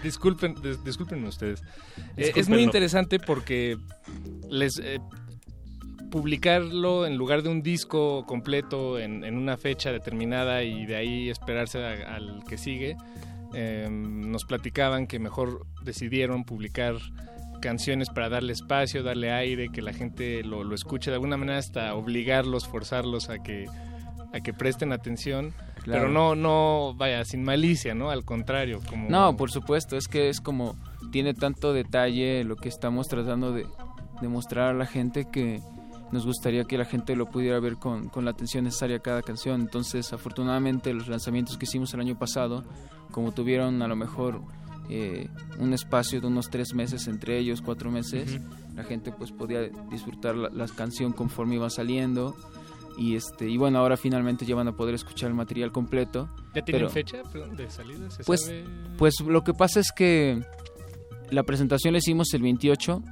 [0.03, 0.83] Disculpen, dis-
[1.29, 1.63] ustedes.
[2.17, 3.77] Eh, es muy interesante porque
[4.51, 4.99] les eh,
[6.11, 11.31] publicarlo en lugar de un disco completo en, en una fecha determinada y de ahí
[11.31, 12.97] esperarse a- al que sigue,
[13.55, 16.97] eh, nos platicaban que mejor decidieron publicar
[17.63, 21.57] canciones para darle espacio, darle aire, que la gente lo, lo escuche de alguna manera
[21.59, 23.65] hasta obligarlos, forzarlos a que
[24.35, 25.53] a que presten atención,
[25.85, 26.03] Claro.
[26.03, 28.11] pero no no vaya sin malicia, ¿no?
[28.11, 30.75] Al contrario, como No, por supuesto, es que es como
[31.11, 33.67] tiene tanto detalle lo que estamos tratando de,
[34.21, 35.61] de mostrar a la gente que
[36.13, 39.23] nos gustaría que la gente lo pudiera ver con, con la atención necesaria a cada
[39.23, 39.61] canción.
[39.63, 42.65] Entonces, afortunadamente, los lanzamientos que hicimos el año pasado,
[43.11, 44.41] como tuvieron a lo mejor
[44.89, 45.29] eh,
[45.59, 48.39] un espacio de unos tres meses entre ellos, cuatro meses,
[48.75, 52.37] la gente pues podía disfrutar la, la canción conforme iba saliendo.
[52.99, 56.29] Y, este, y bueno, ahora finalmente ya van a poder escuchar el material completo.
[56.55, 57.19] ¿Ya tienen pero- fecha
[57.57, 58.11] de salida?
[58.11, 58.65] ¿Se pues, sabe?
[58.99, 60.43] pues lo que pasa es que
[61.31, 63.03] la presentación la hicimos el 28,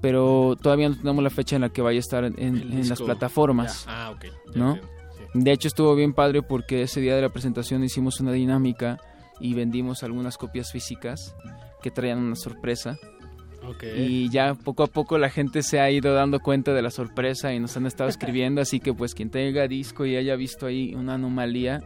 [0.00, 3.00] pero todavía no tenemos la fecha en la que vaya a estar en, en- las
[3.02, 3.84] plataformas.
[3.86, 4.06] Ya.
[4.06, 4.74] Ah, ok, ya ¿No?
[4.74, 4.88] entiendo,
[5.34, 8.98] De hecho estuvo bien padre porque ese día de la presentación hicimos una dinámica
[9.40, 11.34] y vendimos algunas copias físicas
[11.82, 12.98] que traían una sorpresa.
[13.64, 13.84] Ok.
[13.96, 17.52] Y ya poco a poco la gente se ha ido dando cuenta de la sorpresa
[17.52, 20.94] y nos han estado escribiendo, así que pues quien tenga disco y haya visto ahí
[20.94, 21.82] una anomalía,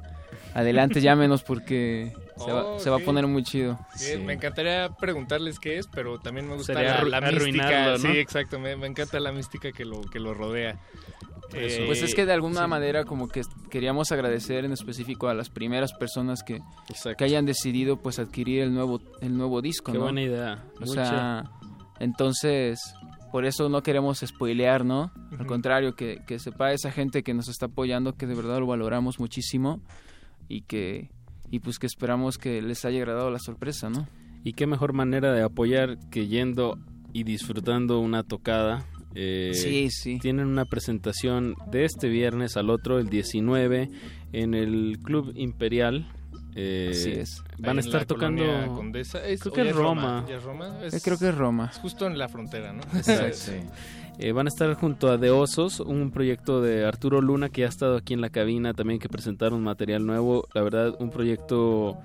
[0.54, 3.78] adelante llámenos porque se, va, Oh, se va a poner muy chido.
[3.96, 7.92] Sí, Me encantaría preguntarles qué es, pero también me gusta Sería la, la mística.
[7.92, 7.98] ¿no?
[7.98, 8.58] Sí, exacto.
[8.58, 10.78] Me, me encanta la mística que lo, que lo rodea.
[11.54, 12.68] Eh, Pues es que de alguna sí.
[12.68, 16.60] manera como que queríamos agradecer en específico a las primeras personas que,
[17.18, 20.04] que hayan decidido pues adquirir el nuevo el nuevo disco, Qué ¿no?
[20.04, 20.64] buena idea.
[20.80, 21.44] O sea,
[21.98, 22.80] entonces
[23.32, 25.12] por eso no queremos spoilear, ¿no?
[25.38, 28.66] Al contrario, que, que sepa esa gente que nos está apoyando que de verdad lo
[28.66, 29.80] valoramos muchísimo
[30.48, 31.10] y que
[31.52, 34.08] y pues que esperamos que les haya agradado la sorpresa, ¿no?
[34.44, 36.78] Y qué mejor manera de apoyar que yendo
[37.12, 40.18] y disfrutando una tocada Eh, sí, sí.
[40.20, 43.90] Tienen una presentación de este viernes al otro, el 19,
[44.32, 46.06] en el Club Imperial.
[46.54, 47.42] Eh, Así es.
[47.58, 48.42] Van a estar tocando.
[48.44, 49.24] colonia Condesa.
[49.26, 50.24] Es- creo que es Roma.
[50.28, 50.78] ¿Ya es Roma?
[50.82, 51.68] Eh, creo que es Roma.
[51.72, 52.82] Es justo en la frontera, ¿no?
[52.96, 53.52] Exacto.
[54.18, 57.68] Eh, van a estar junto a De Osos, un proyecto de Arturo Luna que ha
[57.68, 60.46] estado aquí en la cabina también, que presentaron material nuevo.
[60.52, 61.96] La verdad, un proyecto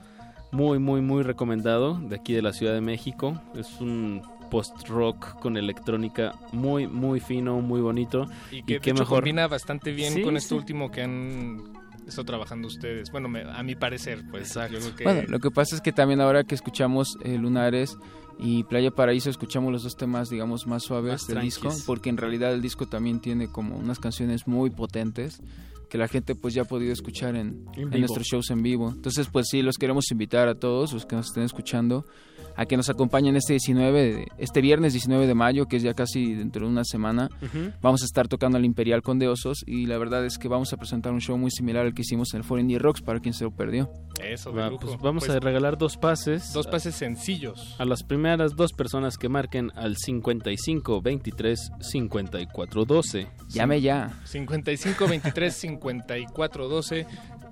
[0.52, 3.41] muy, muy, muy recomendado de aquí de la Ciudad de México.
[3.56, 8.26] Es un post-rock con electrónica muy, muy fino, muy bonito.
[8.52, 9.20] Y que hecho mejor.
[9.20, 10.60] combina bastante bien Sí, con esto sí.
[10.60, 11.64] último que han
[12.08, 13.12] estado trabajando ustedes.
[13.12, 14.54] Bueno, me- a mi parecer, pues.
[14.54, 15.04] Yo creo que...
[15.04, 17.98] Bueno, lo que pasa es que también ahora que escuchamos eh, Lunares
[18.38, 21.56] y Playa Paraíso, escuchamos los dos temas, digamos, más suaves Más del tranquis.
[21.62, 25.42] disco, porque en realidad el disco también tiene como unas canciones muy potentes
[25.90, 28.00] que la gente pues ya ha podido escuchar en, En en vivo.
[28.00, 28.90] nuestros shows en vivo.
[28.90, 32.06] Entonces, pues sí, los queremos invitar a todos los que nos estén escuchando
[32.56, 35.94] a que nos acompañen este 19, de- este viernes 19 de mayo, que es ya
[35.94, 37.30] casi dentro de una semana.
[37.82, 40.72] Vamos a estar tocando al Imperial con de Osos y la verdad es que vamos
[40.73, 43.19] a presentar un show muy similar al que hicimos en el Foreign Indie Rocks para
[43.19, 43.90] quien se lo perdió.
[44.23, 44.86] Eso, de Va, lujo.
[44.88, 46.53] pues vamos Pues, a regalar dos pases.
[46.53, 47.76] Dos pases sencillos.
[47.80, 53.27] A las primeras dos personas que marquen al 55 23 54 12.
[53.49, 54.19] Llame ya.
[54.26, 57.06] 55 23 54 12.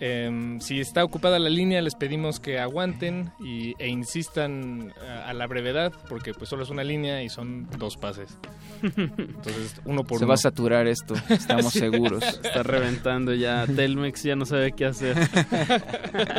[0.05, 5.33] Em, si está ocupada la línea, les pedimos que aguanten y, e insistan a, a
[5.33, 8.37] la brevedad, porque pues solo es una línea y son dos pases.
[8.81, 10.29] Entonces, uno por Se uno.
[10.29, 11.79] va a saturar esto, estamos Sí.
[11.79, 12.21] seguros.
[12.21, 13.65] Está reventando ya.
[13.65, 15.15] Telmex ya no sabe qué hacer.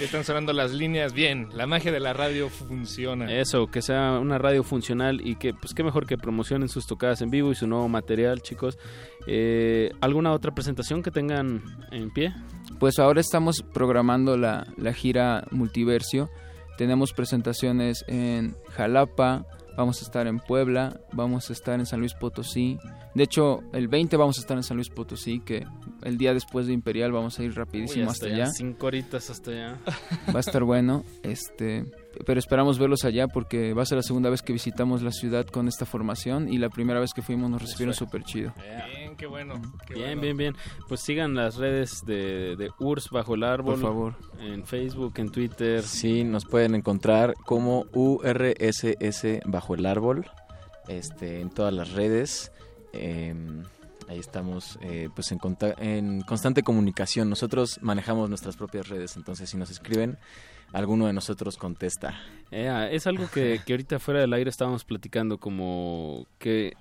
[0.00, 1.48] Están sonando las líneas bien.
[1.54, 3.30] La magia de la radio funciona.
[3.32, 7.20] Eso, que sea una radio funcional y que, pues qué mejor que promocionen sus tocadas
[7.22, 8.78] en vivo y su nuevo material, chicos.
[9.26, 12.32] Eh, ¿Alguna otra presentación que tengan en pie?
[12.78, 16.28] Pues ahora estamos programando la, la gira Multiversio.
[16.76, 19.46] Tenemos presentaciones en Jalapa,
[19.76, 22.78] vamos a estar en Puebla, vamos a estar en San Luis Potosí.
[23.16, 25.66] De hecho, el 20 vamos a estar en San Luis Potosí, que
[26.02, 28.46] el día después de Imperial vamos a ir rapidísimo Uy, hasta allá, allá.
[28.48, 29.78] Cinco horitas hasta allá.
[30.34, 31.86] Va a estar bueno, este,
[32.26, 35.46] pero esperamos verlos allá porque va a ser la segunda vez que visitamos la ciudad
[35.46, 38.52] con esta formación y la primera vez que fuimos nos recibieron súper chido.
[38.58, 39.62] Bien, qué bueno.
[39.86, 40.20] qué Bien, bueno.
[40.20, 40.56] bien, bien.
[40.86, 43.76] Pues sigan las redes de, de URSS Bajo el Árbol.
[43.76, 44.14] Por favor.
[44.40, 45.82] En Facebook, en Twitter.
[45.82, 50.26] Sí, nos pueden encontrar como URSS bajo el árbol,
[50.86, 52.52] este, en todas las redes.
[52.98, 53.34] Eh,
[54.08, 55.40] ahí estamos eh, pues en,
[55.78, 57.28] en constante comunicación.
[57.28, 60.18] Nosotros manejamos nuestras propias redes, entonces si nos escriben,
[60.72, 62.20] alguno de nosotros contesta.
[62.50, 66.74] Eh, es algo que, que ahorita fuera del aire estábamos platicando, como que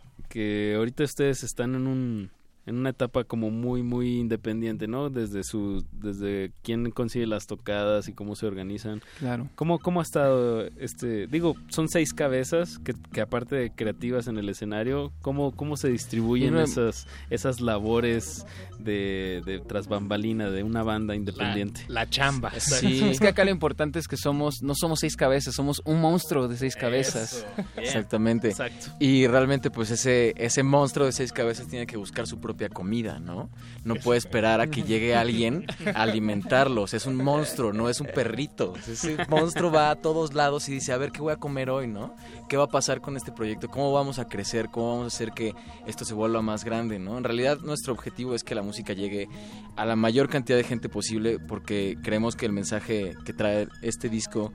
[0.76, 2.32] ahorita ustedes están en un
[2.66, 5.10] en una etapa como muy muy independiente, ¿no?
[5.10, 9.02] Desde su desde quién consigue las tocadas y cómo se organizan.
[9.20, 9.50] Claro.
[9.56, 14.38] ¿Cómo cómo ha estado este digo, son seis cabezas que, que aparte de creativas en
[14.38, 18.46] el escenario, cómo cómo se distribuyen no- esas esas labores
[18.80, 21.82] de, de tras bambalina de una banda independiente?
[21.88, 22.52] La chamba.
[22.60, 26.02] Sí, es que acá lo importante es que somos, no somos seis cabezas, somos un
[26.02, 27.46] monstruo de seis cabezas.
[27.78, 28.50] Exactamente.
[28.50, 28.88] Exacto.
[29.00, 33.20] Y realmente pues ese, ese monstruo de seis cabezas tiene que buscar su propia comida,
[33.20, 33.50] ¿no?
[33.84, 36.94] No puede esperar a que llegue alguien a alimentarlos.
[36.94, 38.74] Es un monstruo, no es un perrito.
[38.88, 41.88] Ese monstruo va a todos lados y dice, a ver, ¿qué voy a comer hoy,
[41.88, 42.16] no?
[42.48, 43.68] ¿Qué va a pasar con este proyecto?
[43.68, 44.70] ¿Cómo vamos a crecer?
[44.72, 45.54] ¿Cómo vamos a hacer que
[45.86, 47.18] esto se vuelva más grande, no?
[47.18, 49.28] En realidad nuestro objetivo es que la música llegue
[49.76, 54.08] a la mayor cantidad de gente posible porque creemos que el mensaje que trae este
[54.08, 54.54] disco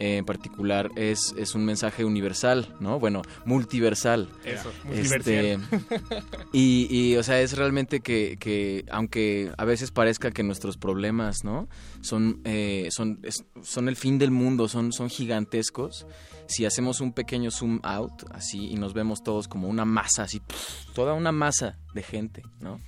[0.00, 2.98] en particular es, es un mensaje universal, ¿no?
[3.00, 4.28] Bueno, multiversal.
[4.44, 6.24] Eso, Este, multiversal.
[6.52, 11.42] y, y, o sea, es realmente que, que, aunque a veces parezca que nuestros problemas,
[11.44, 11.68] ¿no?
[12.00, 16.06] Son, eh, son, es- son el fin del mundo, son, son gigantescos.
[16.46, 20.40] Si hacemos un pequeño zoom out, así, y nos vemos todos como una masa, así,
[20.40, 22.78] pff, toda una masa de gente, ¿no?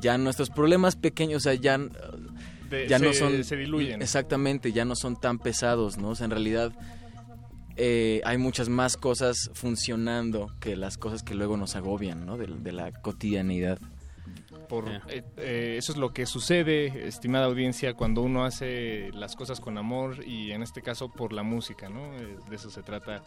[0.00, 1.78] Ya nuestros problemas pequeños, o sea, ya,
[2.70, 3.44] De- ya no son...
[3.44, 4.00] se diluyen.
[4.00, 6.10] Exactamente, ya no son tan pesados, ¿no?
[6.10, 6.72] O sea, en realidad
[7.76, 12.36] eh, hay muchas más cosas funcionando que las cosas que luego nos agobian, ¿no?
[12.36, 13.78] De, de la cotidianidad.
[14.70, 19.60] Por, eh, eh, eso es lo que sucede, estimada audiencia, cuando uno hace las cosas
[19.60, 22.14] con amor y en este caso por la música, ¿no?
[22.16, 23.22] Eh, de eso se trata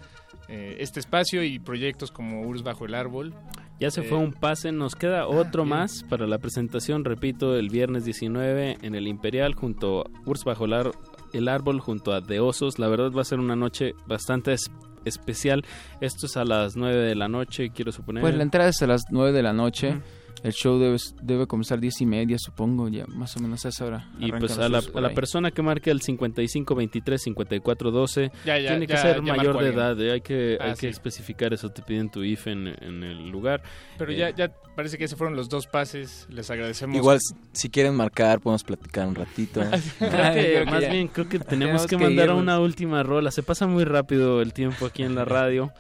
[0.48, 3.36] eh, este espacio y proyectos como URS Bajo el Árbol.
[3.80, 7.70] Ya se Eh, fue un pase, nos queda otro más para la presentación, repito, el
[7.70, 10.92] viernes 19 en el Imperial junto a Urs Bajo el, Ar-
[11.34, 12.80] el Árbol, junto a De Osos.
[12.80, 14.72] La verdad va a ser una noche bastante es-
[15.04, 15.66] especial.
[16.00, 18.22] Esto es a las 9 de la noche, quiero suponer.
[18.22, 20.00] Pues la entrada es a las 9 de la noche.
[20.44, 23.86] El show debe, debe comenzar diez y media, supongo, ya más o menos a esa
[23.86, 24.10] hora.
[24.20, 28.70] Y pues a la, a persona que marque el 55 23 54 12 Ya, ya,
[28.72, 30.12] tiene que ya- ser ya mayor de edad, ¿eh?
[30.12, 30.88] hay que Ah, hay que sí.
[30.88, 33.64] especificar eso, te piden tu IFE en, en el lugar.
[33.98, 36.28] Pero Eh, ya, ya parece que se fueron los dos pases.
[36.30, 36.96] Les agradecemos.
[36.98, 37.20] Igual,
[37.54, 39.62] si quieren marcar, podemos platicar un ratito.
[40.00, 43.32] Creo que, más bien creo que tenemos Tenemos que que mandar a una última rola.
[43.32, 45.72] Se pasa muy rápido el tiempo aquí en la radio.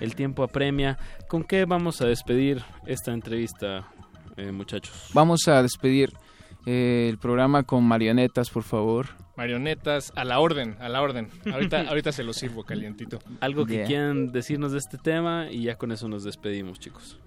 [0.00, 0.98] El tiempo apremia.
[1.28, 3.86] ¿Con qué vamos a despedir esta entrevista,
[4.40, 5.10] eh, muchachos?
[5.14, 6.12] Vamos a despedir
[6.66, 9.06] eh, el programa con marionetas, por favor.
[9.36, 11.28] Marionetas, a la orden, a la orden.
[11.52, 13.18] Ahorita, ahorita se lo sirvo calientito.
[13.40, 13.86] Algo que Yeah.
[13.86, 17.18] quieran decirnos de este tema y ya con eso nos despedimos, chicos.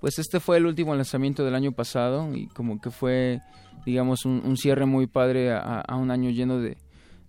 [0.00, 3.40] Pues este fue el último lanzamiento del año pasado y como que fue,
[3.86, 6.76] digamos, un, un cierre muy padre a, a un año lleno de,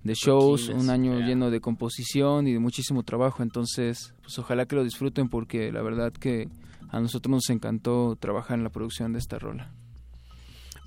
[0.03, 1.27] de shows, un año yeah.
[1.27, 3.41] lleno de composición y de muchísimo trabajo.
[3.43, 6.49] Entonces, pues ojalá que lo disfruten porque la verdad que
[6.89, 9.71] a nosotros nos encantó trabajar en la producción de esta rola.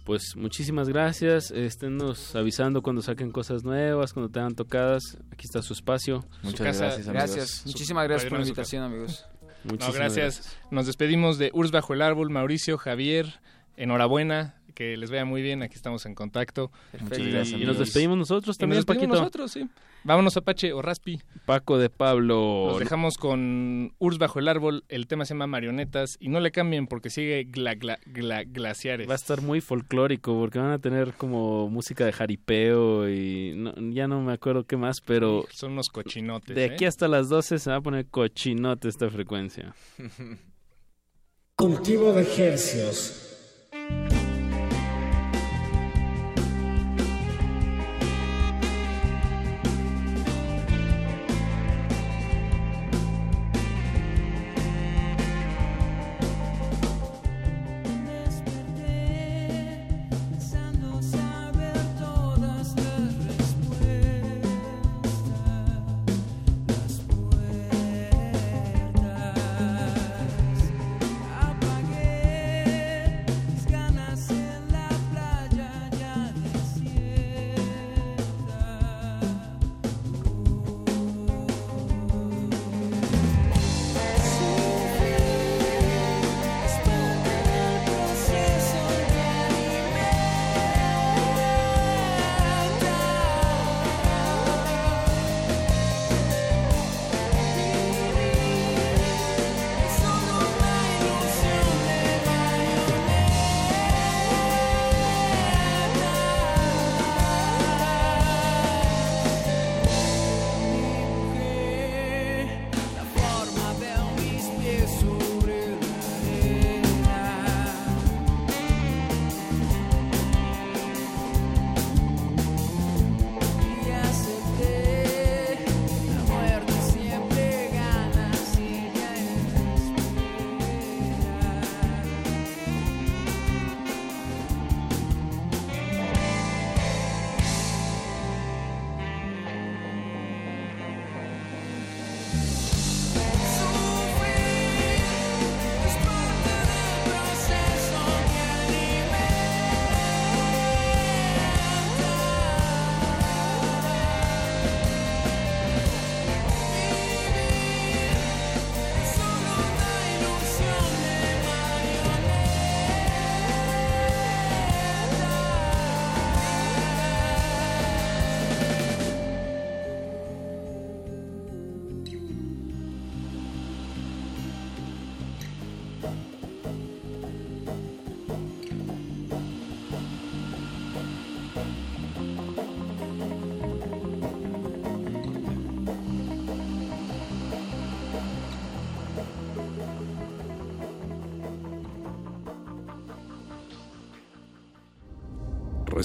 [0.04, 1.50] Pues muchísimas gracias.
[1.50, 5.02] Esténnos avisando cuando saquen cosas nuevas, cuando tengan tocadas.
[5.30, 6.24] Aquí está su espacio.
[6.42, 7.12] Muchas Su casa- gracias, amigos.
[7.34, 9.26] Gracias, muchísimas gracias por la invitación, amigos.
[9.64, 10.56] No, Muchísimas gracias.
[10.70, 13.40] Nos despedimos de Urs Bajo el Árbol, Mauricio, Javier.
[13.76, 15.64] Enhorabuena, que les vaya muy bien.
[15.64, 16.70] Aquí estamos en contacto.
[17.00, 19.40] Muchas Y, gracias, y nos despedimos nosotros Y también, nos despedimos Paquito.
[19.40, 19.66] nosotros, sí.
[20.04, 21.20] Vámonos, Apache o Raspi.
[21.46, 22.68] Paco de Pablo.
[22.68, 24.84] Los dejamos con Urs Bajo el Árbol.
[24.88, 26.16] El tema se llama Marionetas.
[26.20, 29.08] Y no le cambien porque sigue gla, gla, gla- glaciares.
[29.08, 33.74] Va a estar muy folclórico porque van a tener como música de jaripeo y no-
[33.92, 36.54] ya no me acuerdo qué más, pero Son unos cochinotes.
[36.54, 36.70] de ¿eh?
[36.72, 39.74] aquí hasta las 12 se va a poner cochinote esta frecuencia.
[41.56, 43.24] Cultivo de ejercios.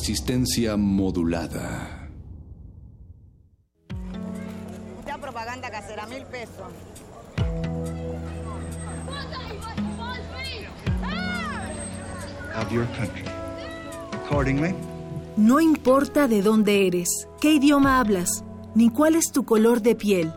[0.06, 2.10] Resistencia modulada.
[4.98, 6.74] Mucha propaganda casera, mil pesos.
[12.60, 13.24] of your country.
[14.26, 14.76] Accordingly,
[15.38, 17.08] No importa de dónde eres,
[17.40, 18.44] qué idioma hablas,
[18.76, 20.34] ni cuál es tu color de piel.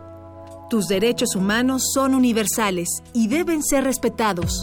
[0.71, 4.63] Tus derechos humanos son universales y deben ser respetados.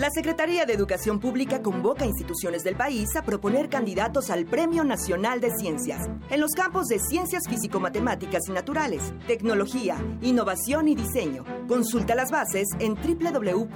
[0.00, 4.82] La Secretaría de Educación Pública convoca a instituciones del país a proponer candidatos al Premio
[4.82, 11.44] Nacional de Ciencias en los campos de ciencias físico-matemáticas y naturales, tecnología, innovación y diseño.
[11.68, 13.74] Consulta las bases en www.gov.mx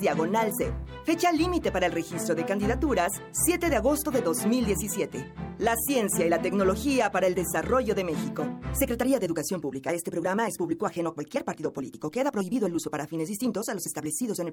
[0.00, 0.72] diagonal C.
[1.04, 5.46] Fecha límite para el registro de candidaturas 7 de agosto de 2017.
[5.58, 8.44] La ciencia y la tecnología para el desarrollo de México.
[8.72, 9.90] Secretaría de Educación Pública.
[9.90, 12.10] Este programa es público ajeno a cualquier partido político.
[12.10, 14.52] Queda prohibido el uso para fines distintos a los establecidos en el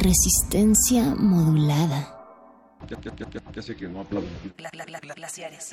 [0.00, 2.14] Resistencia modulada.
[3.52, 4.28] Ya, sé que no aplaudo.
[5.16, 5.70] Glaciares.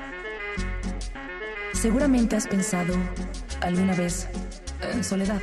[1.73, 2.95] Seguramente has pensado
[3.61, 4.27] alguna vez
[4.81, 5.39] en soledad.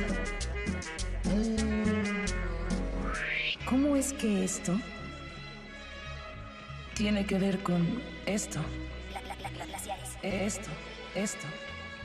[3.69, 4.77] ¿Cómo es que esto
[6.93, 8.59] tiene que ver con esto?
[10.21, 10.69] Esto,
[11.15, 11.47] esto.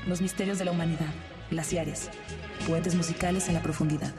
[0.06, 1.12] Los misterios de la humanidad.
[1.50, 2.08] Glaciares.
[2.68, 4.14] Puentes musicales en la profundidad.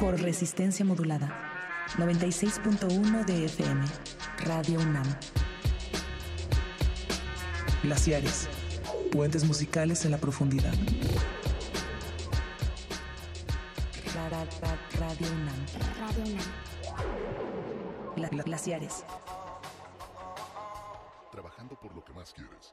[0.00, 1.28] Por resistencia modulada.
[1.98, 3.84] 96.1 de FM.
[4.44, 5.06] Radio UNAM.
[7.82, 8.48] Glaciares.
[9.12, 10.72] Puentes musicales en la profundidad.
[14.14, 15.66] Ra- ra- ra- Radio UNAM.
[16.00, 16.46] Radio UNAM.
[18.16, 19.04] Gla- gla- glaciares.
[21.32, 22.72] Trabajando por lo que más quieres.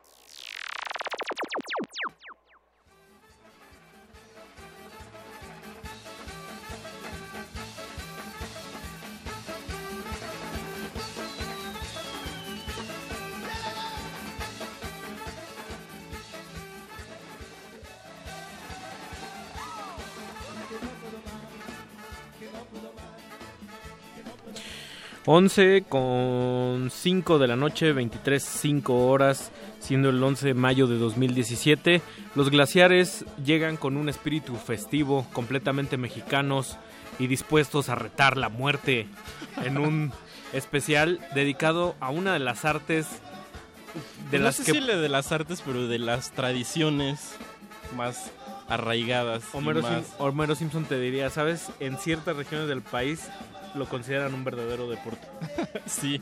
[25.29, 29.51] Once con 5 de la noche, 23, 5 horas,
[29.81, 32.01] siendo el 11 de mayo de 2017.
[32.33, 36.77] Los glaciares llegan con un espíritu festivo, completamente mexicanos
[37.19, 39.07] y dispuestos a retar la muerte
[39.65, 40.13] en un
[40.53, 43.07] especial dedicado a una de las artes
[44.31, 47.35] de no las sé que si le de las artes, pero de las tradiciones
[47.97, 48.31] más
[48.69, 49.43] arraigadas.
[49.51, 51.67] Homero, Sim- Homero Simpson te diría, ¿sabes?
[51.81, 53.27] En ciertas regiones del país
[53.77, 55.27] lo consideran un verdadero deporte.
[55.85, 56.21] sí,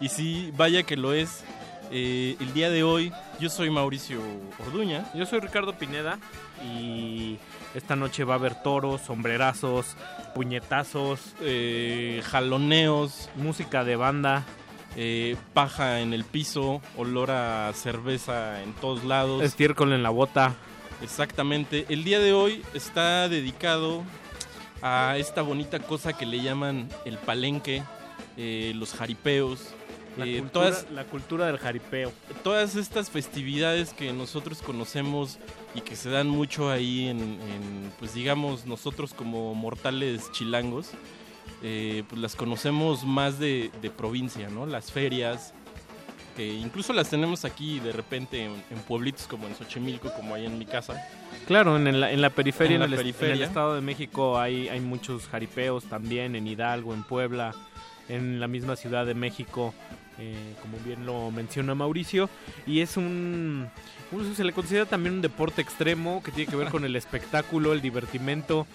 [0.00, 1.44] y sí, vaya que lo es.
[1.90, 4.20] Eh, el día de hoy, yo soy Mauricio
[4.66, 5.04] Orduña.
[5.14, 6.18] Yo soy Ricardo Pineda
[6.64, 7.38] y
[7.74, 9.96] esta noche va a haber toros, sombrerazos,
[10.34, 14.44] puñetazos, eh, jaloneos, música de banda,
[14.96, 19.42] eh, paja en el piso, olor a cerveza en todos lados.
[19.42, 20.54] estiércol en la bota.
[21.02, 21.86] Exactamente.
[21.88, 24.02] El día de hoy está dedicado
[24.84, 27.82] a esta bonita cosa que le llaman el palenque,
[28.36, 29.70] eh, los jaripeos.
[30.18, 32.12] La, eh, cultura, todas, la cultura del jaripeo.
[32.44, 35.38] todas estas festividades que nosotros conocemos
[35.74, 40.90] y que se dan mucho ahí en, en, pues digamos, nosotros como mortales chilangos,
[41.62, 44.66] eh, pues las conocemos más de, de provincia, ¿no?
[44.66, 45.54] Las ferias,
[46.36, 50.44] que incluso las tenemos aquí de repente en, en pueblitos como en Xochimilco, como ahí
[50.44, 51.02] en mi casa.
[51.46, 53.34] Claro, en la, en la periferia, En el, est- periferia.
[53.34, 57.54] en el Estado de México hay, hay muchos jaripeos también, en Hidalgo, en Puebla,
[58.08, 59.74] en la misma Ciudad de México,
[60.18, 62.30] eh, como bien lo menciona Mauricio,
[62.66, 63.68] y es un,
[64.12, 67.72] un- se le considera también un deporte extremo que tiene que ver con el espectáculo,
[67.72, 68.66] el divertimento,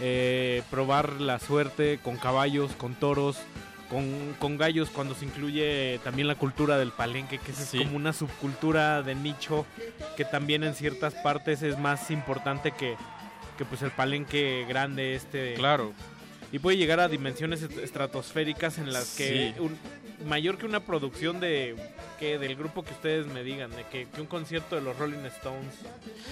[0.00, 3.36] eh, probar la suerte con caballos, con toros.
[3.94, 8.12] Con, con gallos cuando se incluye también la cultura del palenque, que es como una
[8.12, 9.66] subcultura de nicho
[10.16, 12.96] que también en ciertas partes es más importante que,
[13.56, 15.54] que pues el palenque grande este...
[15.54, 15.92] Claro.
[16.50, 19.60] Y puede llegar a dimensiones est- estratosféricas en las que Sí.
[19.60, 19.78] un-
[20.28, 21.74] mayor que una producción de
[22.18, 25.24] que del grupo que ustedes me digan, de que, que un concierto de los Rolling
[25.36, 25.74] Stones.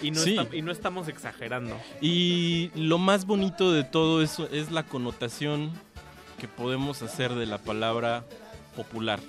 [0.03, 0.37] Y no, Sí.
[0.39, 1.77] esta- y no estamos exagerando.
[2.01, 5.73] Y lo más bonito de todo eso es la connotación
[6.43, 8.25] que podemos hacer de la palabra
[8.77, 9.21] popular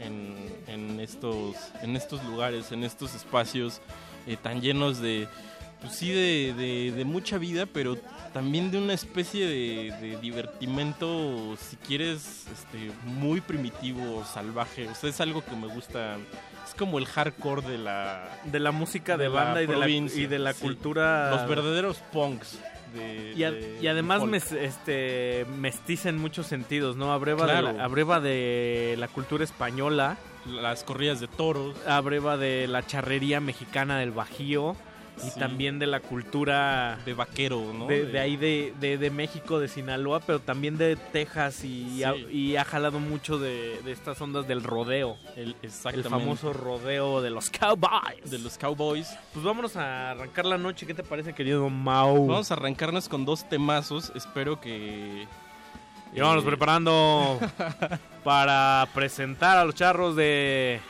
[0.00, 0.34] en,
[0.66, 3.82] en estos, en estos lugares, en estos espacios
[4.26, 5.28] eh, tan llenos de,
[5.82, 7.96] pues sí, de, de- de mucha vida, pero
[8.32, 14.88] también de una especie de, de divertimento, si quieres, este, muy primitivo, salvaje.
[14.88, 16.16] O sea, es algo que me gusta.
[16.66, 18.40] Es como el hardcore de la...
[18.44, 21.30] De la música de, la banda y de la, y de la cultura...
[21.30, 22.58] Los verdaderos punks.
[22.94, 27.12] De, Y, a- de- y además mes- este, mestiza en muchos sentidos, ¿no?
[27.12, 27.68] Abreva, Claro.
[27.68, 30.16] de la, abreva de la cultura española.
[30.46, 31.74] Las corridas de toros.
[31.86, 34.76] Abreva de la charrería mexicana del Bajío.
[35.18, 35.38] Y Sí.
[35.38, 36.98] también de la cultura...
[37.06, 37.86] De vaquero, ¿no?
[37.86, 42.26] De, ahí de, de- de México, de Sinaloa, pero también de Texas y, ha, Sí.
[42.32, 45.16] y ha jalado mucho de, estas ondas del rodeo.
[45.36, 48.28] El, El famoso rodeo de los cowboys.
[48.30, 49.08] De los cowboys.
[49.32, 50.86] Pues vámonos a arrancar la noche.
[50.86, 52.26] ¿Qué te parece, querido Mau?
[52.26, 54.10] Vamos a arrancarnos con dos temazos.
[54.14, 55.26] Espero que.
[56.12, 57.38] Y vámonos eh, preparando
[58.24, 60.80] para presentar a los charros de...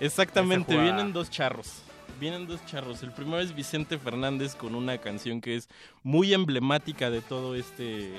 [0.00, 1.82] Exactamente, vienen dos charros.
[2.18, 3.02] Vienen dos charros.
[3.02, 5.68] El primero es Vicente Fernández con una canción que es
[6.02, 8.12] muy emblemática de todo este.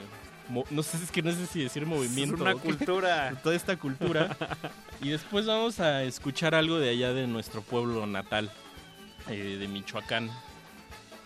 [0.70, 2.42] No sé, es que no sé si decir movimiento.
[2.42, 3.30] una o qué, cultura.
[3.32, 4.38] de toda esta cultura.
[5.02, 8.52] y después vamos a escuchar algo de allá de nuestro pueblo natal,
[9.30, 10.30] eh, de Michoacán.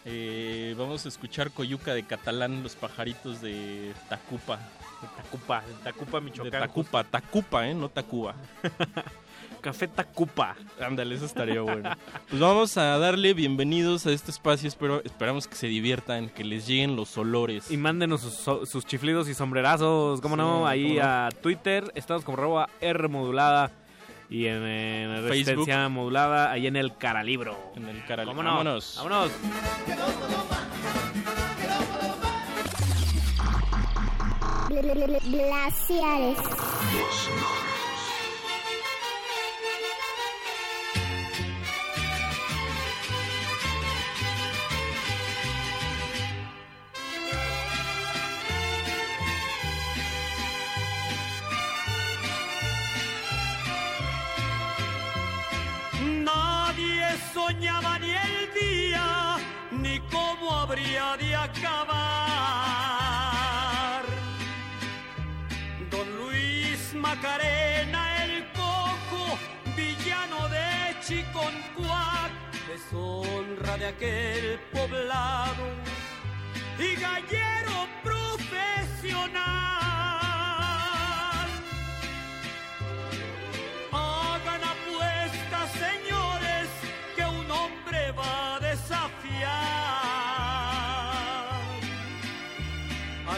[0.06, 4.58] Eh, vamos a escuchar Coyuca de Catalán, los pajaritos de Tacupa.
[5.02, 6.52] De Tacupa, de Tacupa, Michoacán.
[6.52, 7.76] De Tacupa, Tacupa, ¿eh?
[7.76, 8.36] No Tacuba.
[9.62, 10.56] Café Tacupa.
[10.80, 11.92] Ándale, eso estaría bueno.
[12.30, 14.68] Pues vamos a darle bienvenidos a este espacio.
[14.68, 17.70] Espero, esperamos que se diviertan, que les lleguen los olores.
[17.70, 20.68] Y mándenos sus, chiflidos y sombrerazos, ¿cómo Sí, no?
[20.68, 21.06] Ahí cómo no.
[21.06, 23.72] a Twitter, estamos como arroba R modulada.
[24.30, 27.58] Y en, en Resistencia modulada, ahí en el Caralibro.
[27.76, 28.36] En el Caralibro.
[28.36, 28.52] ¿Cómo no?
[28.52, 28.96] Vámonos.
[28.98, 29.32] Vámonos.
[35.30, 36.38] Glaciares.
[57.34, 59.38] Soñaba ni el día,
[59.72, 62.02] ni cómo habría de acabar.
[65.90, 69.38] Don Luis Macarena, el cojo,
[69.76, 72.32] villano de Chiconcuac,
[72.68, 75.66] deshonra de aquel poblado
[76.80, 80.01] y gallero profesional.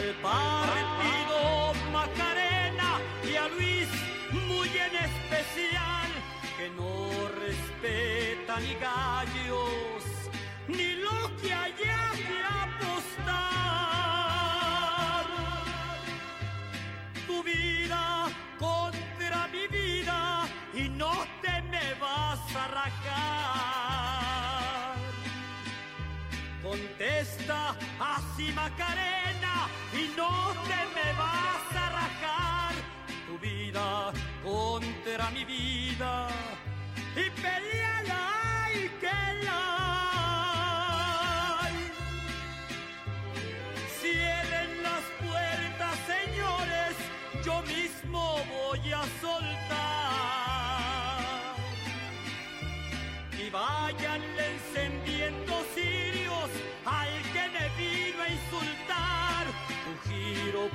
[0.04, 3.88] Al partido Macarena y a Luis
[4.32, 6.08] muy en especial,
[6.58, 7.08] que no
[7.40, 10.04] respeta ni gallos
[10.68, 13.24] ni lo que haya que apostar
[17.26, 18.28] tu vida
[18.58, 22.94] contra mi vida y no te me vas a rajar.
[26.62, 29.43] Contesta así Macarena
[29.94, 30.32] y no
[30.68, 32.74] te me vas a rajar.
[33.26, 34.12] Tu vida
[34.42, 36.28] contra mi vida
[37.16, 38.24] y peleala
[38.74, 39.62] y que la
[41.60, 41.76] hay.
[44.00, 46.94] Cierren las puertas, señores,
[47.44, 48.22] yo mismo
[48.54, 49.54] voy a soltar.
[53.40, 54.43] Y váyanle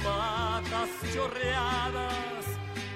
[0.04, 2.46] patas chorreadas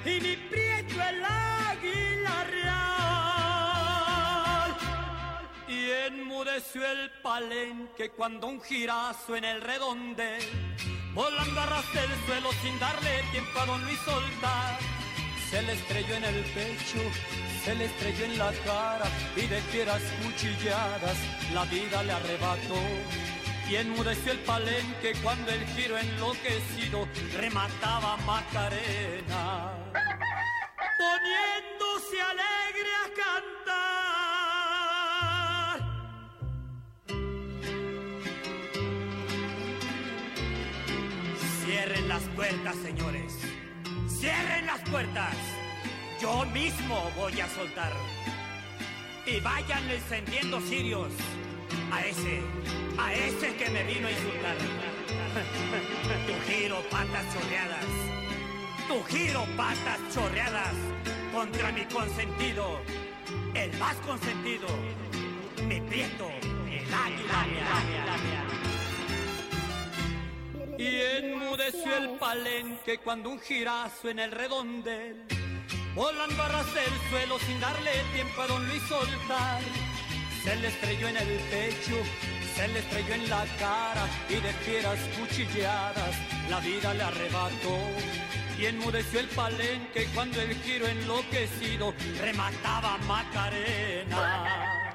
[0.06, 2.74] y mi prieto el águila real.
[5.68, 10.44] Y enmudeció el palenque cuando un girazo en el redondel,
[11.14, 14.80] volando a ras del suelo sin darle tiempo a don Luis soltar,
[15.50, 17.00] se le estrelló en el pecho,
[17.64, 19.06] se le estrelló en la cara
[19.36, 21.18] y de fieras cuchilladas
[21.54, 22.82] la vida le arrebató
[23.70, 29.72] y enmudeció el palenque cuando el giro enloquecido remataba Macarena,
[30.98, 34.04] poniéndose alegre a cantar.
[41.66, 43.34] Cierren las puertas, señores,
[44.08, 45.36] cierren las puertas,
[46.22, 47.94] yo mismo voy a soltar.
[49.26, 51.14] Y vayan encendiendo cirios
[51.92, 52.42] a ese,
[52.98, 54.58] a ese que me vino a insultar.
[56.28, 57.86] Tu giro patas chorreadas.
[58.88, 60.76] Tu giro patas chorreadas
[61.32, 62.80] contra mi consentido.
[63.54, 64.68] El más consentido.
[65.68, 66.30] Mi prieto,
[66.70, 68.14] el águila.
[70.78, 75.24] Y enmudeció el palenque cuando un girazo en el redondel,
[75.96, 79.62] volando a ras del suelo sin darle tiempo a don Luis soltar,
[80.44, 81.96] se le estrelló en el pecho,
[82.56, 86.16] se le estrelló en la cara y de fieras cuchilladas
[86.50, 87.78] la vida le arrebató.
[88.60, 94.92] Y enmudeció el palenque cuando el giro enloquecido remataba Macarena.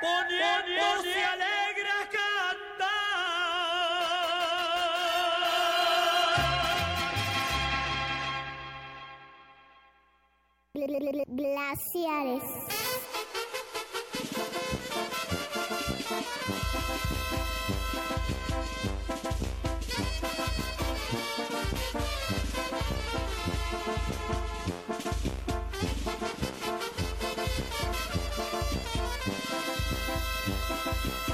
[0.00, 2.24] Poniéndose alegre a
[11.28, 12.93] Glaciares.
[30.74, 31.33] Música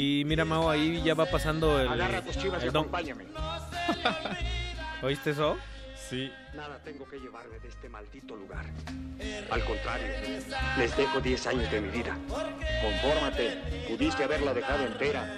[0.00, 1.88] Y mira, Mao, ahí ya va pasando el.
[1.88, 3.24] Agarra tus chivas y don- acompáñame.
[5.02, 5.58] ¿Oíste eso?
[6.08, 6.30] Sí.
[6.54, 8.64] Nada tengo que llevarme de este maldito lugar.
[9.50, 10.06] Al contrario,
[10.78, 12.16] les dejo 10 años de mi vida.
[12.80, 13.58] Confórmate,
[13.88, 15.36] pudiste haberla dejado entera.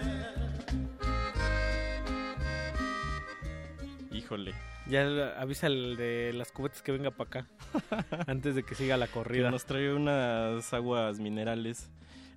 [4.12, 4.52] Híjole.
[4.86, 7.46] Ya avisa el de las cubetas que venga para acá.
[8.26, 9.50] antes de que siga la Que corrida.
[9.50, 11.88] nos trae unas aguas minerales.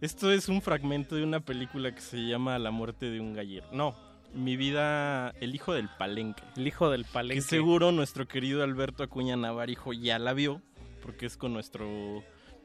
[0.04, 3.66] Esto es un fragmento de una película que se llama La muerte de un gallero.
[3.72, 3.96] No,
[4.34, 6.44] mi vida, el hijo del palenque.
[6.58, 7.36] El hijo del palenque.
[7.36, 10.62] Que seguro nuestro querido Alberto Acuña Navarijo ya la vio,
[11.02, 11.88] porque es con nuestro,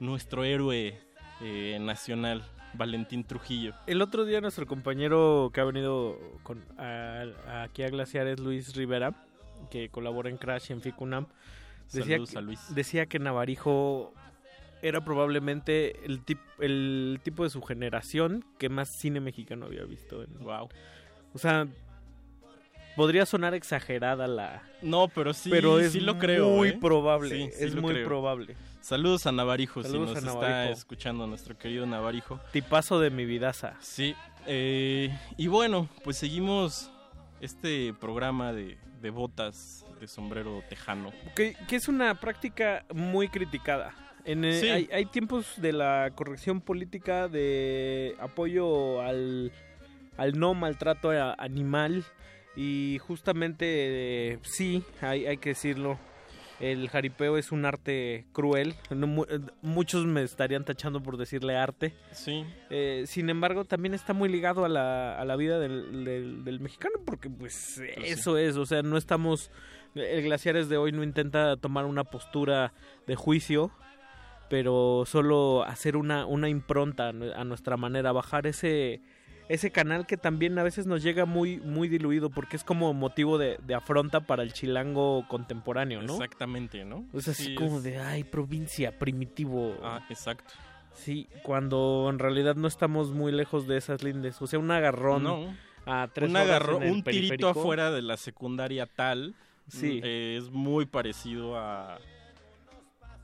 [0.01, 0.99] nuestro héroe
[1.41, 2.43] eh, nacional,
[2.75, 3.73] Valentín Trujillo.
[3.87, 8.75] El otro día nuestro compañero que ha venido con, a- a- aquí a Glaciares, Luis
[8.75, 9.15] Rivera,
[9.71, 11.29] que colabora en Crash y en Ficunam,
[11.93, 12.75] decía, Saludos a Luis.
[12.75, 14.13] decía que Navarijo
[14.83, 20.23] era probablemente el, tip- el tipo de su generación que más cine mexicano había visto.
[20.23, 20.69] En, wow.
[21.35, 21.67] O sea,
[22.97, 24.63] podría sonar exagerada la...
[24.83, 26.49] No, pero sí, pero es sí lo creo.
[26.51, 26.79] muy ¿eh?
[26.81, 28.07] probable, Sí, sí es muy creo.
[28.07, 28.57] probable.
[28.81, 32.41] Saludos a Navarijo, Saludos si nos a está escuchando nuestro querido Navarijo.
[32.53, 33.75] Tipazo de mi vidaza.
[33.81, 34.15] Sí,
[34.47, 36.91] eh, y bueno, pues seguimos
[37.41, 41.13] este programa de, de botas de sombrero tejano.
[41.37, 43.93] Que, que es una práctica muy criticada.
[44.29, 44.69] En, eh, Sí.
[44.69, 49.51] hay, hay tiempos de la corrección política de apoyo al,
[50.17, 52.05] al no maltrato a- animal
[52.57, 53.65] y justamente
[54.35, 55.99] eh, sí, hay, hay que decirlo,
[56.61, 58.75] el jaripeo es un arte cruel.
[58.91, 61.95] No mu- eh, muchos me estarían tachando por decirle arte.
[62.13, 62.45] Sí.
[62.69, 66.61] Eh, sin embargo, también está muy ligado a la, a la vida del, del- del
[66.61, 69.51] mexicano, porque pues eso es, o sea, no estamos,
[69.95, 72.73] el Glaciares de hoy no intenta tomar una postura
[73.07, 73.71] de juicio,
[74.49, 79.01] pero solo hacer una, una impronta a nue- a nuestra manera, bajar ese,
[79.49, 83.39] ese canal que también a veces nos llega muy, muy diluido, porque es como motivo
[83.39, 86.15] de, de afronta para el chilango contemporáneo, ¿no?
[86.15, 87.05] Exactamente, ¿no?
[87.15, 89.77] Es así Sí, como es- de, ay, provincia, primitivo.
[89.83, 90.53] Ah, exacto.
[90.93, 94.41] Sí, cuando en realidad no estamos muy lejos de esas lindes.
[94.43, 95.55] O sea, un agarrón No.
[95.87, 97.49] a tres un horas agarro- en el un tirito periférico.
[97.51, 99.35] afuera de la secundaria tal
[99.69, 100.01] Sí.
[100.03, 101.99] eh, es muy parecido a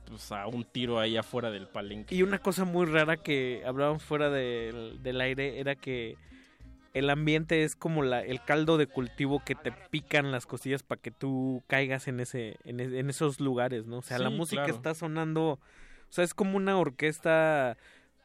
[0.08, 4.02] pues a un tiro ahí afuera del palenque Y una cosa muy rara que hablábamos
[4.02, 6.16] fuera del, del aire era que
[6.92, 11.00] el ambiente es como la, el caldo de cultivo que te pican las costillas para
[11.00, 13.98] que tú caigas en ese en, en esos lugares, ¿no?
[13.98, 14.76] O sea, la música claro.
[14.76, 15.58] está sonando, o
[16.10, 17.76] sea, es como una orquesta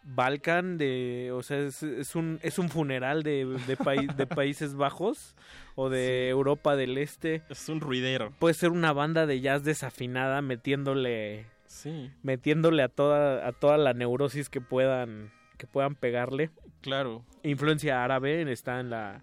[0.03, 4.75] Balkan de, o sea, es, es un es un funeral de de, paí- de Países
[4.75, 5.35] Bajos
[5.75, 7.41] o de Europa del Este.
[7.49, 8.31] Es un ruidero.
[8.39, 12.11] Puede ser una banda de jazz desafinada metiéndole Sí.
[12.23, 16.49] metiéndole a toda a toda la neurosis que puedan que puedan pegarle.
[16.81, 17.23] Claro.
[17.43, 19.21] Influencia árabe está en la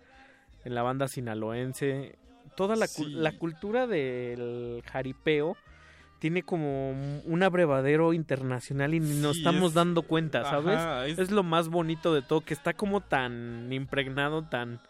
[0.64, 2.16] en la banda sinaloense.
[2.56, 3.04] Toda la, Sí.
[3.06, 5.56] la cultura del jaripeo
[6.18, 6.90] tiene como
[7.24, 10.76] un abrevadero internacional y ni nos Sí, estamos es- dando cuenta, ¿sabes?
[10.78, 11.18] Ajá, es...
[11.18, 14.80] es- lo más bonito de todo, que está como tan impregnado, tan,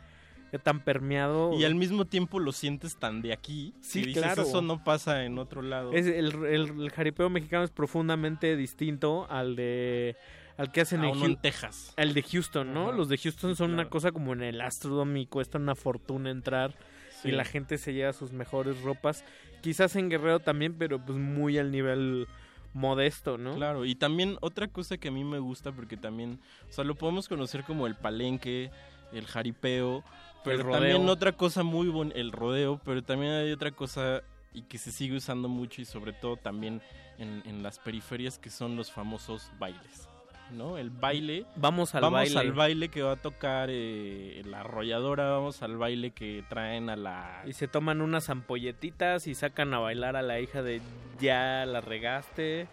[0.59, 1.53] tan permeado.
[1.59, 3.74] Y al mismo tiempo lo sientes tan de aquí.
[3.81, 4.43] Sí, dices, claro.
[4.43, 5.93] Eso no pasa en otro lado.
[5.93, 10.16] Es el, el- el jaripeo mexicano es profundamente distinto al de
[10.59, 11.93] al que hacen en, en Texas.
[11.99, 12.89] al de Houston, ¿no?
[12.89, 12.97] Ajá.
[12.97, 16.74] Los de Houston son una cosa como en el Astrodome y cuesta una fortuna entrar
[17.23, 17.28] Sí.
[17.28, 19.24] y la gente se lleva sus mejores ropas.
[19.62, 22.27] Quizás en Guerrero también, pero pues muy al nivel
[22.74, 23.55] modesto, ¿no?
[23.55, 26.39] Claro, y también otra cosa que a mí me gusta, porque también,
[26.69, 28.70] o sea, lo podemos conocer como el palenque,
[29.12, 30.05] el jaripeo,
[30.45, 34.23] pero también otra cosa muy bonita, el rodeo, pero también hay otra cosa
[34.53, 36.81] y que se sigue usando mucho y sobre todo también
[37.19, 40.09] en, en las periferias que son los famosos bailes.
[40.52, 40.78] ¿No?
[40.78, 41.44] El baile.
[41.56, 42.39] Vamos al vamos baile.
[42.39, 46.97] al baile que va a tocar eh, la arrolladora, vamos al baile que traen a
[46.97, 50.81] la Y se toman unas ampolletitas y sacan a bailar a la hija de
[51.18, 52.68] ya la regaste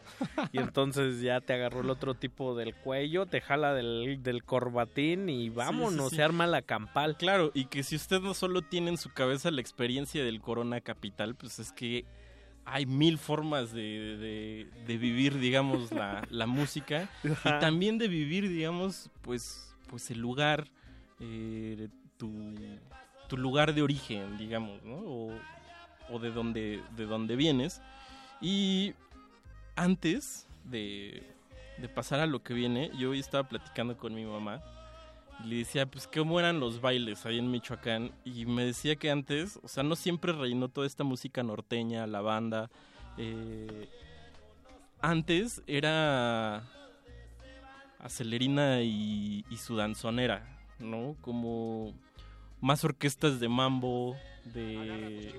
[0.51, 5.29] y entonces ya te agarró el otro tipo del cuello, te jala del, del corbatín
[5.29, 6.17] y vámonos, sí.
[6.17, 7.17] se arma la campal.
[7.17, 10.81] Claro, y que si usted no solo tiene en su cabeza la experiencia del Corona
[10.81, 12.05] Capital, pues es que
[12.65, 17.57] hay mil formas de, de- de vivir, digamos, la, la música Ajá.
[17.57, 20.67] y también de vivir, digamos, pues, pues el lugar,
[21.19, 22.53] eh, tu,
[23.27, 24.95] tu lugar de origen, digamos, ¿no?
[24.95, 25.31] O,
[26.09, 27.81] o de dónde, de dónde vienes.
[28.41, 28.93] Y
[29.75, 31.23] antes de,
[31.77, 34.61] de pasar a lo que viene, yo hoy estaba platicando con mi mamá
[35.43, 38.11] y le decía, pues, ¿cómo eran los bailes ahí en Michoacán?
[38.25, 42.21] Y me decía que antes, o sea, no siempre reinó toda esta música norteña, la
[42.21, 42.69] banda.
[43.17, 43.87] eh,
[45.01, 46.63] antes era
[47.99, 51.15] Acelerina y, y su danzonera, ¿no?
[51.21, 51.93] Como
[52.61, 54.15] más orquestas de mambo,
[54.53, 55.33] de...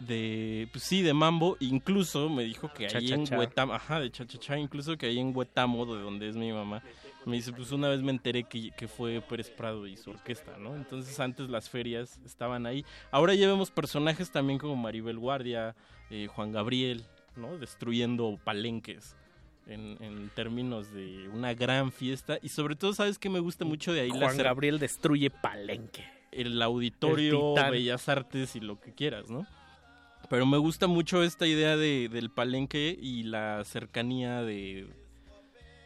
[0.00, 3.26] De, pues sí, de mambo, incluso me dijo que ahí en.
[3.34, 6.82] Huetamo, ajá, de cha-cha-cha, incluso que ahí en Huetamo, de donde es mi mamá,
[7.26, 10.56] me dice, pues una vez me enteré que, que fue Pérez Prado y su orquesta,
[10.58, 10.74] ¿no?
[10.76, 12.84] Entonces antes las ferias estaban ahí.
[13.10, 15.76] Ahora ya vemos personajes también como Maribel Guardia,
[16.10, 17.04] eh, Juan Gabriel,
[17.36, 17.58] ¿no?
[17.58, 19.16] Destruyendo palenques
[19.66, 22.38] en, en términos de una gran fiesta.
[22.42, 24.10] Y sobre todo, ¿sabes qué me gusta mucho de ahí?
[24.10, 26.04] Juan La Gabriel destruye Palenque.
[26.32, 27.70] el auditorio, El.
[27.70, 29.46] Bellas Artes y lo que quieras, ¿no?
[30.28, 34.86] Pero me gusta mucho esta idea de, del palenque y la cercanía de,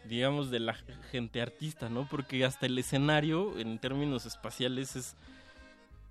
[0.09, 0.75] digamos, de la
[1.11, 2.07] gente artista, ¿no?
[2.09, 5.17] Porque hasta el escenario, en términos espaciales, es,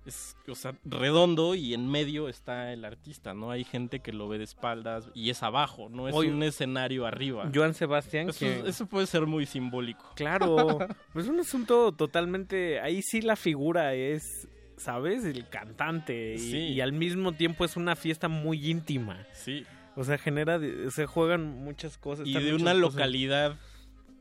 [0.06, 3.50] es o sea, redondo y en medio está el artista, ¿no?
[3.50, 7.06] Hay gente que lo ve de espaldas y es abajo, no es Oye, un escenario
[7.06, 7.50] arriba.
[7.54, 8.62] Joan Sebastián, Eso, que...
[8.68, 10.12] eso puede ser muy simbólico.
[10.16, 10.78] Claro,
[11.12, 12.80] pues es un asunto totalmente...
[12.80, 15.24] Ahí sí la figura es, ¿sabes?
[15.24, 16.34] El cantante.
[16.34, 16.56] Y, Sí.
[16.58, 19.26] y al mismo tiempo es una fiesta muy íntima.
[19.32, 19.64] Sí.
[19.96, 20.58] O sea, genera...
[20.90, 22.26] Se juegan muchas cosas.
[22.26, 22.76] Y de una cosas.
[22.78, 23.56] localidad,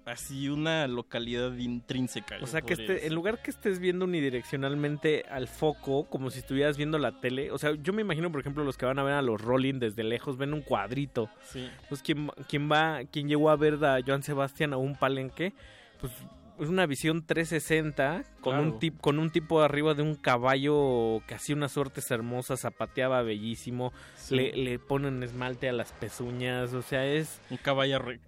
[0.06, 2.38] así, una localidad intrínseca.
[2.42, 6.78] O sea, que este, en lugar que estés viendo unidireccionalmente al foco, como si estuvieras
[6.78, 9.14] viendo la tele, o sea, yo me imagino, por ejemplo, los que van a ver
[9.14, 11.30] a los Rolling desde lejos, ven un cuadrito.
[11.44, 11.70] Sí.
[11.90, 15.54] Pues quien, quien va, quien llegó a ver a Joan Sebastián a un palenque,
[16.00, 16.20] pues es
[16.60, 18.64] una visión 360 con Claro.
[18.64, 23.22] un tip, con un tipo arriba de un caballo que hacía unas suertes hermosas, zapateaba
[23.24, 24.36] bellísimo, Sí.
[24.36, 28.20] le, le ponen esmalte a las pezuñas, o sea, es Un caballo, re-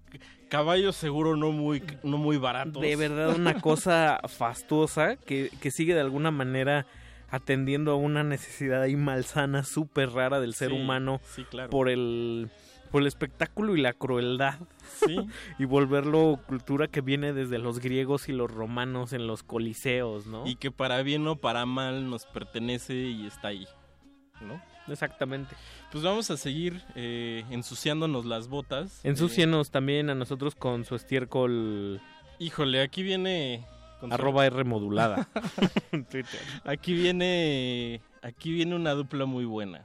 [0.48, 2.80] caballo seguro no muy, no muy barato.
[2.80, 6.86] de verdad una cosa fastuosa que, que sigue de alguna manera
[7.28, 11.70] atendiendo a una necesidad ahí malsana súper rara del ser Sí, humano sí, claro.
[11.70, 12.48] por el
[12.86, 14.58] por el espectáculo y la crueldad
[15.06, 15.16] Sí.
[15.58, 20.46] y volverlo cultura que viene desde los griegos y los romanos en los coliseos, ¿no?
[20.46, 23.66] Y que para bien o para mal nos pertenece y está ahí,
[24.40, 24.62] ¿no?
[24.88, 25.56] Exactamente.
[25.90, 29.04] Pues vamos a seguir eh, ensuciándonos las botas.
[29.04, 33.66] Ensúcienos también a nosotros con su estiércol Eh, híjole, aquí viene...
[33.98, 35.28] su- arroba R modulada
[35.90, 36.40] Twitter.
[36.64, 39.84] Aquí viene, aquí viene una dupla muy buena.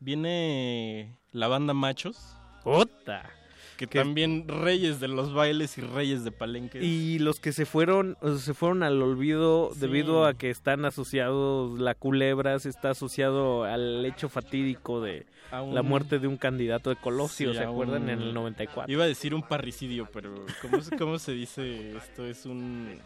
[0.00, 2.36] Viene la banda Machos.
[2.64, 3.28] ¡Ota!
[3.76, 6.82] Que Que- también reyes de los bailes y reyes de palenques.
[6.84, 9.80] Y los que se fueron, o sea, se fueron al olvido Sí.
[9.80, 15.74] debido a que están asociados, la culebra se está asociado al hecho fatídico de un-
[15.74, 18.04] la muerte de un candidato de Colosio, Sí, ¿se acuerdan?
[18.04, 18.92] un- En el 94.
[18.92, 22.24] Iba a decir un parricidio, pero ¿cómo, se- cómo se dice esto?
[22.26, 23.00] Es un...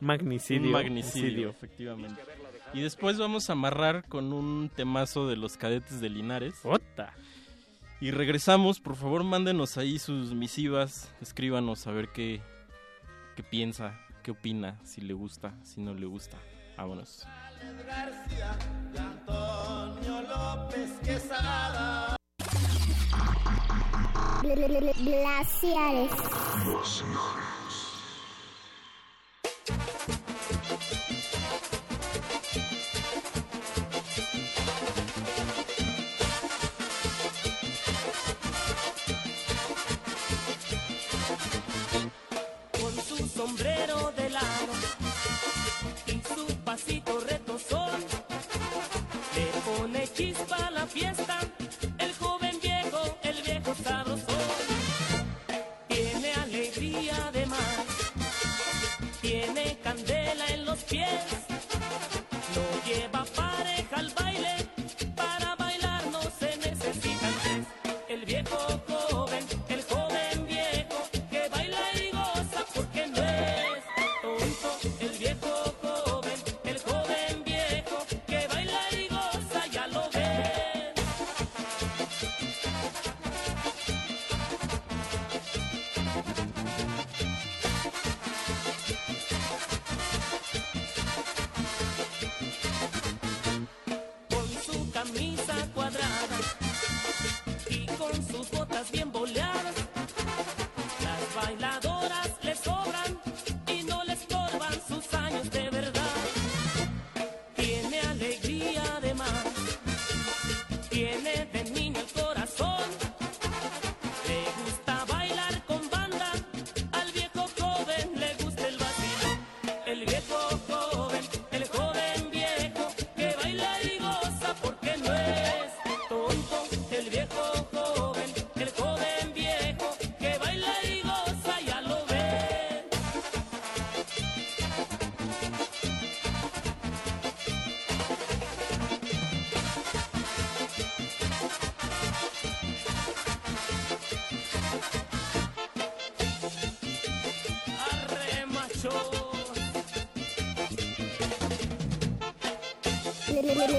[0.00, 1.50] magnicidio, Magnicidio.
[1.50, 2.20] efectivamente.
[2.74, 6.54] Y después vamos a amarrar con un temazo de los cadetes de Linares.
[6.64, 7.12] ¡Ota!
[8.00, 12.42] Y regresamos, por favor, mándenos ahí sus misivas, escríbanos a ver qué,
[13.36, 16.36] qué piensa, qué opina, si le gusta, si no le gusta.
[16.76, 17.26] Vámonos.
[17.86, 18.58] García
[18.92, 22.16] y Antonio López Quesada.
[24.42, 26.10] Glaciares.
[26.64, 27.61] con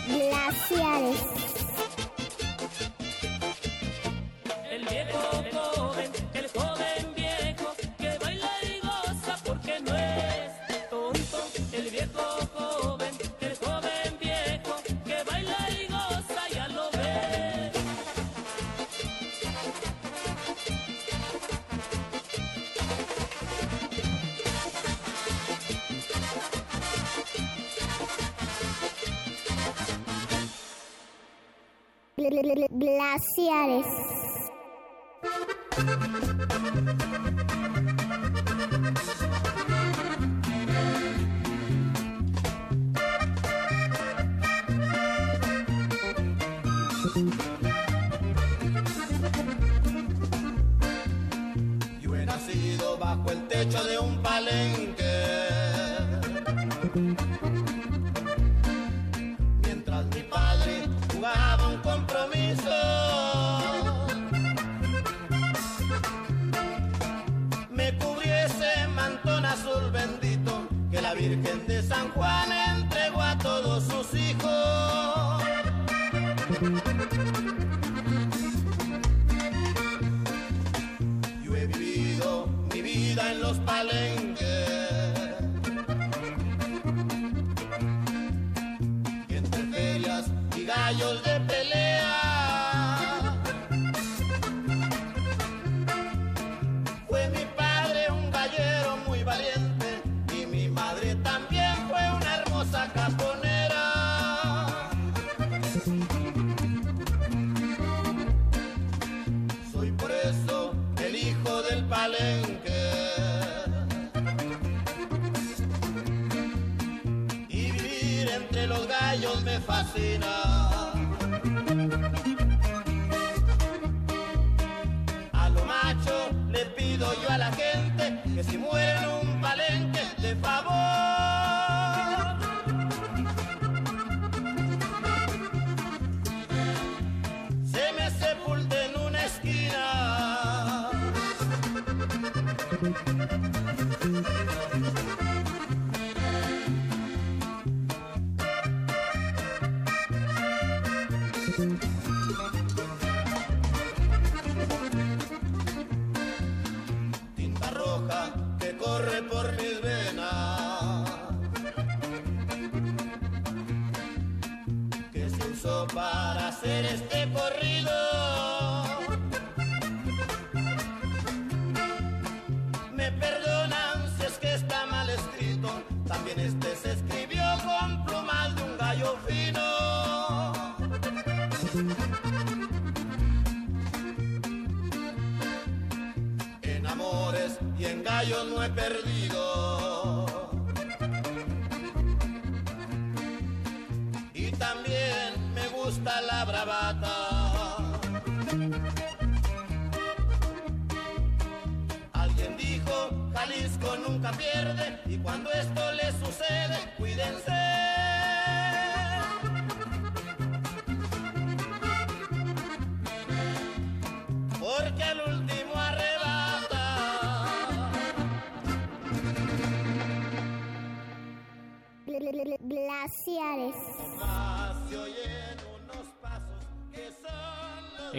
[0.07, 1.42] Glaciares.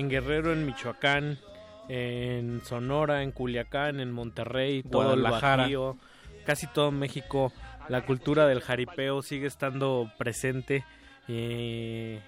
[0.05, 1.39] En Guerrero, en Michoacán,
[1.89, 5.23] en Sonora, en Culiacán, en Monterrey, todo el.
[5.23, 5.97] Bajío,
[6.45, 7.55] casi todo México,
[7.89, 10.85] la cultura del jaripeo sigue estando presente
[11.27, 12.21] eh,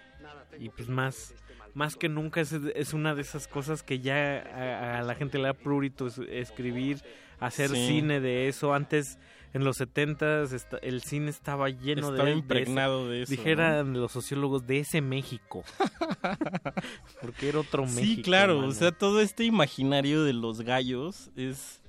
[0.58, 1.34] y pues más
[1.74, 5.36] más que nunca es, es una de esas cosas que ya a, a la gente
[5.36, 7.02] le da prurito es- escribir,
[7.40, 7.86] hacer Sí.
[7.88, 8.72] cine de eso.
[8.72, 9.18] Antes,
[9.56, 10.44] en los 70
[10.82, 14.80] el cine estaba lleno Estaba de, de impregnado ese- de eso, Dijeran los sociólogos de
[14.80, 15.64] ese México.
[17.20, 18.00] Porque era otro México.
[18.16, 18.68] Sí, claro, mano.
[18.68, 21.80] o sea, todo este imaginario de los gallos es,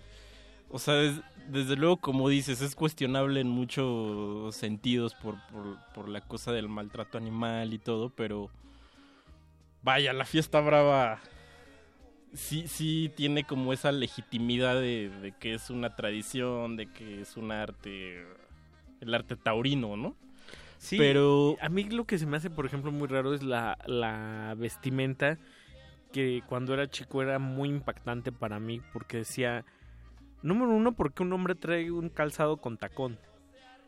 [0.70, 6.10] o sea, es- desde luego, como dices, es cuestionable en muchos sentidos por, por, por
[6.10, 8.50] la cosa del maltrato animal y todo, pero
[9.82, 11.22] vaya, la fiesta brava
[12.34, 17.38] sí, sí tiene como esa legitimidad de, de que es una tradición, de que es
[17.38, 18.26] un arte,
[19.02, 20.16] el arte taurino, ¿no?
[20.78, 23.78] Sí, pero a mí lo que se me hace, por ejemplo, muy raro es la,
[23.88, 25.38] la vestimenta
[26.14, 29.66] que cuando era chico era muy impactante para mí porque decía,
[30.44, 33.18] Número uno, porque un hombre trae un calzado con tacón.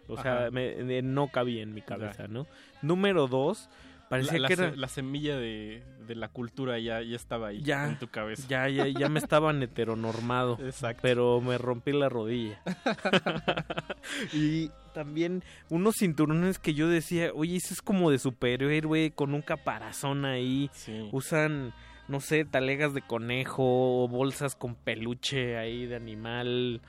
[0.08, 2.48] O sea, me- me- no cabía en mi cabeza, ¿no?
[2.82, 3.70] Número dos,
[4.10, 4.76] parecía la, que la era...
[4.76, 8.46] la semilla de, de la cultura ya, ya estaba ahí Ya, en tu cabeza.
[8.50, 10.58] Ya, ya, ya me estaban heteronormado.
[10.62, 11.02] Exacto.
[11.04, 12.62] Pero me rompí la rodilla.
[14.34, 19.42] y también unos cinturones que yo decía, oye, eso es como de superhéroe con un
[19.42, 20.70] caparazón ahí.
[21.12, 21.74] Usan,
[22.08, 26.82] no sé, talegas de conejo o bolsas con peluche ahí de animal.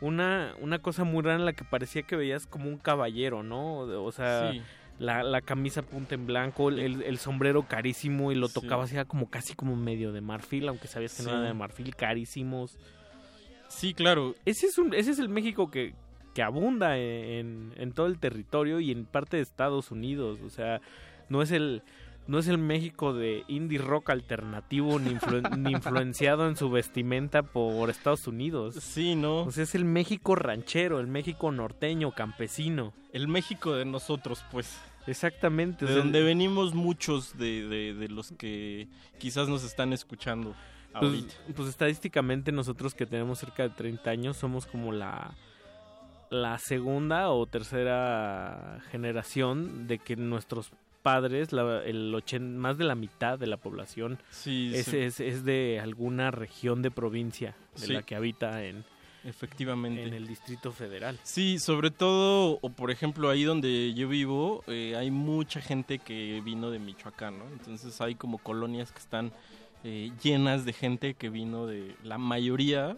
[0.00, 3.78] Una, una cosa muy rara en la que parecía que veías como un caballero, ¿no?
[3.78, 4.62] O sea, Sí.
[4.98, 8.54] La, la camisa punta en blanco, el, el- el sombrero carísimo y lo Sí.
[8.54, 11.34] tocaba así era como casi como medio de marfil, aunque sabías que no Sí.
[11.36, 12.78] era de marfil, carísimos.
[13.68, 14.34] Sí, claro.
[14.44, 15.94] Ese es, un, ese es el México que,
[16.34, 20.38] que abunda en, en todo el territorio y en parte de Estados Unidos.
[20.44, 20.80] O sea,
[21.28, 21.82] no es el,
[22.26, 27.42] no es el México de indie rock alternativo ni, influ- ni influenciado en su vestimenta
[27.42, 28.76] por Estados Unidos.
[28.76, 29.42] Sí, ¿no?
[29.42, 32.92] O sea, es el México ranchero, el México norteño, campesino.
[33.12, 34.80] El México de nosotros, pues.
[35.06, 35.84] Exactamente.
[35.84, 38.88] o De sea, donde venimos muchos de, de- de los que
[39.18, 40.54] quizás nos están escuchando
[40.92, 41.34] Pues, ahorita.
[41.54, 45.34] pues estadísticamente nosotros que tenemos cerca de 30 años somos como la
[46.30, 50.72] la segunda o tercera generación de que nuestros
[51.04, 54.96] padres, la- el ochen- más de la mitad de la población Sí, es, sí.
[54.96, 57.92] es- es de alguna región de provincia de Sí.
[57.92, 58.84] la que habita en,
[59.22, 60.02] Efectivamente.
[60.02, 61.18] en el Distrito Federal.
[61.22, 66.40] Sí, sobre todo, o por ejemplo, ahí donde yo vivo, eh, hay mucha gente que
[66.44, 67.44] vino de Michoacán, ¿no?
[67.52, 69.30] Entonces hay como colonias que están
[69.86, 72.96] eh, llenas de gente que vino de, la mayoría,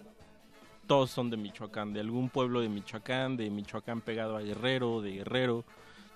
[0.87, 5.11] todos son de Michoacán, de algún pueblo de Michoacán, de Michoacán pegado a Guerrero, de
[5.11, 5.65] Guerrero,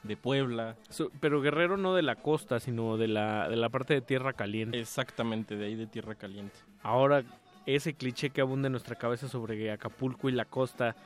[0.03, 0.77] de Puebla.
[0.89, 4.33] So- pero Guerrero no de la costa, sino de la, de la parte de Tierra
[4.33, 4.79] Caliente.
[4.81, 6.55] Exactamente, de ahí de Tierra Caliente.
[6.83, 7.23] Ahora,
[7.67, 10.97] ese cliché que abunda en nuestra cabeza sobre Acapulco y la costa,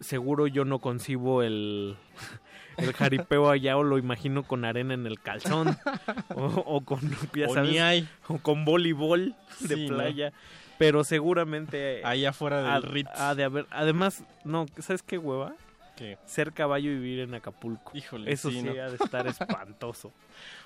[0.00, 1.96] seguro yo no concibo el,
[2.76, 5.76] el jaripeo allá o lo imagino con arena en el calzón
[6.34, 7.00] o, o con,
[7.34, 8.08] ya O sabes, ni hay.
[8.28, 9.96] o con voleibol de Sí, ¿no?
[9.96, 10.32] playa.
[10.78, 13.08] Pero seguramente Allá afuera del Ritz.
[13.14, 13.66] ha de haber.
[13.70, 15.54] Además, no, ¿sabes qué hueva?
[15.96, 16.18] ¿Qué?
[16.24, 17.92] Ser caballo y vivir en Acapulco.
[17.96, 18.72] Híjole, Eso sí, sí, ¿no?
[18.72, 20.12] ha de estar espantoso.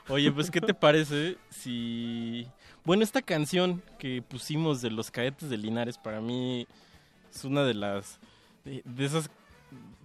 [0.08, 2.46] Oye, pues, ¿qué te parece si...
[2.84, 6.66] Bueno, esta canción que pusimos de los cadetes de Linares para mí
[7.34, 8.20] es una de las...
[8.64, 9.28] De, de esas,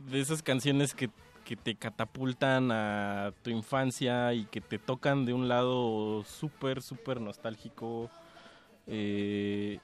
[0.10, 1.10] de esas canciones que,
[1.46, 7.22] que te catapultan a tu infancia y que te tocan de un lado súper, súper
[7.22, 8.10] nostálgico.
[8.88, 9.80] eh,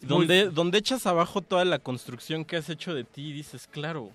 [0.00, 4.10] donde, donde echas abajo toda la construcción que has hecho de ti y dices, claro,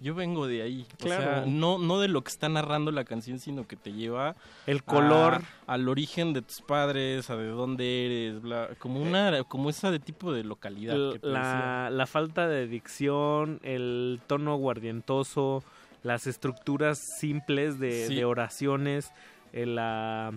[0.00, 0.86] yo vengo de ahí.
[1.02, 1.46] O sea, Claro.
[1.46, 5.42] no, no de lo que está narrando la canción, sino que te lleva El color.
[5.66, 9.90] a- al origen de tus padres, a de dónde eres, bla, como una, como esa
[9.90, 10.94] de tipo de localidad.
[10.94, 15.64] que la, la falta de dicción, el tono aguardientoso,
[16.02, 18.14] las estructuras simples de, Sí.
[18.16, 19.10] de oraciones,
[19.54, 20.32] el, la-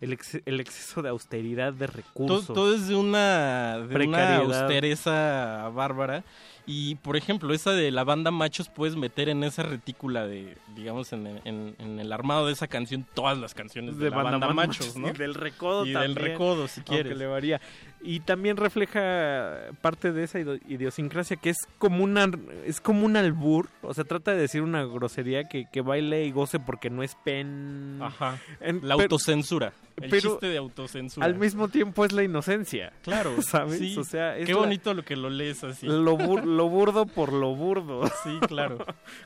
[0.00, 2.46] el, ex- el exceso de austeridad de recursos.
[2.46, 6.24] todo es de una, de una austereza bárbara.
[6.66, 11.12] Y, por ejemplo, esa de la banda Machos puedes meter en esa retícula de, digamos,
[11.12, 14.96] en, en- en el armado de esa canción, todas las canciones de, la banda, Machos,
[14.96, 15.08] ¿no?
[15.08, 16.14] Y del recodo Y también.
[16.14, 17.16] del recodo, si quieres.
[17.16, 17.60] le varía.
[18.02, 22.30] Y también refleja parte de esa idiosincrasia que es como una
[22.64, 26.30] es como un albur, o sea, trata de decir una grosería que, que baile y
[26.30, 27.98] goce porque no es pen.
[28.00, 28.38] Ajá.
[28.60, 29.72] En- la pero- autocensura.
[30.00, 31.26] El pero chiste de autocensura.
[31.26, 32.90] Al mismo tiempo es la inocencia.
[33.02, 33.78] Claro, ¿sabes?
[33.78, 33.98] sí.
[33.98, 35.86] O sea, es Qué la- bonito lo que lo lees así.
[35.86, 38.06] Lo, bur- lo burdo por lo burdo.
[38.22, 38.78] Sí, claro.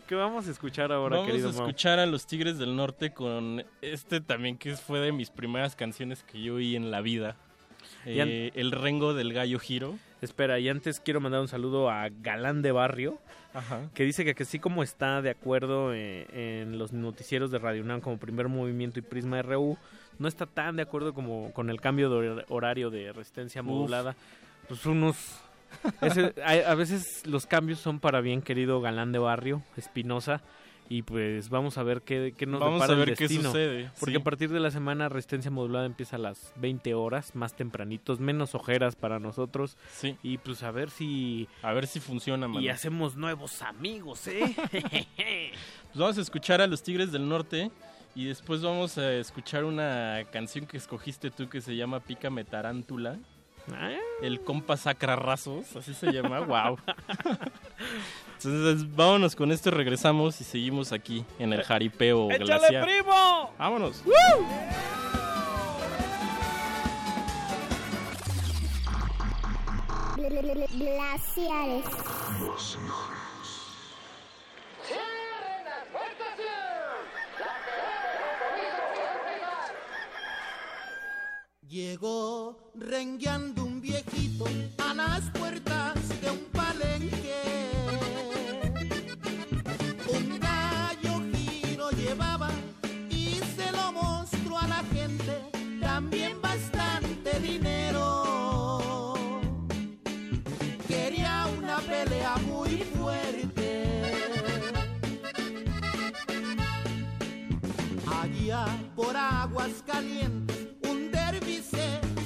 [0.07, 1.63] ¿Qué vamos a escuchar ahora, Vamos querido a Mau?
[1.63, 6.23] escuchar a los Tigres del Norte con este también que fue de mis primeras canciones
[6.23, 7.37] que yo oí en la vida.
[8.07, 9.95] Eh, el Rengo del Gallo Giro.
[10.21, 13.19] Espera, y antes quiero mandar un saludo a Galán de Barrio,
[13.53, 13.91] Ajá.
[13.93, 17.83] que dice que, que sí como está de acuerdo eh, en los noticieros de Radio
[17.83, 19.77] UNAM como Primer Movimiento y Prisma RU,
[20.19, 23.67] no está tan de acuerdo como con el cambio de hor- horario de resistencia Uf.
[23.69, 24.17] modulada.
[24.67, 25.41] Pues unos...
[26.01, 30.43] ese- a, a veces los cambios son para bien, querido Galán de Barrio, Espinosa.
[30.87, 33.91] Y pues vamos a ver qué, qué nos Vamos depara a ver el qué sucede,
[33.99, 34.21] Porque sí.
[34.21, 38.55] a partir de la semana resistencia modulada empieza a las 20 horas, más tempranitos, menos
[38.55, 39.79] ojeras para nosotros.
[39.91, 40.19] Sí.
[40.23, 41.49] Y pues a ver si...
[41.63, 42.61] A ver si funciona, mano.
[42.61, 44.43] Y hacemos nuevos amigos, ¿eh?
[45.95, 47.71] Pues vamos a escuchar a los Tigres del Norte
[48.15, 53.17] y después vamos a escuchar una canción que escogiste tú que se llama Pícame Tarántula.
[53.73, 53.91] Ah.
[54.23, 56.79] El compa sacrarrazos, así se llama, wow.
[58.43, 63.55] Entonces, vámonos con esto, regresamos y seguimos aquí en el jaripeo ¡Échale, primo!
[63.59, 64.03] ¡Vámonos!
[64.05, 64.47] ¡Woo!
[70.17, 70.71] Glaciares.
[70.79, 71.85] Glaciares.
[81.75, 84.45] Llegó rengueando un viejito
[84.79, 87.43] a las puertas de un palenque.
[90.07, 92.51] Un gallo giro llevaba
[93.11, 99.15] y se lo mostró a la gente, también bastante dinero.
[100.87, 104.13] Quería una pelea muy fuerte.
[108.07, 110.64] Allá por aguas calientes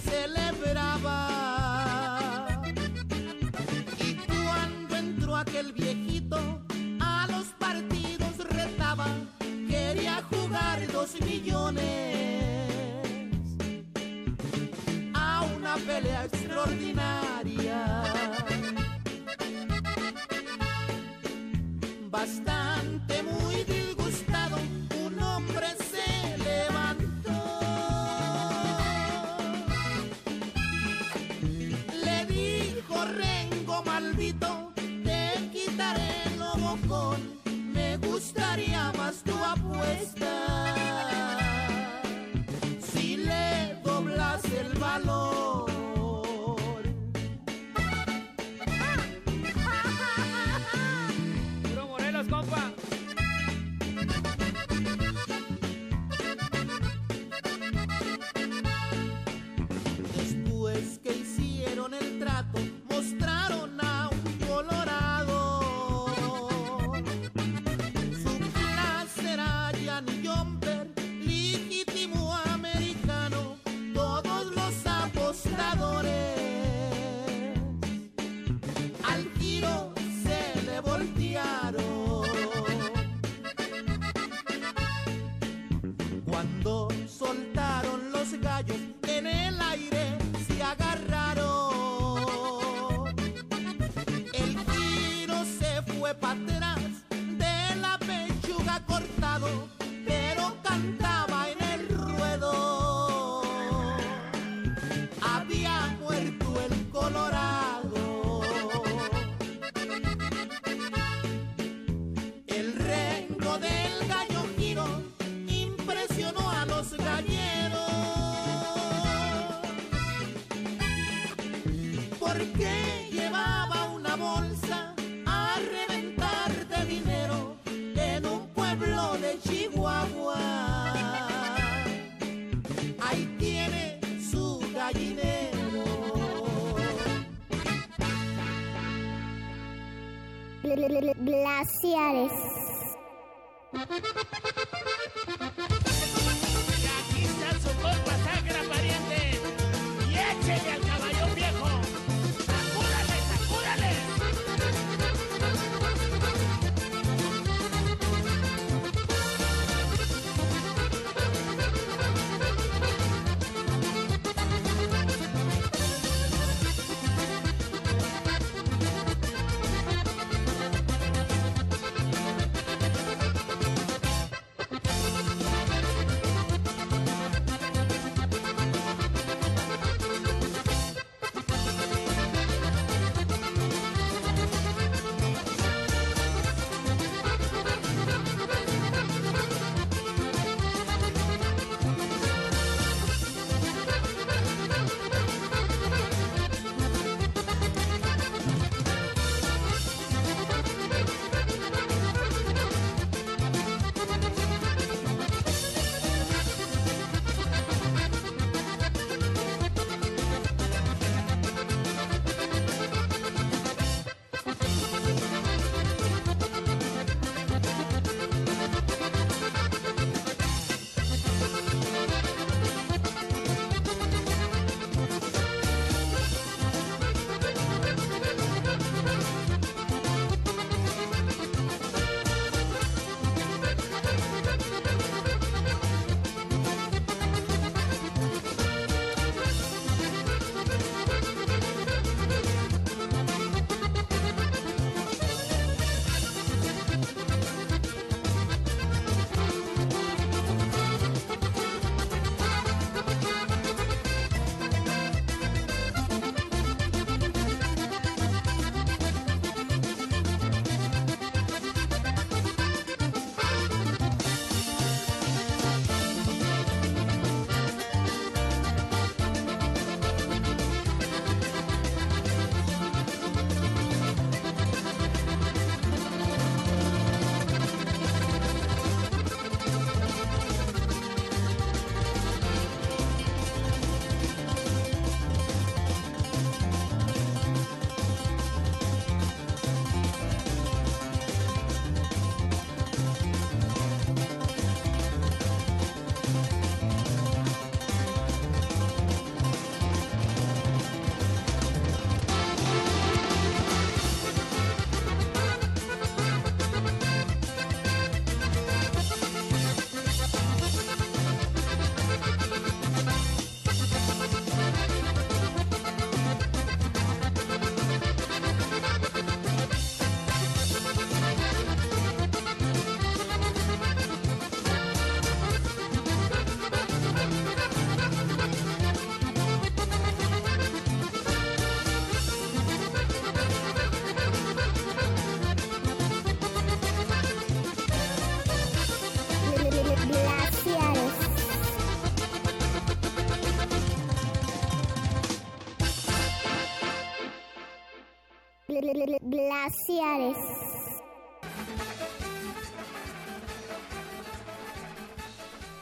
[0.05, 1.19] celebraba.
[4.01, 6.39] Y cuando entró aquel viejito
[7.01, 9.07] a los partidos retaba,
[9.69, 12.73] quería jugar dos millones
[15.15, 18.03] a una pelea extraordinaria.
[22.11, 22.78] Bastante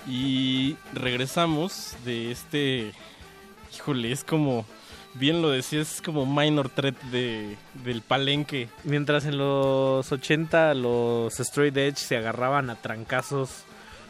[0.07, 2.93] Y regresamos de este.
[3.75, 4.65] Híjole, es como.
[5.15, 8.69] Bien lo decías, es como minor threat de, del palenque.
[8.85, 13.65] Mientras en los 80 los straight edge se agarraban a trancazos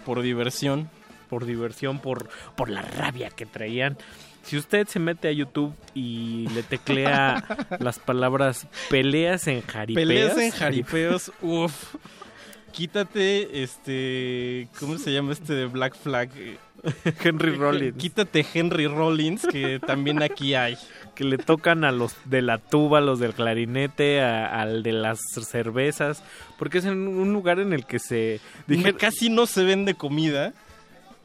[0.05, 0.91] Por diversión.
[1.31, 3.97] por diversión, por, por la rabia que traían.
[4.47, 7.44] Si usted se mete a YouTube y le teclea
[7.81, 10.07] las palabras peleas en jaripeos.
[10.08, 11.97] Peleas en jaripeos, uff.
[12.73, 14.68] Quítate, este.
[14.78, 16.31] ¿Cómo se llama este de Black Flag?
[17.25, 17.97] Henry Rollins.
[17.97, 20.76] Quítate Henry Rollins, que también aquí hay.
[21.15, 24.92] Que le tocan a los de la tuba, a los del clarinete, a- al de
[24.92, 25.18] las
[25.49, 26.23] cervezas.
[26.58, 28.41] Porque es en un lugar en el que se.
[28.66, 30.52] Dije, casi no se vende comida,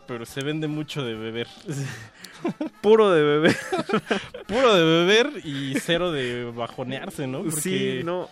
[0.07, 1.47] pero se vende mucho de beber.
[2.81, 3.55] Puro de beber.
[4.47, 7.39] Puro de beber y cero de bajonearse, ¿no?
[7.43, 8.29] Porque- Sí, no.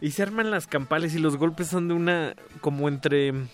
[0.00, 2.34] Y se arman las campales y los golpes son de una.
[2.60, 3.28] como entre.
[3.28, 3.48] en-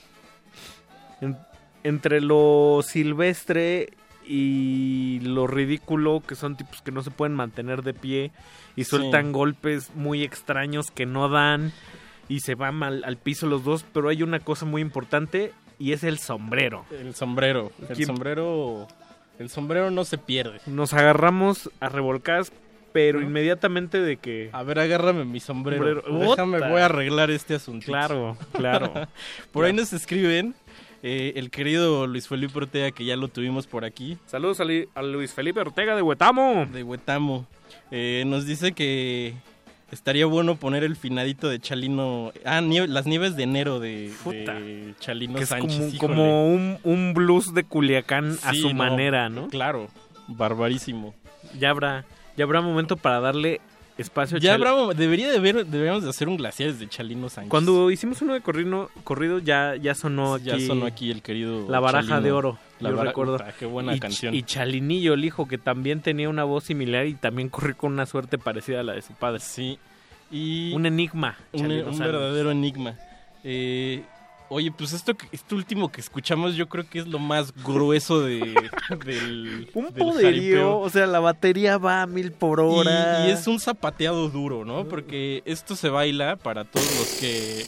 [1.82, 3.90] entre lo silvestre
[4.26, 8.32] y lo ridículo, que son tipos que no se pueden mantener de pie
[8.74, 8.90] y Sí.
[8.90, 11.73] sueltan golpes muy extraños que no dan
[12.28, 13.84] y se van al, al piso los dos.
[13.92, 16.86] Pero hay una cosa muy importante y es el sombrero.
[16.90, 17.70] El sombrero.
[17.89, 18.89] El ¿Quién- sombrero.
[19.38, 20.60] El sombrero no se pierde.
[20.66, 22.52] Nos agarramos a revolcadas,
[22.92, 24.50] pero inmediatamente de que.
[24.52, 26.02] A ver, agárrame mi sombrero.
[26.02, 26.30] Sombrero.
[26.30, 27.86] Déjame, voy a arreglar este asunto.
[27.86, 28.92] Claro, claro.
[29.52, 30.54] por ahí nos escriben
[31.02, 34.16] eh, el querido Luis Felipe Ortega, que ya lo tuvimos por aquí.
[34.26, 36.66] Saludos a Luis Felipe Ortega de Huetamo.
[36.72, 37.46] De Huetamo.
[37.90, 39.34] Eh, nos dice que
[39.90, 42.32] estaría bueno poner el finadito de Chalino.
[42.44, 44.12] Ah, las nieves de enero de,
[45.00, 45.96] Chalino Que es Sánchez.
[45.98, 49.48] como, como un, un blues de Culiacán a su no, manera, ¿no?
[49.48, 49.88] Claro,
[50.28, 51.14] barbarísimo.
[51.58, 52.04] Ya habrá,
[52.36, 53.60] ya habrá momento para darle
[53.98, 57.50] espacio Ya Chal- habrá, debería de haber, deberíamos de hacer un glaciares de Chalino Sánchez.
[57.50, 60.47] Cuando hicimos uno de corrido, corrido ya, ya sonó aquí.
[60.47, 62.23] ya sonó aquí el querido La baraja Chalino.
[62.23, 62.58] de oro.
[62.81, 63.36] La yo recuerdo.
[63.39, 64.34] Puta, qué buena y, canción.
[64.34, 68.05] Y Chalinillo, el hijo, que también tenía una voz similar y también corrió con una
[68.06, 69.39] suerte parecida a la de su padre.
[69.40, 69.78] Sí.
[70.31, 71.36] Y Un enigma.
[71.52, 72.97] un, un verdadero enigma.
[73.44, 74.02] Eh,
[74.48, 78.39] oye, pues esto, este último que escuchamos yo creo que es lo más grueso de,
[79.05, 80.23] del Un del poderío,
[80.56, 80.78] jaripeo.
[80.81, 83.24] o sea, la batería va a mil por hora.
[83.24, 84.84] Y, y es un zapateado duro, ¿no?
[84.86, 87.64] Porque esto se baila para todos los que...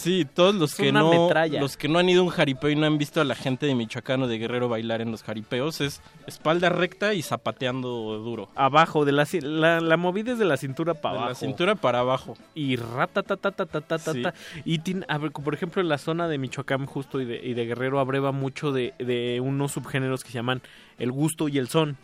[0.00, 1.60] Sí, todos los Es que no metralla.
[1.60, 3.66] los que no han ido a un jaripeo y no han visto a la gente
[3.66, 8.48] de Michoacán o de Guerrero bailar en los jaripeos es espalda recta y zapateando duro.
[8.54, 11.30] Abajo, de la, la, la movida es de la cintura para De abajo.
[11.32, 12.36] la cintura para abajo.
[12.54, 13.98] Y ratatatatata.
[14.12, 14.22] Sí.
[14.64, 17.54] Y tiene- a ver, por ejemplo, en la zona de Michoacán justo y de, y
[17.54, 20.62] de Guerrero abreva mucho de, de unos subgéneros que se llaman
[20.98, 21.96] el gusto y el son.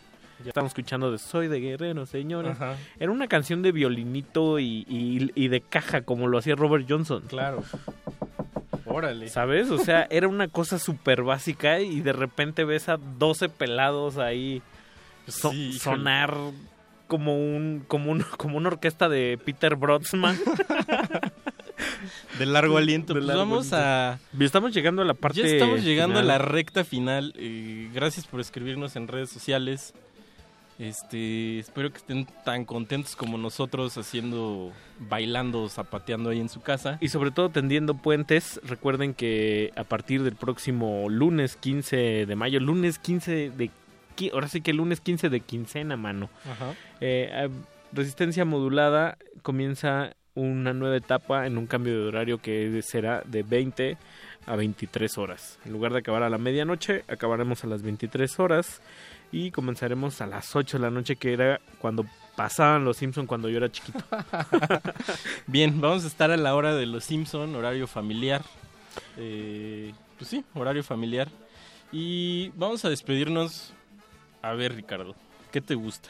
[0.43, 2.51] Ya estamos escuchando de Soy de Guerrero, señores.
[2.53, 2.75] Ajá.
[2.99, 7.23] Era una canción de violinito y, y- y de caja, como lo hacía Robert Johnson.
[7.27, 7.63] Claro.
[8.85, 9.29] Órale.
[9.29, 9.71] ¿Sabes?
[9.71, 14.61] O sea, era una cosa súper básica y de repente ves a 12 pelados ahí
[15.27, 15.79] so- Sí, híjole.
[15.79, 16.35] sonar
[17.07, 20.35] como un, como un como una orquesta de Peter Brodsman.
[22.39, 23.13] De largo aliento.
[23.13, 24.19] Pues largo vamos aliento.
[24.39, 24.43] a...
[24.43, 26.31] Estamos llegando a la parte Ya estamos llegando final.
[26.31, 27.33] a la recta final.
[27.37, 29.93] eh, gracias por escribirnos en redes sociales.
[30.79, 36.97] Este, espero que estén tan contentos como nosotros haciendo, bailando, zapateando ahí en su casa.
[36.99, 42.59] Y sobre todo tendiendo puentes, recuerden que a partir del próximo lunes 15 de mayo,
[42.59, 43.69] lunes 15 de...
[44.31, 46.29] Ahora sí que lunes 15 de quincena, mano.
[46.51, 46.71] Ajá.
[47.01, 47.49] Eh, eh,
[47.91, 53.97] resistencia modulada comienza una nueva etapa en un cambio de horario que será de 20
[54.45, 55.59] a 23 horas.
[55.65, 58.81] En lugar de acabar a la medianoche, acabaremos a las 23 horas
[59.31, 62.05] y comenzaremos a las 8 de la noche, que era cuando
[62.35, 64.03] pasaban los Simpson cuando yo era chiquito.
[65.47, 68.43] Bien, vamos a estar a la hora de los Simpson, horario familiar.
[69.17, 71.29] Eh, pues sí, horario familiar.
[71.91, 73.73] Y vamos a despedirnos.
[74.41, 75.15] A ver, Ricardo,
[75.51, 76.09] ¿qué te gusta?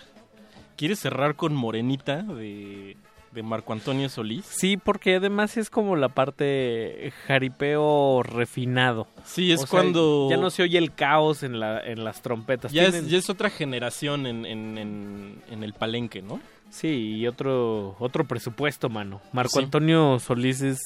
[0.76, 2.98] ¿Quieres cerrar con Morenita de,
[3.34, 4.46] de Marco Antonio Solís?
[4.46, 9.08] Sí, porque además es como la parte jaripeo refinado.
[9.26, 10.28] Sí, es O sea, cuando...
[10.30, 12.72] ya no se oye el caos en, la, en las trompetas.
[12.72, 16.40] Ya es, Tienen- ya es otra generación en, en, en, en el palenque, ¿no?
[16.70, 19.22] Sí, y otro, otro presupuesto, mano.
[19.32, 19.64] Marco Sí.
[19.66, 20.80] Antonio Solís es,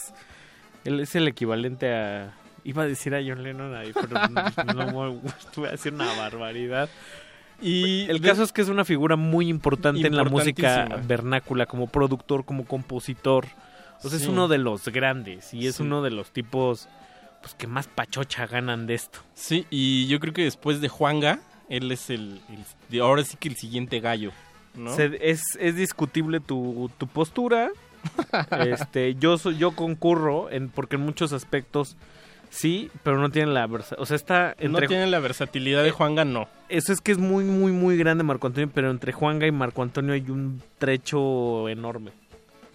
[0.83, 2.33] él es el equivalente a...
[2.63, 4.27] Iba a decir a John Lennon ahí, pero
[4.73, 5.21] no, no
[5.55, 6.89] voy a decir una barbaridad.
[7.61, 11.87] Y El caso es que es una figura muy importante en la música vernácula, como
[11.87, 13.45] productor, como compositor.
[14.03, 14.29] O sea, es Sí.
[14.29, 15.83] uno de los grandes y es Sí.
[15.83, 16.87] uno de los tipos
[17.41, 19.19] pues que más pachocha ganan de esto.
[19.33, 22.41] Sí, y yo creo que después de Juanga, él es el,
[23.01, 24.31] ahora sí que el siguiente gallo.
[24.75, 24.95] ¿no?
[24.95, 27.69] Se- es, es discutible tu, tu postura.
[28.65, 31.95] este, yo yo concurro en porque en muchos aspectos
[32.49, 35.91] sí, pero no tienen la versa- o sea, está no entre tiene la versatilidad de
[35.91, 36.47] Juanga, no.
[36.69, 39.81] eso es que es muy muy muy grande Marco Antonio, pero entre Juanga y Marco
[39.83, 42.11] Antonio hay un trecho enorme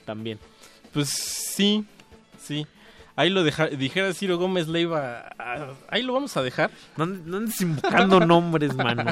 [0.04, 0.38] también.
[0.92, 1.84] Pues sí,
[2.40, 2.66] sí.
[3.14, 6.70] Ahí lo deja, dijera Ciro Gómez Leiva, ah, ahí lo vamos a dejar.
[6.96, 9.04] No, andes- no andes invocando nombres, mano.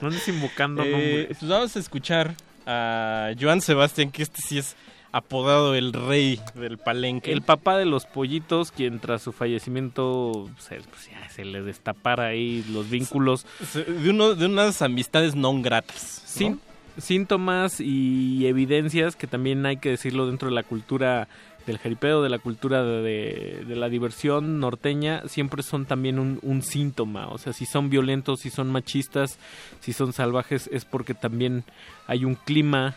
[0.00, 1.38] No andes invocando Eh, nombres.
[1.38, 2.34] pues vamos a escuchar
[2.66, 4.74] a Joan Sebastián, que este sí es
[5.16, 7.32] apodado el rey del palenque.
[7.32, 12.26] El papá de los pollitos, quien tras su fallecimiento se, pues ya se le destapara
[12.26, 13.46] ahí los vínculos.
[13.74, 16.20] De, uno, de unas amistades no gratas.
[16.24, 16.28] ¿no?
[16.30, 16.60] Sin-
[16.98, 21.28] síntomas y evidencias que también hay que decirlo dentro de la cultura
[21.66, 26.62] del jaripeo, de la cultura de, de la diversión norteña, siempre son también un, un
[26.62, 27.28] síntoma.
[27.28, 29.38] O sea, si son violentos, si son machistas,
[29.80, 31.64] si son salvajes, es porque también
[32.06, 32.94] hay un clima,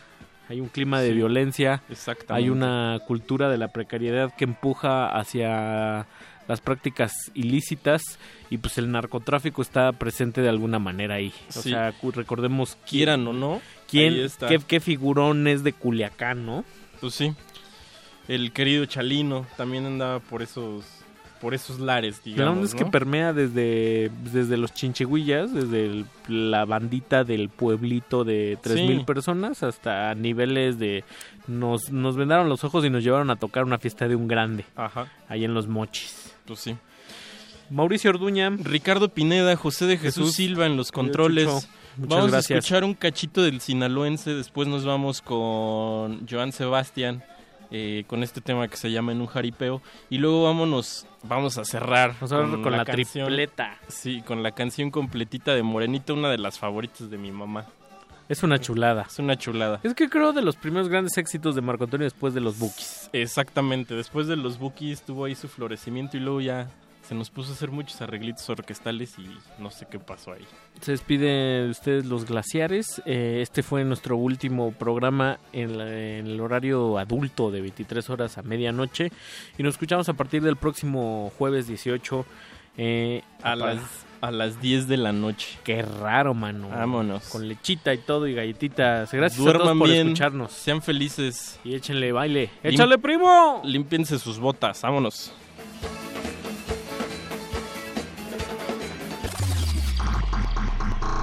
[0.48, 2.34] hay un clima de Sí, violencia, exactamente.
[2.44, 6.06] hay una cultura de la precariedad que empuja hacia
[6.48, 8.02] las prácticas ilícitas
[8.48, 11.32] y pues el narcotráfico está presente de alguna manera ahí.
[11.50, 11.70] O Sí.
[11.70, 16.64] sea, recordemos Quieran o no, quién, qué, qué figurón es de Culiacán, ¿no?
[17.00, 17.34] Pues sí.
[18.28, 20.84] El querido Chalino también andaba por esos
[21.40, 26.06] por esos lares, La digamos, onda es que permea desde, desde los chinchegüillas, desde el-
[26.28, 29.04] la bandita del pueblito de 3.000 Sí.
[29.04, 31.04] personas hasta niveles de...
[31.46, 34.64] Nos, nos vendaron los ojos y nos llevaron a tocar una fiesta de un grande.
[34.76, 35.10] Ajá.
[35.28, 36.34] Ahí en los mochis.
[36.46, 36.76] Pues sí.
[37.70, 38.50] Mauricio Orduña.
[38.50, 40.34] Ricardo Pineda, José de Jesús, Jesús.
[40.36, 41.46] Silva en los controles.
[41.96, 42.50] Vamos gracias.
[42.50, 47.24] a escuchar un cachito del sinaloense, después nos vamos con Joan Sebastián
[47.70, 51.64] eh, con este tema que se llama En un jaripeo y luego vámonos, vamos a
[51.64, 53.76] cerrar Vamos a cerrar con la canción- tripleta.
[53.88, 57.66] Sí, con la canción completita de Morenita, una de las favoritas de mi mamá.
[58.28, 59.06] Es una chulada.
[59.08, 59.80] Es una chulada.
[59.82, 63.08] Es que creo de los primeros grandes éxitos de Marco Antonio después de los Bookies.
[63.14, 66.68] Exactamente, después de los Bookies tuvo ahí su florecimiento y luego ya
[67.08, 69.26] se nos puso a hacer muchos arreglitos orquestales y
[69.58, 70.44] no sé qué pasó ahí.
[70.82, 73.00] Se despide de ustedes los glaciares.
[73.06, 78.36] Eh, este fue nuestro último programa en, la- en el horario adulto de 23 horas
[78.36, 79.10] a medianoche.
[79.56, 82.26] Y nos escuchamos a partir del próximo jueves 18
[82.76, 83.78] eh, A las,
[84.20, 85.58] a las 10 de la noche.
[85.64, 86.68] Qué raro, mano.
[86.68, 87.24] Vámonos.
[87.28, 89.10] Con lechita y todo y galletitas.
[89.12, 90.52] Gracias a Duerman todos por bien, escucharnos.
[90.52, 91.58] Sean felices.
[91.64, 92.50] Y échenle baile.
[92.62, 93.62] Lim- ¡Échale, primo!
[93.64, 94.82] Límpiense sus botas.
[94.82, 95.32] Vámonos.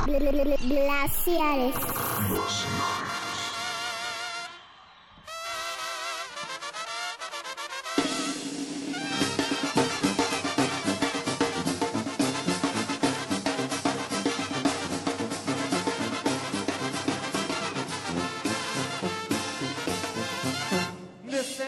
[0.05, 1.75] Glaciares.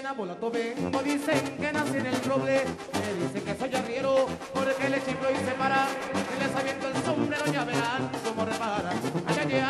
[0.07, 2.63] Escena volato vengo, dicen que nací en el roble.
[2.93, 5.85] Me dicen que soy arriero, porque le chiflo y se para.
[6.33, 8.91] Y les aviento el sombrero, ya verán cómo repara.
[9.25, 9.67] Ay, ay, ay.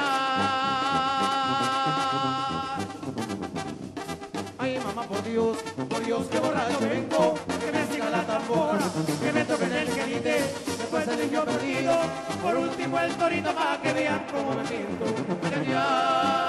[4.59, 5.57] Ay, mamá, por Dios,
[5.89, 7.33] por Dios, que borracho vengo.
[7.59, 8.85] Que me siga la tambora,
[9.23, 10.43] que me toquen el querite.
[10.77, 11.97] Después el niño perdido,
[12.43, 15.05] por último el torito, para que vean cómo me siento.
[15.41, 16.46] Ay, ay, ay.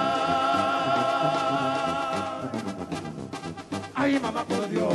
[4.20, 4.92] Mamá, por Dios.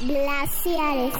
[0.00, 1.14] Glaciares.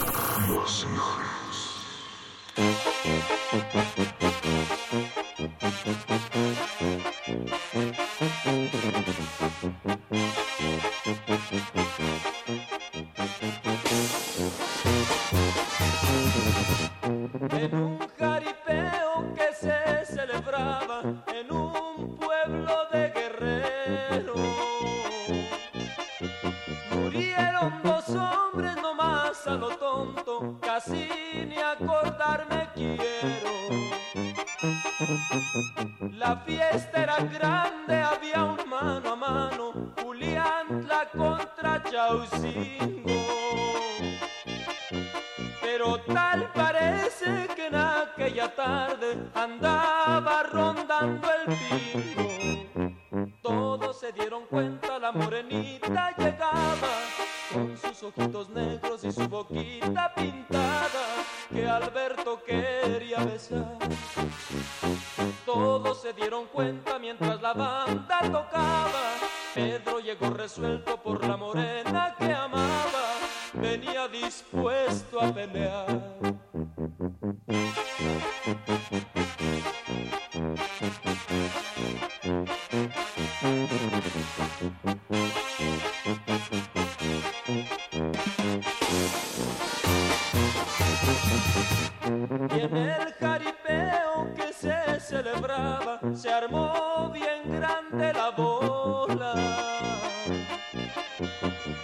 [95.04, 99.34] Celebraba se armó bien grande la bola.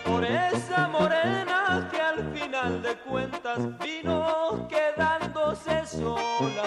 [0.06, 6.62] Por esa morena que al final de cuentas vino quedándose sola.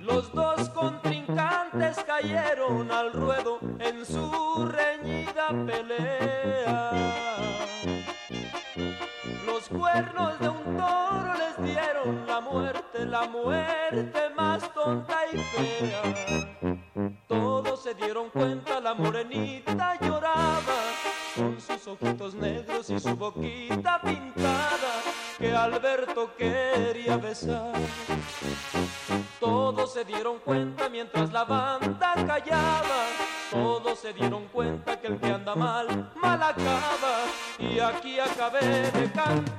[0.00, 6.92] Los dos contrincantes cayeron al ruedo en su reñida pelea.
[9.46, 12.77] Los cuernos de un toro les dieron la muerte,
[13.08, 16.02] la muerte más tonta y fea.
[17.26, 20.78] Todos se dieron cuenta, la morenita lloraba,
[21.34, 25.02] con sus ojitos negros y su boquita pintada,
[25.38, 27.72] que Alberto quería besar.
[29.40, 33.06] Todos se dieron cuenta mientras la banda callaba.
[33.50, 37.24] Todos se dieron cuenta que el que anda mal, mal acaba.
[37.58, 39.57] Y aquí acabé de cantar.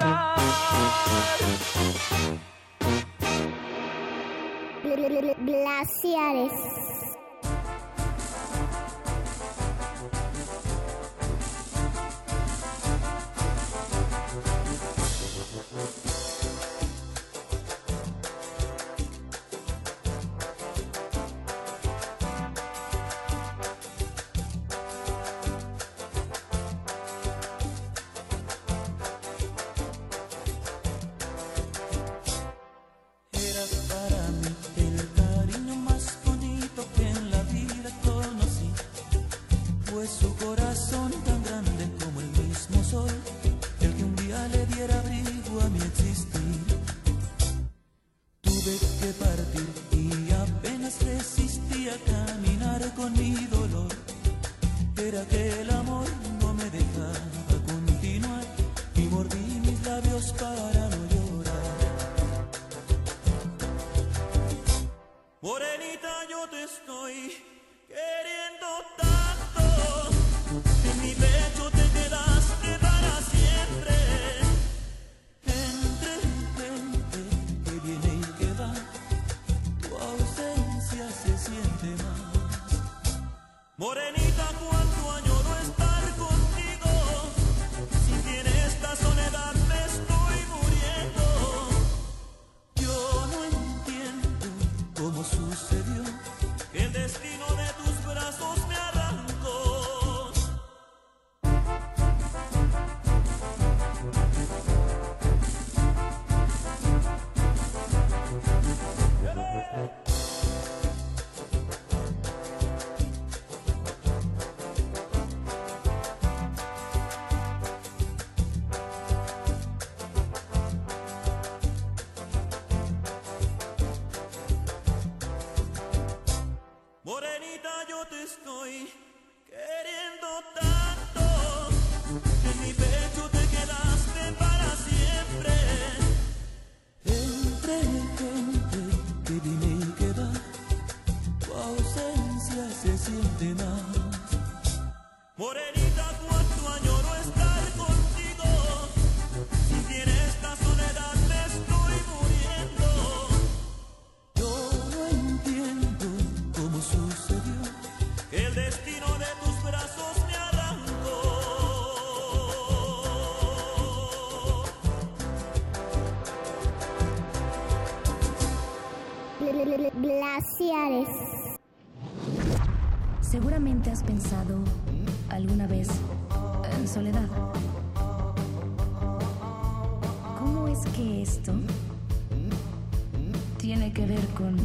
[183.99, 184.55] Que ver con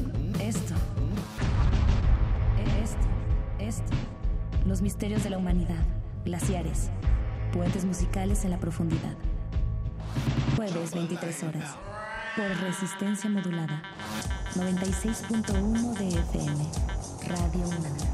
[0.40, 0.74] esto?
[2.82, 3.08] Esto,
[3.58, 3.92] esto.
[4.64, 5.82] Los misterios de la humanidad.
[6.24, 6.90] Glaciares.
[7.52, 9.16] Puentes musicales en la profundidad.
[10.54, 11.74] Jueves 23 horas.
[12.36, 13.82] Por resistencia modulada.
[14.54, 16.64] 96.1 de FM.
[17.26, 18.14] Radio UNAM.